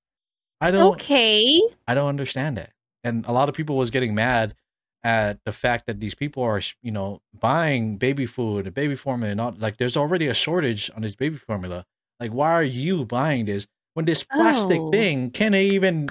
I 0.61 0.71
don't, 0.71 0.93
Okay. 0.93 1.61
I 1.87 1.93
don't 1.93 2.09
understand 2.09 2.57
that. 2.57 2.71
And 3.03 3.25
a 3.25 3.31
lot 3.31 3.49
of 3.49 3.55
people 3.55 3.77
was 3.77 3.89
getting 3.89 4.15
mad 4.15 4.55
at 5.03 5.39
the 5.45 5.51
fact 5.51 5.85
that 5.85 5.99
these 5.99 6.15
people 6.15 6.43
are, 6.43 6.61
you 6.81 6.91
know, 6.91 7.21
buying 7.33 7.97
baby 7.97 8.25
food 8.25 8.65
and 8.65 8.73
baby 8.73 8.95
formula, 8.95 9.31
and 9.31 9.37
not 9.37 9.59
like 9.59 9.77
there's 9.77 9.97
already 9.97 10.27
a 10.27 10.33
shortage 10.33 10.89
on 10.95 11.01
this 11.01 11.15
baby 11.15 11.35
formula. 11.37 11.85
Like, 12.19 12.31
why 12.31 12.51
are 12.51 12.63
you 12.63 13.05
buying 13.05 13.45
this 13.45 13.67
when 13.93 14.05
this 14.05 14.23
plastic 14.23 14.79
Oh. 14.79 14.91
thing 14.91 15.31
can't 15.31 15.55
even 15.55 16.07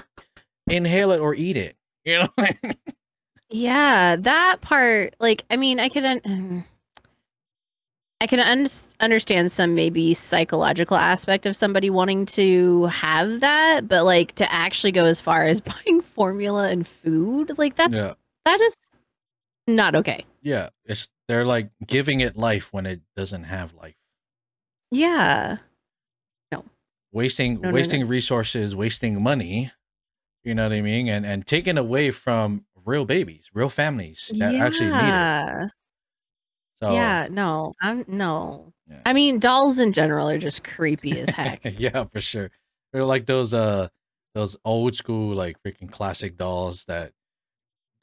inhale 0.67 1.11
it 1.11 1.19
or 1.19 1.35
eat 1.35 1.57
it? 1.57 1.75
You 2.05 2.19
know. 2.19 2.29
Yeah, 3.49 4.15
that 4.15 4.61
part, 4.61 5.15
like, 5.19 5.43
I 5.49 5.57
mean, 5.57 5.79
I 5.79 5.89
could, 5.89 6.05
un- 6.05 6.63
I 8.21 8.27
can 8.27 8.39
un- 8.39 8.67
understand 8.99 9.51
some 9.51 9.73
maybe 9.75 10.13
psychological 10.13 10.97
aspect 10.97 11.45
of 11.47 11.55
somebody 11.55 11.89
wanting 11.89 12.25
to 12.27 12.85
have 12.85 13.39
that, 13.39 13.87
but 13.87 14.03
like 14.05 14.35
to 14.35 14.51
actually 14.53 14.91
go 14.91 15.05
as 15.05 15.19
far 15.19 15.43
as 15.43 15.61
buying 15.61 16.01
formula 16.01 16.69
and 16.69 16.87
food, 16.87 17.57
like 17.57 17.75
that's 17.75 17.93
yeah. 17.93 18.13
that 18.45 18.61
is 18.61 18.77
not 19.67 19.95
okay. 19.95 20.23
Yeah. 20.43 20.69
It's 20.85 21.09
they're 21.27 21.45
like 21.45 21.69
giving 21.85 22.19
it 22.19 22.37
life 22.37 22.71
when 22.71 22.85
it 22.85 23.01
doesn't 23.15 23.43
have 23.45 23.73
life. 23.73 23.95
Yeah, 24.91 25.57
wasting 27.15 27.55
No, 27.55 27.61
no, 27.61 27.69
no. 27.69 27.73
wasting 27.73 28.07
resources, 28.07 28.75
wasting 28.75 29.23
money. 29.23 29.71
You 30.43 30.53
know 30.53 30.63
what 30.63 30.73
I 30.73 30.81
mean? 30.81 31.07
And 31.09 31.25
and 31.25 31.47
taking 31.47 31.77
away 31.79 32.11
from 32.11 32.65
real 32.85 33.05
babies, 33.05 33.45
real 33.53 33.69
families 33.69 34.31
that 34.37 34.53
actually 34.53 34.91
need 34.91 34.97
it. 34.97 35.01
yeah, 35.01 35.67
So 36.83 36.91
yeah. 36.93 37.27
No, 37.31 37.73
I'm 37.81 38.05
no. 38.07 38.71
Yeah. 38.87 38.99
I 39.07 39.13
mean, 39.13 39.39
dolls 39.39 39.79
in 39.79 39.91
general 39.91 40.29
are 40.29 40.37
just 40.37 40.63
creepy 40.63 41.19
as 41.19 41.29
heck. 41.35 41.61
yeah, 41.79 42.03
for 42.03 42.21
sure. 42.21 42.51
They're 42.93 43.05
like 43.05 43.25
those 43.25 43.53
uh 43.55 43.87
those 44.35 44.55
old 44.65 44.95
school 44.95 45.33
like 45.33 45.57
freaking 45.65 45.91
classic 45.91 46.37
dolls 46.37 46.85
that 46.85 47.11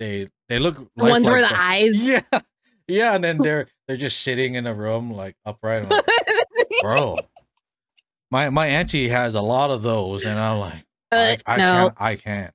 they 0.00 0.28
they 0.48 0.58
look 0.58 0.76
The 0.96 1.04
ones 1.04 1.28
where 1.28 1.40
the 1.42 1.52
eyes. 1.54 2.02
Yeah. 2.08 2.40
Yeah, 2.88 3.14
and 3.14 3.22
then 3.22 3.38
they're 3.42 3.68
they're 3.86 3.96
just 3.96 4.22
sitting 4.22 4.54
in 4.56 4.66
a 4.66 4.74
room 4.74 5.12
like 5.12 5.36
upright. 5.46 5.88
Like, 5.88 6.04
Bro. 6.82 7.18
My 8.32 8.48
my 8.48 8.66
auntie 8.66 9.10
has 9.10 9.34
a 9.34 9.42
lot 9.42 9.70
of 9.70 9.82
those 9.82 10.24
and 10.24 10.40
I'm 10.40 10.58
like 10.58 10.86
I, 11.12 11.36
I 11.46 11.56
no, 11.58 11.64
can't 11.64 11.94
I 11.98 12.16
can't. 12.16 12.54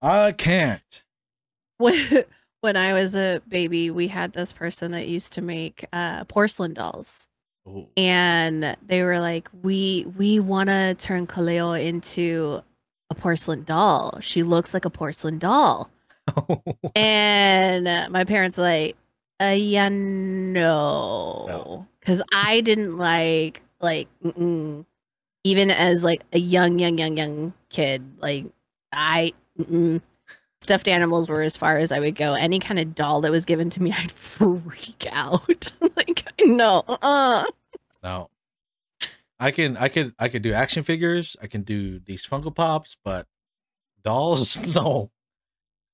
I 0.00 0.32
can't. 0.32 1.02
when 1.76 2.24
when 2.62 2.76
I 2.78 2.94
was 2.94 3.14
a 3.14 3.42
baby, 3.46 3.90
we 3.90 4.08
had 4.08 4.32
this 4.32 4.50
person 4.50 4.92
that 4.92 5.06
used 5.06 5.34
to 5.34 5.42
make 5.42 5.84
uh, 5.92 6.24
porcelain 6.24 6.72
dolls, 6.72 7.28
Ooh. 7.68 7.86
and 7.98 8.74
they 8.86 9.02
were 9.02 9.20
like, 9.20 9.50
"We 9.62 10.06
we 10.16 10.40
want 10.40 10.70
to 10.70 10.94
turn 10.94 11.26
Kaleo 11.26 11.78
into 11.78 12.62
a 13.10 13.14
porcelain 13.14 13.64
doll. 13.64 14.18
She 14.22 14.42
looks 14.42 14.72
like 14.72 14.86
a 14.86 14.90
porcelain 14.90 15.38
doll." 15.38 15.90
and 16.96 17.86
uh, 17.86 18.08
my 18.10 18.24
parents 18.24 18.56
like, 18.56 18.96
uh, 19.38 19.54
"Yeah, 19.58 19.90
no," 19.90 20.56
because 22.00 22.22
I 22.32 22.62
didn't 22.62 22.96
like 22.96 23.60
like 23.80 24.08
mm-mm. 24.24 24.84
even 25.44 25.70
as 25.70 26.04
like 26.04 26.22
a 26.32 26.38
young 26.38 26.78
young 26.78 26.98
young 26.98 27.16
young 27.16 27.52
kid, 27.70 28.02
like 28.20 28.46
I. 28.92 29.32
Mm-mm 29.58 30.00
stuffed 30.68 30.88
animals 30.88 31.30
were 31.30 31.40
as 31.40 31.56
far 31.56 31.78
as 31.78 31.90
I 31.90 31.98
would 31.98 32.14
go. 32.14 32.34
Any 32.34 32.58
kind 32.58 32.78
of 32.78 32.94
doll 32.94 33.22
that 33.22 33.30
was 33.30 33.46
given 33.46 33.70
to 33.70 33.82
me, 33.82 33.90
I'd 33.96 34.12
freak 34.12 35.06
out. 35.10 35.72
like, 35.96 36.30
no, 36.44 36.84
uh, 37.02 37.44
No. 38.02 38.28
I 39.40 39.52
can 39.52 39.76
I 39.76 39.88
can 39.88 40.12
I 40.18 40.28
can 40.28 40.42
do 40.42 40.52
action 40.52 40.82
figures, 40.82 41.36
I 41.40 41.46
can 41.46 41.62
do 41.62 42.00
these 42.00 42.26
Funko 42.26 42.52
Pops, 42.52 42.96
but 43.04 43.26
dolls, 44.02 44.58
no. 44.66 45.10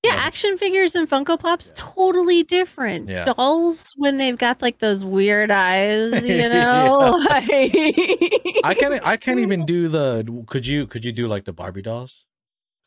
Yeah, 0.05 0.15
No. 0.15 0.21
action 0.21 0.57
figures 0.57 0.95
and 0.95 1.09
Funko 1.09 1.39
Pops 1.39 1.71
totally 1.75 2.43
different. 2.43 3.09
Yeah. 3.09 3.25
Dolls 3.33 3.93
when 3.97 4.17
they've 4.17 4.37
got 4.37 4.61
like 4.61 4.77
those 4.79 5.03
weird 5.03 5.51
eyes, 5.51 6.25
you 6.27 6.47
know. 6.49 7.17
I 7.29 8.75
can't 8.77 9.05
I 9.07 9.17
can't 9.17 9.39
even 9.39 9.65
do 9.73 9.87
the 9.87 10.43
could 10.47 10.65
you 10.67 10.87
could 10.87 11.03
you 11.05 11.11
do 11.11 11.27
like 11.27 11.45
the 11.45 11.53
Barbie 11.53 11.81
dolls? 11.81 12.25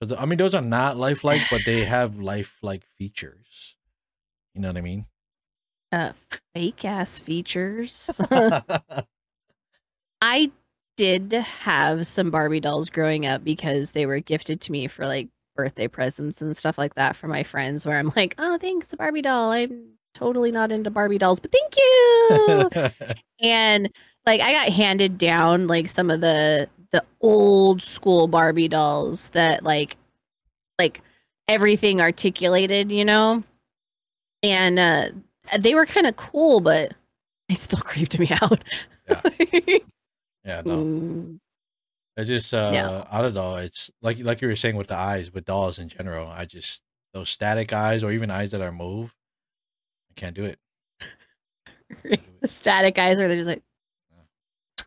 Cuz 0.00 0.12
I 0.12 0.24
mean 0.24 0.38
those 0.38 0.54
are 0.54 0.62
not 0.62 0.96
lifelike, 0.96 1.42
but 1.50 1.62
they 1.64 1.84
have 1.84 2.18
lifelike 2.18 2.84
features. 2.96 3.76
You 4.54 4.60
know 4.62 4.68
what 4.68 4.76
I 4.76 4.80
mean? 4.82 5.06
uh, 5.90 6.12
fake 6.54 6.84
ass 6.84 7.18
features. 7.20 8.20
I 10.20 10.50
did 10.96 11.32
have 11.32 12.06
some 12.06 12.30
Barbie 12.30 12.60
dolls 12.60 12.90
growing 12.90 13.24
up 13.24 13.44
because 13.44 13.92
they 13.92 14.04
were 14.04 14.20
gifted 14.20 14.60
to 14.62 14.72
me 14.72 14.86
for 14.88 15.06
like 15.06 15.28
birthday 15.58 15.88
presents 15.88 16.40
and 16.40 16.56
stuff 16.56 16.78
like 16.78 16.94
that 16.94 17.16
for 17.16 17.26
my 17.26 17.42
friends 17.42 17.84
where 17.84 17.98
I'm 17.98 18.12
like, 18.14 18.36
"Oh, 18.38 18.56
thanks, 18.58 18.94
Barbie 18.94 19.22
doll. 19.22 19.50
I'm 19.50 19.88
totally 20.14 20.52
not 20.52 20.70
into 20.70 20.88
Barbie 20.88 21.18
dolls, 21.18 21.40
but 21.40 21.50
thank 21.52 21.76
you." 21.76 23.14
and 23.42 23.90
like 24.24 24.40
I 24.40 24.52
got 24.52 24.68
handed 24.72 25.18
down 25.18 25.66
like 25.66 25.88
some 25.88 26.10
of 26.10 26.20
the 26.20 26.68
the 26.92 27.04
old 27.20 27.82
school 27.82 28.28
Barbie 28.28 28.68
dolls 28.68 29.30
that 29.30 29.64
like 29.64 29.96
like 30.78 31.02
everything 31.48 32.00
articulated, 32.00 32.92
you 32.92 33.04
know? 33.04 33.42
And 34.44 34.78
uh 34.78 35.08
they 35.58 35.74
were 35.74 35.86
kind 35.86 36.06
of 36.06 36.14
cool, 36.16 36.60
but 36.60 36.94
they 37.48 37.56
still 37.56 37.80
creeped 37.84 38.16
me 38.16 38.28
out. 38.40 38.62
yeah, 40.44 40.62
no. 40.64 41.38
I 42.18 42.24
just 42.24 42.52
uh 42.52 42.70
No. 42.72 43.06
I 43.10 43.22
don't 43.22 43.34
know. 43.34 43.56
It's 43.56 43.90
like 44.02 44.18
like 44.20 44.42
you 44.42 44.48
were 44.48 44.56
saying 44.56 44.76
with 44.76 44.88
the 44.88 44.96
eyes, 44.96 45.32
with 45.32 45.44
dolls 45.44 45.78
in 45.78 45.88
general. 45.88 46.26
I 46.28 46.44
just 46.46 46.82
those 47.14 47.30
static 47.30 47.72
eyes 47.72 48.02
or 48.04 48.10
even 48.12 48.30
eyes 48.30 48.50
that 48.50 48.60
are 48.60 48.72
move, 48.72 49.14
I 50.10 50.14
can't 50.20 50.34
do 50.34 50.44
it. 50.44 50.58
the 52.40 52.48
static 52.48 52.98
eyes 52.98 53.20
are 53.20 53.28
they're 53.28 53.36
just 53.36 53.48
like 53.48 53.62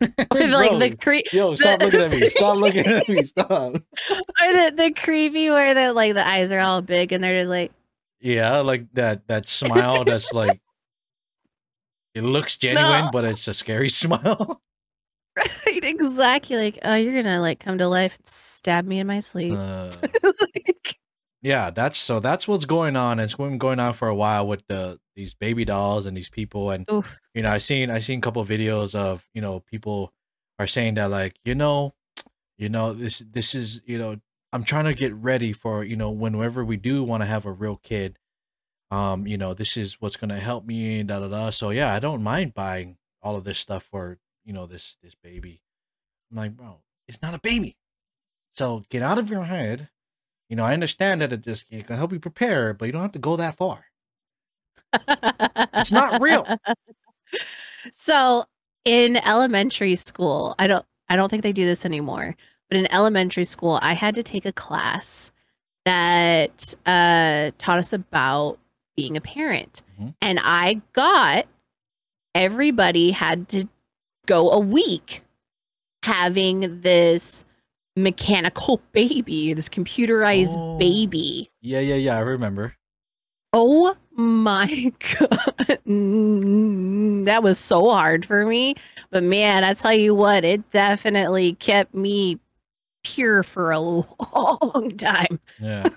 or 0.02 0.46
like 0.48 0.70
Bro, 0.70 0.78
the 0.78 0.96
cre- 0.96 1.34
Yo, 1.36 1.54
stop 1.54 1.78
the- 1.80 1.86
looking 1.86 2.00
at 2.00 2.10
me. 2.12 2.28
Stop 2.30 2.56
looking 2.58 2.86
at 2.86 3.08
me. 3.08 3.26
Stop. 3.26 3.74
or 3.74 3.80
the 4.52 4.72
the 4.76 4.92
creepy 4.94 5.48
where 5.50 5.74
the 5.74 5.92
like 5.92 6.14
the 6.14 6.26
eyes 6.26 6.52
are 6.52 6.60
all 6.60 6.82
big 6.82 7.12
and 7.12 7.22
they're 7.24 7.38
just 7.40 7.50
like 7.50 7.72
Yeah, 8.20 8.58
like 8.58 8.86
that 8.94 9.26
that 9.28 9.48
smile 9.48 10.04
that's 10.04 10.32
like 10.32 10.60
it 12.14 12.22
looks 12.24 12.56
genuine, 12.56 13.06
No. 13.06 13.10
but 13.10 13.24
it's 13.24 13.48
a 13.48 13.54
scary 13.54 13.88
smile. 13.88 14.60
Right 15.36 15.84
exactly 15.84 16.56
like 16.56 16.78
oh 16.82 16.94
you're 16.94 17.22
gonna 17.22 17.40
like 17.40 17.58
come 17.58 17.78
to 17.78 17.88
life 17.88 18.18
and 18.18 18.26
stab 18.28 18.84
me 18.84 18.98
in 18.98 19.06
my 19.06 19.20
sleep 19.20 19.54
Uh, 19.56 19.90
Like, 20.22 20.98
yeah, 21.42 21.70
that's 21.70 21.98
so 21.98 22.20
that's 22.20 22.46
what's 22.46 22.66
going 22.66 22.94
on. 22.94 23.18
It's 23.18 23.34
been 23.34 23.58
going 23.58 23.80
on 23.80 23.94
for 23.94 24.06
a 24.08 24.14
while 24.14 24.46
with 24.46 24.62
the 24.68 25.00
these 25.16 25.34
baby 25.34 25.64
dolls 25.64 26.06
and 26.06 26.16
these 26.16 26.30
people 26.30 26.70
and 26.70 26.88
oof. 26.90 27.18
you 27.34 27.42
know, 27.42 27.50
I 27.50 27.58
seen 27.58 27.90
I 27.90 27.98
seen 27.98 28.18
a 28.18 28.22
couple 28.22 28.40
of 28.42 28.48
videos 28.48 28.94
of, 28.94 29.26
you 29.34 29.42
know, 29.42 29.60
people 29.60 30.12
are 30.60 30.68
saying 30.68 30.94
that 30.94 31.10
like, 31.10 31.34
you 31.44 31.54
know, 31.56 31.94
you 32.58 32.68
know, 32.68 32.92
this 32.92 33.22
this 33.28 33.54
is, 33.56 33.80
you 33.86 33.98
know, 33.98 34.16
I'm 34.52 34.62
trying 34.62 34.84
to 34.84 34.94
get 34.94 35.14
ready 35.14 35.52
for, 35.52 35.82
you 35.82 35.96
know, 35.96 36.10
whenever 36.10 36.64
we 36.64 36.76
do 36.76 37.02
want 37.02 37.22
to 37.22 37.26
have 37.26 37.44
a 37.44 37.52
real 37.52 37.76
kid. 37.76 38.18
Um, 38.92 39.26
you 39.26 39.38
know, 39.38 39.54
this 39.54 39.76
is 39.76 40.00
what's 40.00 40.16
gonna 40.16 40.38
help 40.38 40.64
me, 40.64 41.02
da 41.02 41.18
da 41.18 41.28
da. 41.28 41.50
So 41.50 41.70
yeah, 41.70 41.92
I 41.92 41.98
don't 41.98 42.22
mind 42.22 42.54
buying 42.54 42.98
all 43.22 43.34
of 43.36 43.44
this 43.44 43.58
stuff 43.58 43.82
for, 43.90 44.18
you 44.44 44.52
know, 44.52 44.66
this 44.66 44.96
this 45.02 45.14
baby. 45.14 45.62
I'm 46.30 46.36
like, 46.36 46.56
bro, 46.56 46.78
it's 47.08 47.22
not 47.22 47.34
a 47.34 47.38
baby. 47.38 47.76
So 48.54 48.84
get 48.90 49.02
out 49.02 49.18
of 49.18 49.28
your 49.30 49.44
head, 49.44 49.88
you 50.48 50.56
know, 50.56 50.64
I 50.64 50.74
understand 50.74 51.20
that 51.22 51.32
it 51.32 51.42
just 51.42 51.66
it 51.70 51.86
can 51.86 51.96
help 51.96 52.12
you 52.12 52.20
prepare, 52.20 52.74
but 52.74 52.86
you 52.86 52.92
don't 52.92 53.02
have 53.02 53.12
to 53.12 53.18
go 53.18 53.36
that 53.36 53.56
far. 53.56 53.86
It's 55.74 55.92
not 55.92 56.20
real. 56.20 56.46
So 57.90 58.44
in 58.84 59.16
elementary 59.16 59.96
school, 59.96 60.54
I 60.58 60.68
don't 60.68 60.86
I 61.08 61.16
don't 61.16 61.28
think 61.28 61.42
they 61.42 61.52
do 61.52 61.64
this 61.64 61.84
anymore, 61.84 62.36
but 62.68 62.78
in 62.78 62.92
elementary 62.92 63.44
school, 63.44 63.80
I 63.82 63.94
had 63.94 64.14
to 64.14 64.22
take 64.22 64.46
a 64.46 64.52
class 64.52 65.32
that 65.84 66.74
uh, 66.86 67.50
taught 67.58 67.80
us 67.80 67.92
about 67.92 68.60
being 68.96 69.16
a 69.16 69.20
parent. 69.20 69.82
Mhm. 70.00 70.14
And 70.22 70.38
I 70.40 70.80
got 70.92 71.46
everybody 72.36 73.10
had 73.10 73.48
to 73.48 73.68
go 74.26 74.50
a 74.50 74.58
week 74.58 75.22
having 76.04 76.80
this 76.80 77.44
mechanical 77.96 78.80
baby, 78.92 79.52
this 79.54 79.68
computerized 79.68 80.54
Oh. 80.56 80.78
baby. 80.78 81.50
Yeah, 81.60 81.80
yeah, 81.80 81.96
yeah. 81.96 82.16
I 82.16 82.20
remember. 82.20 82.74
Oh 83.52 83.94
my 84.14 84.66
god. 85.18 85.78
Mm, 85.86 87.24
That 87.26 87.42
was 87.42 87.58
so 87.58 87.90
hard 87.90 88.24
for 88.24 88.46
me. 88.46 88.74
But 89.10 89.22
man, 89.24 89.62
I 89.64 89.74
tell 89.74 89.92
you 89.92 90.14
what, 90.14 90.44
it 90.44 90.70
definitely 90.70 91.52
kept 91.54 91.94
me 91.94 92.38
pure 93.04 93.42
for 93.42 93.70
a 93.72 93.78
long 93.80 94.94
time. 94.96 95.38
Yeah. 95.60 95.88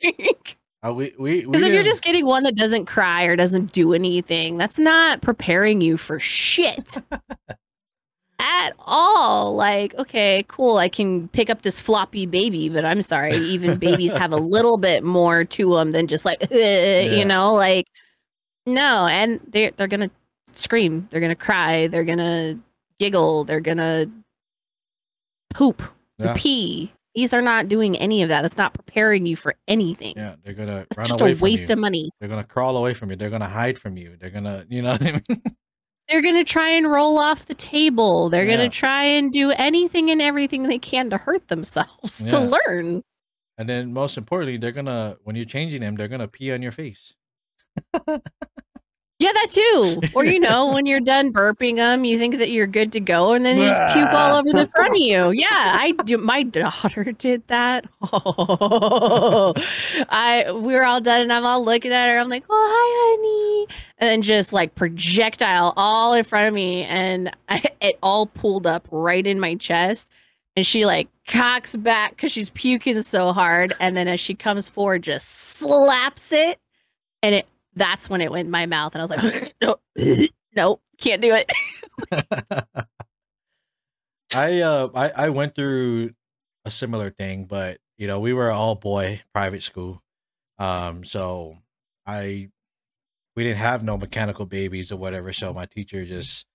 Because 0.00 0.54
Uh, 0.84 0.92
we 0.92 1.12
we 1.18 1.46
we 1.46 1.58
if 1.58 1.72
you're 1.72 1.82
just 1.82 2.02
getting 2.02 2.26
one 2.26 2.42
that 2.42 2.54
doesn't 2.54 2.84
cry 2.86 3.24
or 3.24 3.34
doesn't 3.36 3.72
do 3.72 3.92
anything, 3.94 4.56
that's 4.58 4.78
not 4.78 5.20
preparing 5.22 5.80
you 5.80 5.96
for 5.96 6.20
shit. 6.20 6.98
At 8.38 8.74
all. 8.80 9.54
Like, 9.56 9.94
okay, 9.94 10.44
cool, 10.46 10.76
I 10.76 10.88
can 10.88 11.28
pick 11.28 11.48
up 11.48 11.62
this 11.62 11.80
floppy 11.80 12.26
baby, 12.26 12.68
but 12.68 12.84
I'm 12.84 13.00
sorry, 13.02 13.34
even 13.36 13.78
babies 13.78 14.12
have 14.14 14.32
a 14.32 14.36
little 14.54 14.76
bit 14.76 15.02
more 15.02 15.44
to 15.44 15.74
them 15.74 15.92
than 15.92 16.06
just 16.06 16.24
like, 16.26 16.46
you 16.50 17.24
know, 17.24 17.54
like, 17.54 17.86
no, 18.66 19.06
and 19.06 19.40
they're 19.48 19.70
they're 19.76 19.86
gonna 19.88 20.10
scream, 20.52 21.08
they're 21.10 21.20
gonna 21.20 21.34
cry, 21.34 21.86
they're 21.86 22.04
gonna 22.04 22.58
giggle, 22.98 23.44
they're 23.44 23.60
gonna 23.60 24.06
poop, 25.50 25.82
Yeah. 26.18 26.34
pee. 26.36 26.92
These 27.16 27.32
are 27.34 27.40
not 27.42 27.66
doing 27.68 27.96
any 27.96 28.22
of 28.22 28.28
that. 28.28 28.42
That's 28.42 28.56
not 28.58 28.74
preparing 28.74 29.26
you 29.26 29.34
for 29.36 29.56
anything. 29.66 30.14
yeah, 30.16 30.36
they're 30.44 30.54
gonna 30.54 30.86
It's 30.90 30.98
run 30.98 31.06
just 31.06 31.20
a 31.20 31.34
waste 31.34 31.68
you. 31.70 31.72
of 31.72 31.78
money. 31.78 32.10
They're 32.20 32.28
gonna 32.28 32.44
crawl 32.44 32.76
away 32.76 32.94
from 32.94 33.10
you. 33.10 33.16
They're 33.16 33.30
gonna 33.30 33.48
hide 33.48 33.78
from 33.78 33.96
you. 33.96 34.16
They're 34.20 34.30
gonna, 34.30 34.64
you 34.68 34.82
know 34.82 34.92
what 34.92 35.02
I 35.02 35.12
mean? 35.12 35.24
They're 36.08 36.22
gonna 36.22 36.44
try 36.44 36.68
and 36.68 36.88
roll 36.88 37.18
off 37.18 37.46
the 37.46 37.54
table. 37.54 38.28
They're 38.28 38.44
Yeah. 38.44 38.58
gonna 38.58 38.68
try 38.68 39.02
and 39.02 39.32
do 39.32 39.50
anything 39.50 40.10
and 40.12 40.22
everything 40.22 40.62
they 40.64 40.78
can 40.78 41.10
to 41.10 41.16
hurt 41.18 41.48
themselves 41.48 42.22
to 42.26 42.38
learn. 42.38 43.02
and 43.58 43.68
then 43.68 43.92
most 43.92 44.16
importantly, 44.18 44.58
they're 44.58 44.70
gonna 44.70 45.16
when 45.24 45.34
you're 45.34 45.46
changing 45.46 45.80
them, 45.80 45.96
they're 45.96 46.06
gonna 46.08 46.28
pee 46.28 46.52
on 46.52 46.60
your 46.62 46.70
face. 46.72 47.14
Yeah, 49.18 49.32
that 49.32 49.50
too. 49.50 50.00
Or 50.14 50.26
you 50.26 50.38
know, 50.38 50.66
when 50.72 50.84
you're 50.84 51.00
done 51.00 51.32
burping 51.32 51.76
them, 51.76 52.04
you 52.04 52.18
think 52.18 52.36
that 52.36 52.50
you're 52.50 52.66
good 52.66 52.92
to 52.92 53.00
go, 53.00 53.32
and 53.32 53.46
then 53.46 53.56
you 53.56 53.66
just 53.66 53.94
puke 53.94 54.12
all 54.12 54.36
over 54.36 54.52
the 54.52 54.68
front 54.68 54.90
of 54.90 54.98
you. 54.98 55.30
Yeah, 55.30 55.46
I 55.50 55.92
do. 56.04 56.18
My 56.18 56.42
daughter 56.42 57.04
did 57.18 57.46
that. 57.46 57.86
Oh, 58.12 59.54
I 60.10 60.52
we 60.52 60.74
were 60.74 60.84
all 60.84 61.00
done, 61.00 61.22
and 61.22 61.32
I'm 61.32 61.46
all 61.46 61.64
looking 61.64 61.92
at 61.92 62.10
her. 62.10 62.18
I'm 62.18 62.28
like, 62.28 62.44
"Oh, 62.50 62.70
hi, 62.70 63.66
honey," 63.66 63.78
and 63.98 64.08
then 64.08 64.22
just 64.22 64.52
like 64.52 64.74
projectile 64.74 65.72
all 65.78 66.12
in 66.12 66.22
front 66.22 66.48
of 66.48 66.54
me, 66.54 66.84
and 66.84 67.34
I, 67.48 67.64
it 67.80 67.98
all 68.02 68.26
pulled 68.26 68.66
up 68.66 68.86
right 68.90 69.26
in 69.26 69.40
my 69.40 69.54
chest. 69.54 70.10
And 70.56 70.66
she 70.66 70.86
like 70.86 71.08
cocks 71.26 71.76
back 71.76 72.12
because 72.12 72.32
she's 72.32 72.50
puking 72.50 73.00
so 73.02 73.32
hard, 73.32 73.74
and 73.80 73.96
then 73.96 74.08
as 74.08 74.20
she 74.20 74.34
comes 74.34 74.68
forward, 74.68 75.02
just 75.02 75.28
slaps 75.28 76.32
it, 76.32 76.58
and 77.22 77.34
it 77.34 77.46
that's 77.76 78.10
when 78.10 78.20
it 78.22 78.32
went 78.32 78.46
in 78.46 78.50
my 78.50 78.66
mouth 78.66 78.94
and 78.94 79.02
I 79.02 79.04
was 79.04 79.10
like, 79.10 79.54
no, 79.62 79.76
nope, 80.56 80.82
can't 80.98 81.22
do 81.22 81.34
it. 81.34 81.52
I 84.34 84.60
uh 84.60 84.88
I, 84.94 85.10
I 85.10 85.28
went 85.28 85.54
through 85.54 86.14
a 86.64 86.70
similar 86.70 87.10
thing, 87.10 87.44
but 87.44 87.78
you 87.96 88.06
know, 88.06 88.18
we 88.18 88.32
were 88.32 88.50
all 88.50 88.74
boy 88.74 89.22
private 89.32 89.62
school. 89.62 90.02
Um 90.58 91.04
so 91.04 91.58
I 92.06 92.48
we 93.36 93.44
didn't 93.44 93.58
have 93.58 93.84
no 93.84 93.98
mechanical 93.98 94.46
babies 94.46 94.90
or 94.90 94.96
whatever, 94.96 95.32
so 95.32 95.52
my 95.52 95.66
teacher 95.66 96.04
just 96.04 96.46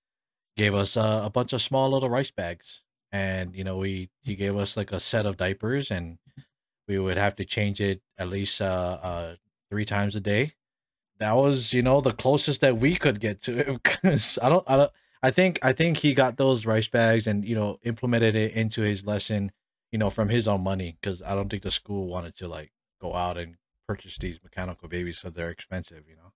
gave 0.58 0.74
us 0.74 0.98
a 0.98 1.30
bunch 1.34 1.54
of 1.54 1.62
small 1.62 1.90
little 1.92 2.10
rice 2.10 2.32
bags. 2.32 2.82
And 3.12 3.56
you 3.56 3.64
know, 3.64 3.78
we 3.78 4.10
he 4.22 4.36
gave 4.36 4.58
us 4.58 4.76
like 4.76 4.92
a 4.92 5.00
set 5.00 5.26
of 5.26 5.38
diapers 5.38 5.92
and 5.92 6.18
we 6.88 6.98
would 6.98 7.18
have 7.18 7.36
to 7.38 7.46
change 7.46 7.80
it 7.80 8.02
at 8.18 8.28
least 8.30 8.60
uh 8.62 9.00
uh 9.02 9.36
3 9.70 9.86
times 9.86 10.16
a 10.16 10.20
day. 10.20 10.54
That 11.22 11.34
was, 11.34 11.72
you 11.72 11.84
know, 11.84 12.02
the 12.02 12.14
closest 12.14 12.62
that 12.62 12.78
we 12.78 12.96
could 12.96 13.20
get 13.20 13.44
to 13.44 13.58
it 13.60 13.84
because 13.84 14.40
I 14.42 14.50
don't 14.50 14.64
I 14.68 14.76
don't 14.76 14.92
I 15.22 15.30
think 15.30 15.60
I 15.62 15.72
think 15.72 15.98
he 15.98 16.16
got 16.16 16.38
those 16.38 16.66
rice 16.66 16.88
bags 16.88 17.28
and 17.28 17.46
you 17.46 17.54
know 17.54 17.78
implemented 17.84 18.36
it 18.36 18.54
into 18.54 18.82
his 18.82 19.06
lesson, 19.06 19.52
you 19.92 20.00
know, 20.00 20.10
from 20.10 20.30
his 20.30 20.48
own 20.48 20.62
money 20.62 20.98
because 21.00 21.22
I 21.22 21.36
don't 21.36 21.48
think 21.48 21.62
the 21.62 21.70
school 21.70 22.08
wanted 22.08 22.36
to 22.38 22.48
like 22.48 22.72
go 23.00 23.14
out 23.14 23.38
and 23.38 23.58
purchase 23.88 24.18
these 24.18 24.40
mechanical 24.44 24.88
babies 24.88 25.20
so 25.20 25.30
they're 25.30 25.52
expensive, 25.52 26.06
you 26.10 26.16
know. 26.16 26.34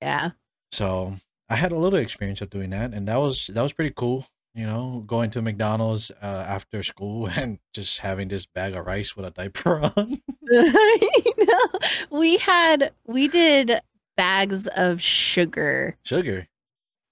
Yeah. 0.00 0.30
So 0.70 1.16
I 1.48 1.56
had 1.56 1.72
a 1.72 1.76
little 1.76 1.98
experience 1.98 2.40
of 2.40 2.50
doing 2.50 2.70
that, 2.70 2.94
and 2.94 3.08
that 3.08 3.16
was 3.16 3.48
that 3.52 3.62
was 3.62 3.72
pretty 3.72 3.94
cool. 3.96 4.28
You 4.54 4.66
know, 4.66 5.02
going 5.06 5.30
to 5.30 5.42
McDonald's 5.42 6.10
uh, 6.22 6.44
after 6.46 6.84
school 6.84 7.26
and 7.34 7.58
just 7.72 7.98
having 7.98 8.28
this 8.28 8.46
bag 8.46 8.74
of 8.74 8.86
rice 8.86 9.16
with 9.16 9.26
a 9.26 9.30
diaper 9.30 9.80
on. 9.96 10.20
Know. 10.42 11.66
We 12.10 12.36
had 12.38 12.92
we 13.06 13.28
did 13.28 13.80
bags 14.18 14.66
of 14.66 15.00
sugar. 15.00 15.96
Sugar. 16.02 16.46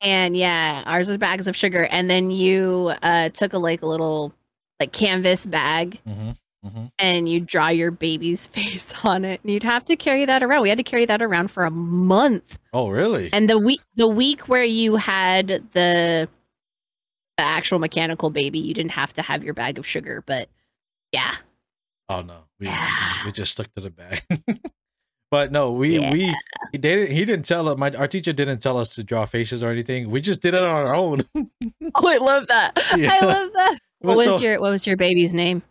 And 0.03 0.37
yeah, 0.37 0.83
ours 0.85 1.09
was 1.09 1.17
bags 1.17 1.47
of 1.47 1.57
sugar. 1.57 1.89
And 1.91 2.11
then 2.11 2.31
you 2.31 2.93
uh 3.03 3.31
took 3.31 3.55
a 3.55 3.59
like 3.59 3.81
a 3.81 3.87
little 3.87 4.35
like 4.79 4.93
canvas 4.93 5.47
bag 5.47 6.01
Mm-hmm. 6.07 6.31
Mm-hmm. 6.67 6.87
and 6.99 7.29
you 7.29 7.39
draw 7.41 7.69
your 7.69 7.93
baby's 7.93 8.47
face 8.59 8.93
on 9.05 9.25
it. 9.25 9.41
And 9.45 9.53
you'd 9.53 9.63
have 9.63 9.85
to 9.87 9.95
carry 9.97 10.25
that 10.27 10.43
around. 10.43 10.63
We 10.63 10.69
had 10.69 10.79
to 10.79 10.85
carry 10.85 11.05
that 11.07 11.23
around 11.23 11.49
for 11.51 11.65
a 11.65 11.71
month. 11.71 12.59
Oh, 12.73 12.89
really? 12.89 13.31
And 13.33 13.49
the 13.49 13.57
week 13.59 13.81
the 13.95 14.09
week 14.09 14.49
where 14.49 14.65
you 14.65 14.97
had 14.97 15.47
the, 15.73 16.29
the 17.39 17.43
actual 17.43 17.79
mechanical 17.79 18.31
baby, 18.31 18.59
you 18.59 18.75
didn't 18.75 18.91
have 18.93 19.13
to 19.15 19.23
have 19.23 19.45
your 19.45 19.55
bag 19.55 19.79
of 19.79 19.87
sugar, 19.87 20.25
but 20.27 20.49
yeah. 21.13 21.37
Oh 22.09 22.21
no, 22.23 22.39
we 22.59 22.67
Yeah. 22.67 23.25
we 23.25 23.33
just 23.33 23.53
stuck 23.53 23.73
to 23.75 23.81
the 23.81 23.91
bag. 23.91 24.23
but 25.31 25.53
no, 25.53 25.73
we 25.73 25.99
Yeah. 25.99 26.13
we 26.13 26.35
he 26.73 26.79
didn't 26.79 27.13
he 27.13 27.25
didn't 27.25 27.45
tell 27.47 27.69
us. 27.69 27.79
My 27.79 27.91
our 27.93 28.09
teacher 28.09 28.33
didn't 28.33 28.59
tell 28.59 28.79
us 28.79 28.95
to 28.97 29.05
draw 29.05 29.27
faces 29.27 29.63
or 29.63 29.69
anything. 29.71 30.11
We 30.11 30.21
just 30.21 30.41
did 30.43 30.55
it 30.55 30.63
on 30.63 30.71
our 30.71 30.95
own. 30.95 31.23
Oh, 31.95 32.09
I 32.09 32.17
love 32.19 32.47
that. 32.49 32.79
Yeah. 32.97 33.19
I 33.21 33.25
love 33.25 33.49
that. 33.55 33.79
What 34.01 34.17
was 34.19 34.27
so- 34.27 34.39
your 34.39 34.61
what 34.61 34.71
was 34.71 34.87
your 34.87 34.97
baby's 34.97 35.33
name? 35.35 35.63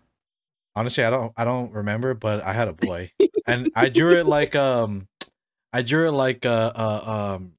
honestly 0.76 1.04
I 1.06 1.10
don't 1.10 1.32
I 1.38 1.46
don't 1.46 1.72
remember, 1.72 2.14
but 2.14 2.44
I 2.44 2.52
had 2.54 2.68
a 2.68 2.74
boy, 2.74 3.12
and 3.48 3.70
I 3.76 3.90
drew 3.90 4.20
it 4.20 4.26
like 4.26 4.56
um 4.56 5.08
I 5.72 5.82
drew 5.84 6.08
it 6.08 6.12
like 6.12 6.46
uh 6.46 6.72
uh 6.76 7.36
um 7.36 7.54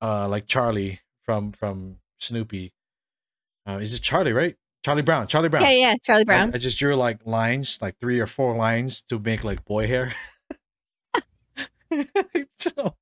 uh 0.00 0.26
like 0.28 0.46
Charlie 0.46 1.00
from 1.24 1.52
from 1.52 1.96
Snoopy. 2.18 2.72
Uh, 3.68 3.76
is 3.78 3.92
it 3.92 4.00
Charlie 4.00 4.32
right? 4.32 4.56
Charlie 4.84 5.02
Brown. 5.02 5.26
Charlie 5.26 5.50
Brown. 5.50 5.62
Yeah, 5.64 5.70
yeah, 5.70 5.94
Charlie 6.02 6.22
I- 6.22 6.24
Brown. 6.24 6.54
I, 6.54 6.58
just 6.58 6.78
drew 6.78 6.94
like 6.94 7.26
lines, 7.26 7.78
like 7.82 7.96
three 8.00 8.18
or 8.20 8.26
four 8.26 8.56
lines 8.56 9.02
to 9.10 9.18
make 9.18 9.44
like 9.44 9.64
boy 9.66 9.86
hair. 9.86 10.12
so, 12.58 12.96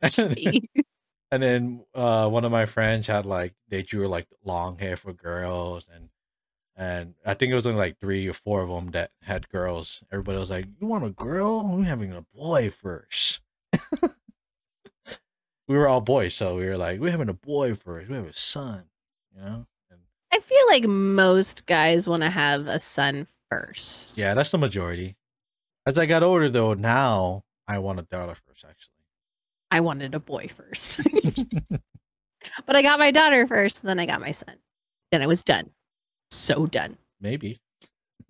and, 0.02 1.42
then 1.42 1.84
uh, 1.94 2.28
one 2.28 2.44
of 2.44 2.52
my 2.52 2.66
friends 2.66 3.06
had 3.06 3.26
like 3.26 3.54
they 3.68 3.82
drew 3.82 4.08
like 4.08 4.26
long 4.44 4.78
hair 4.78 4.96
for 4.96 5.12
girls, 5.12 5.86
and 5.94 6.08
and 6.76 7.14
I 7.24 7.34
think 7.34 7.52
it 7.52 7.54
was 7.54 7.66
only 7.66 7.78
like 7.78 7.98
three 7.98 8.28
or 8.28 8.32
four 8.32 8.62
of 8.62 8.68
them 8.68 8.90
that 8.92 9.10
had 9.22 9.48
girls. 9.48 10.02
Everybody 10.12 10.38
was 10.38 10.50
like, 10.50 10.66
"You 10.80 10.86
want 10.86 11.04
a 11.04 11.10
girl? 11.10 11.66
We're 11.66 11.84
having 11.84 12.12
a 12.12 12.24
boy 12.34 12.70
first. 12.70 13.40
we 15.68 15.76
were 15.76 15.88
all 15.88 16.00
boys, 16.00 16.34
so 16.34 16.56
we 16.56 16.66
were 16.66 16.76
like, 16.76 17.00
"We're 17.00 17.10
having 17.10 17.28
a 17.28 17.34
boy 17.34 17.74
first. 17.74 18.08
We 18.08 18.16
have 18.16 18.26
a 18.26 18.34
son," 18.34 18.84
you 19.34 19.42
know. 19.42 19.66
And 19.90 20.00
I 20.32 20.40
feel 20.40 20.66
like 20.68 20.84
most 20.84 21.66
guys 21.66 22.06
want 22.06 22.22
to 22.22 22.30
have 22.30 22.66
a 22.66 22.78
son 22.78 23.26
first. 23.50 24.18
Yeah, 24.18 24.34
that's 24.34 24.50
the 24.50 24.58
majority. 24.58 25.16
As 25.86 25.96
I 25.96 26.06
got 26.06 26.22
older, 26.22 26.50
though, 26.50 26.74
now 26.74 27.44
I 27.68 27.78
want 27.78 28.00
a 28.00 28.02
daughter 28.02 28.34
first. 28.34 28.64
Actually, 28.68 28.94
I 29.70 29.80
wanted 29.80 30.14
a 30.14 30.20
boy 30.20 30.48
first. 30.48 31.00
but 32.66 32.76
I 32.76 32.82
got 32.82 32.98
my 32.98 33.10
daughter 33.10 33.46
first, 33.46 33.82
then 33.82 34.00
I 34.00 34.06
got 34.06 34.20
my 34.20 34.32
son. 34.32 34.56
Then 35.12 35.22
I 35.22 35.26
was 35.26 35.44
done. 35.44 35.70
So 36.30 36.66
done. 36.66 36.98
maybe. 37.20 37.58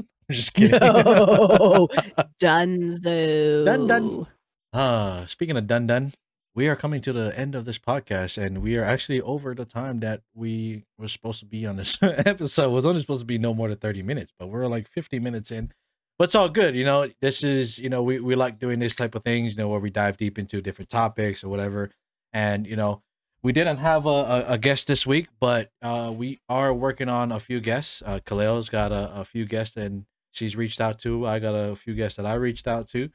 I'm 0.01 0.07
just 0.37 0.55
kidding. 0.55 0.79
No. 0.79 1.89
Dunzo. 2.43 3.65
Done, 3.65 3.87
dun. 3.87 4.27
uh, 4.73 5.27
speaking 5.27 5.57
of 5.57 5.67
done 5.67 5.87
done, 5.87 6.13
we 6.55 6.69
are 6.69 6.77
coming 6.77 7.01
to 7.03 7.13
the 7.13 7.37
end 7.39 7.55
of 7.55 7.65
this 7.65 7.79
podcast, 7.79 8.37
and 8.37 8.59
we 8.63 8.77
are 8.77 8.85
actually 8.85 9.21
over 9.23 9.55
the 9.55 9.65
time 9.65 10.01
that 10.01 10.23
we 10.35 10.85
were 10.99 11.09
supposed 11.09 11.41
to 11.41 11.47
be 11.47 11.67
on 11.67 11.77
this 11.77 11.99
episode. 12.03 12.65
It 12.65 12.71
was 12.71 12.87
only 12.87 13.01
supposed 13.01 13.21
to 13.21 13.27
be 13.27 13.39
no 13.39 13.55
more 13.55 13.69
than 13.69 13.79
thirty 13.79 14.03
minutes, 14.03 14.33
but 14.39 14.49
we're 14.49 14.67
like 14.67 14.89
fifty 14.89 15.19
minutes 15.19 15.51
in. 15.51 15.73
But 16.19 16.25
it's 16.25 16.35
all 16.35 16.49
good. 16.49 16.75
You 16.75 16.85
know, 16.85 17.09
this 17.21 17.45
is 17.45 17.79
you 17.79 17.89
know 17.89 18.03
we 18.03 18.21
we 18.21 18.35
like 18.35 18.59
doing 18.59 18.79
this 18.79 18.95
type 18.95 19.15
of 19.15 19.23
things. 19.23 19.57
You 19.57 19.63
know, 19.63 19.69
where 19.69 19.81
we 19.81 19.91
dive 19.91 20.17
deep 20.17 20.39
into 20.39 20.61
different 20.61 20.91
topics 20.91 21.45
or 21.45 21.49
whatever. 21.49 21.91
And 22.33 22.67
you 22.67 22.77
know, 22.77 23.03
we 23.43 23.53
didn't 23.53 23.79
have 23.79 24.05
a, 24.05 24.09
a, 24.09 24.45
a 24.49 24.59
guest 24.59 24.89
this 24.89 25.07
week, 25.07 25.29
but 25.41 25.71
uh, 25.81 26.13
we 26.15 26.41
are 26.49 26.75
working 26.75 27.09
on 27.09 27.33
a 27.33 27.41
few 27.41 27.61
guests. 27.61 28.03
Uh, 28.05 28.21
Kaleo's 28.25 28.69
got 28.69 28.93
a, 28.93 29.21
a 29.21 29.25
few 29.25 29.47
guests, 29.47 29.77
and 29.77 30.07
she's 30.33 30.57
reached 30.57 30.81
out 30.81 30.99
to. 31.01 31.27
I 31.27 31.39
got 31.39 31.55
a 31.55 31.77
few 31.77 31.95
guests 31.95 32.17
that 32.17 32.27
I 32.27 32.35
reached 32.35 32.67
out 32.67 32.89
to. 32.91 33.11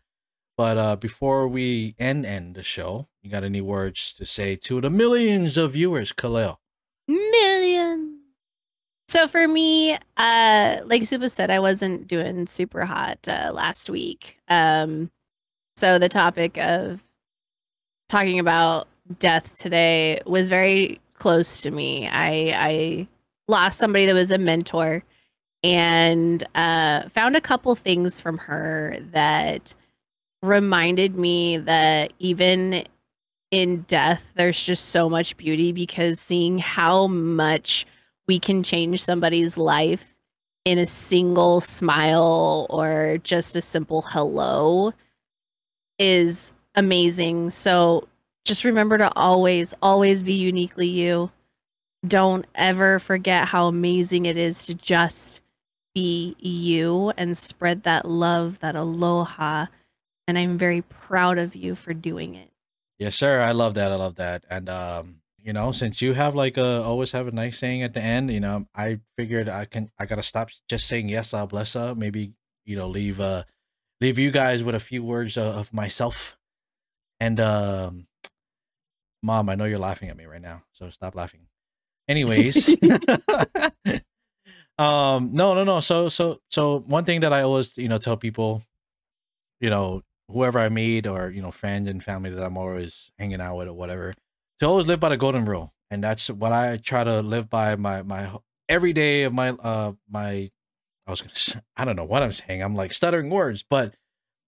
But 0.55 0.77
uh, 0.77 0.95
before 0.95 1.47
we 1.47 1.95
end 1.97 2.25
end 2.25 2.55
the 2.55 2.63
show, 2.63 3.09
you 3.21 3.29
got 3.29 3.43
any 3.43 3.61
words 3.61 4.13
to 4.13 4.25
say 4.25 4.55
to 4.57 4.81
the 4.81 4.89
millions 4.89 5.57
of 5.57 5.73
viewers, 5.73 6.13
Kaleo? 6.13 6.57
So 9.13 9.27
for 9.27 9.47
me, 9.47 9.95
uh, 10.17 10.77
like 10.85 11.05
Suba 11.05 11.29
said, 11.29 11.51
I 11.51 11.59
wasn't 11.59 12.07
doing 12.07 12.47
super 12.47 12.83
hot 12.83 13.19
uh, 13.27 13.51
last 13.53 13.87
week. 13.87 14.39
Um, 14.47 15.11
so 15.75 15.99
the 15.99 16.09
topic 16.09 16.57
of 16.57 17.03
talking 18.09 18.39
about 18.39 18.87
death 19.19 19.55
today 19.59 20.19
was 20.25 20.49
very 20.49 20.99
close 21.13 21.61
to 21.61 21.69
me. 21.69 22.07
I 22.07 22.53
I 22.55 23.07
lost 23.47 23.77
somebody 23.77 24.07
that 24.07 24.15
was 24.15 24.31
a 24.31 24.39
mentor 24.39 25.03
and 25.61 26.43
uh, 26.55 27.07
found 27.09 27.35
a 27.35 27.41
couple 27.41 27.75
things 27.75 28.19
from 28.19 28.39
her 28.39 28.97
that 29.11 29.75
reminded 30.41 31.15
me 31.15 31.57
that 31.57 32.13
even 32.17 32.83
in 33.51 33.81
death, 33.83 34.31
there's 34.33 34.65
just 34.65 34.85
so 34.85 35.07
much 35.07 35.37
beauty 35.37 35.71
because 35.71 36.19
seeing 36.19 36.57
how 36.57 37.05
much 37.05 37.85
we 38.27 38.39
can 38.39 38.63
change 38.63 39.03
somebody's 39.03 39.57
life 39.57 40.15
in 40.65 40.77
a 40.77 40.85
single 40.85 41.59
smile 41.59 42.67
or 42.69 43.17
just 43.23 43.55
a 43.55 43.61
simple 43.61 44.01
hello 44.01 44.93
is 45.99 46.53
amazing. 46.75 47.49
So 47.49 48.07
just 48.45 48.63
remember 48.63 48.97
to 48.97 49.11
always, 49.15 49.73
always 49.81 50.23
be 50.23 50.33
uniquely 50.33 50.87
you. 50.87 51.31
Don't 52.05 52.45
ever 52.55 52.99
forget 52.99 53.47
how 53.47 53.67
amazing 53.67 54.25
it 54.25 54.37
is 54.37 54.65
to 54.65 54.73
just 54.73 55.41
be 55.93 56.35
you 56.39 57.13
and 57.17 57.37
spread 57.37 57.83
that 57.83 58.05
love, 58.05 58.59
that 58.59 58.75
aloha. 58.75 59.67
And 60.27 60.37
I'm 60.37 60.57
very 60.57 60.81
proud 60.81 61.37
of 61.37 61.55
you 61.55 61.75
for 61.75 61.93
doing 61.93 62.35
it. 62.35 62.49
Yeah, 62.99 63.09
sure. 63.09 63.41
I 63.41 63.51
love 63.51 63.73
that. 63.75 63.91
I 63.91 63.95
love 63.95 64.15
that. 64.15 64.45
And 64.49 64.69
um, 64.69 65.15
you 65.43 65.51
know, 65.51 65.71
since 65.73 66.01
you 66.01 66.13
have 66.13 66.35
like 66.35 66.57
a 66.57 66.81
always 66.83 67.11
have 67.11 67.27
a 67.27 67.31
nice 67.31 67.57
saying 67.57 67.83
at 67.83 67.93
the 67.93 68.01
end, 68.01 68.31
you 68.31 68.39
know, 68.39 68.65
I 68.73 69.01
figured 69.17 69.49
I 69.49 69.65
can 69.65 69.91
I 69.99 70.05
gotta 70.05 70.23
stop 70.23 70.49
just 70.69 70.87
saying 70.87 71.09
yes, 71.09 71.33
I'll 71.33 71.47
bless 71.47 71.73
her. 71.73 71.93
Maybe 71.95 72.33
you 72.65 72.77
know 72.77 72.87
leave 72.87 73.19
uh 73.19 73.43
leave 73.99 74.17
you 74.17 74.31
guys 74.31 74.63
with 74.63 74.75
a 74.75 74.79
few 74.79 75.03
words 75.03 75.37
of, 75.37 75.55
of 75.55 75.73
myself. 75.73 76.37
And 77.19 77.39
um, 77.39 78.07
mom, 79.21 79.49
I 79.49 79.55
know 79.55 79.65
you're 79.65 79.79
laughing 79.79 80.09
at 80.09 80.17
me 80.17 80.25
right 80.25 80.41
now, 80.41 80.63
so 80.73 80.89
stop 80.89 81.15
laughing. 81.15 81.47
Anyways, 82.07 82.69
um, 84.77 85.29
no, 85.31 85.53
no, 85.55 85.63
no. 85.63 85.79
So, 85.79 86.09
so, 86.09 86.41
so 86.49 86.79
one 86.79 87.05
thing 87.05 87.21
that 87.21 87.31
I 87.31 87.43
always 87.43 87.77
you 87.77 87.87
know 87.87 87.97
tell 87.97 88.17
people, 88.17 88.61
you 89.61 89.69
know, 89.69 90.03
whoever 90.29 90.59
I 90.59 90.67
meet 90.69 91.07
or 91.07 91.29
you 91.29 91.41
know 91.41 91.51
friends 91.51 91.89
and 91.89 92.03
family 92.03 92.29
that 92.29 92.43
I'm 92.43 92.57
always 92.57 93.11
hanging 93.17 93.39
out 93.39 93.55
with 93.57 93.69
or 93.69 93.73
whatever, 93.73 94.13
to 94.63 94.69
always 94.69 94.87
live 94.87 94.99
by 94.99 95.09
the 95.09 95.17
golden 95.17 95.45
rule, 95.45 95.73
and 95.91 96.03
that's 96.03 96.29
what 96.29 96.51
I 96.51 96.77
try 96.77 97.03
to 97.03 97.21
live 97.21 97.49
by 97.49 97.75
my 97.75 98.01
my 98.01 98.31
every 98.69 98.93
day 98.93 99.23
of 99.23 99.33
my 99.33 99.49
uh 99.49 99.93
my 100.09 100.49
I 101.05 101.11
was 101.11 101.21
gonna 101.21 101.35
say, 101.35 101.59
I 101.75 101.85
don't 101.85 101.95
know 101.95 102.05
what 102.05 102.23
I'm 102.23 102.31
saying. 102.31 102.63
I'm 102.63 102.75
like 102.75 102.93
stuttering 102.93 103.29
words, 103.29 103.63
but 103.69 103.95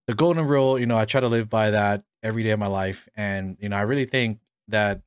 the 0.07 0.13
golden 0.13 0.45
rule, 0.45 0.80
you 0.80 0.86
know, 0.86 0.97
I 0.97 1.05
try 1.05 1.22
to 1.22 1.28
live 1.28 1.49
by 1.49 1.72
that 1.72 2.03
every 2.24 2.43
day 2.43 2.51
of 2.51 2.59
my 2.59 2.68
life, 2.68 3.09
and 3.16 3.57
you 3.59 3.70
know, 3.70 3.76
I 3.76 3.82
really 3.82 4.05
think 4.05 4.39
that 4.68 5.01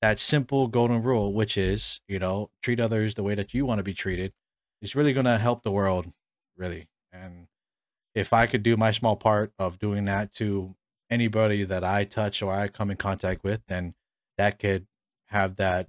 that 0.00 0.18
simple 0.18 0.66
golden 0.66 1.02
rule, 1.02 1.32
which 1.32 1.56
is 1.56 2.00
you 2.08 2.18
know 2.18 2.50
treat 2.62 2.80
others 2.80 3.14
the 3.14 3.22
way 3.22 3.34
that 3.36 3.54
you 3.54 3.64
want 3.64 3.78
to 3.78 3.84
be 3.84 3.94
treated, 3.94 4.32
is 4.80 4.96
really 4.96 5.12
gonna 5.12 5.38
help 5.38 5.62
the 5.62 5.70
world, 5.70 6.12
really. 6.56 6.88
And 7.12 7.46
if 8.14 8.32
I 8.32 8.46
could 8.46 8.62
do 8.62 8.76
my 8.76 8.90
small 8.90 9.16
part 9.16 9.52
of 9.58 9.78
doing 9.78 10.04
that 10.06 10.32
to 10.34 10.74
anybody 11.10 11.62
that 11.64 11.84
I 11.84 12.04
touch 12.04 12.42
or 12.42 12.52
I 12.52 12.68
come 12.68 12.90
in 12.90 12.96
contact 12.96 13.44
with, 13.44 13.62
then 13.68 13.94
that 14.38 14.58
could 14.58 14.86
have 15.26 15.56
that 15.56 15.88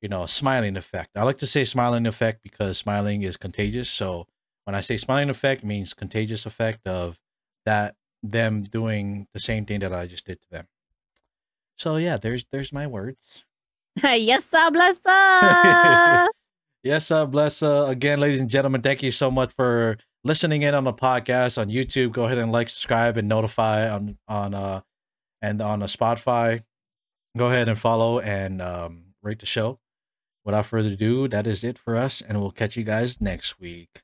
you 0.00 0.08
know 0.08 0.26
smiling 0.26 0.76
effect. 0.76 1.10
I 1.16 1.24
like 1.24 1.38
to 1.38 1.46
say 1.46 1.64
smiling 1.64 2.06
effect 2.06 2.42
because 2.42 2.78
smiling 2.78 3.22
is 3.22 3.36
contagious. 3.36 3.88
So 3.88 4.26
when 4.64 4.74
I 4.74 4.80
say 4.80 4.96
smiling 4.96 5.30
effect, 5.30 5.62
it 5.62 5.66
means 5.66 5.94
contagious 5.94 6.46
effect 6.46 6.86
of 6.86 7.18
that 7.64 7.94
them 8.22 8.62
doing 8.62 9.26
the 9.32 9.40
same 9.40 9.64
thing 9.64 9.80
that 9.80 9.92
I 9.92 10.06
just 10.06 10.26
did 10.26 10.40
to 10.40 10.48
them. 10.50 10.66
So 11.76 11.96
yeah, 11.96 12.16
there's 12.16 12.44
there's 12.52 12.72
my 12.72 12.86
words. 12.86 13.44
yes, 14.02 14.46
sir, 14.46 14.70
bless 14.70 14.96
her. 15.06 16.28
yes, 16.82 17.10
uh, 17.10 17.26
bless 17.26 17.62
uh, 17.62 17.86
again, 17.88 18.20
ladies 18.20 18.40
and 18.40 18.50
gentlemen. 18.50 18.82
Thank 18.82 19.02
you 19.02 19.10
so 19.10 19.30
much 19.30 19.52
for 19.54 19.96
listening 20.24 20.62
in 20.62 20.74
on 20.74 20.84
the 20.84 20.92
podcast 20.92 21.58
on 21.58 21.68
YouTube. 21.68 22.12
Go 22.12 22.24
ahead 22.24 22.38
and 22.38 22.52
like, 22.52 22.68
subscribe, 22.68 23.16
and 23.16 23.28
notify 23.28 23.88
on 23.88 24.18
on 24.28 24.54
uh 24.54 24.80
and 25.42 25.60
on 25.62 25.82
a 25.82 25.86
Spotify. 25.86 26.62
Go 27.36 27.48
ahead 27.48 27.68
and 27.68 27.78
follow 27.78 28.18
and 28.18 28.62
um, 28.62 29.14
rate 29.22 29.40
the 29.40 29.46
show. 29.46 29.78
Without 30.44 30.66
further 30.66 30.88
ado, 30.88 31.28
that 31.28 31.46
is 31.46 31.62
it 31.64 31.76
for 31.76 31.96
us, 31.96 32.22
and 32.22 32.40
we'll 32.40 32.50
catch 32.50 32.76
you 32.76 32.84
guys 32.84 33.20
next 33.20 33.60
week. 33.60 34.02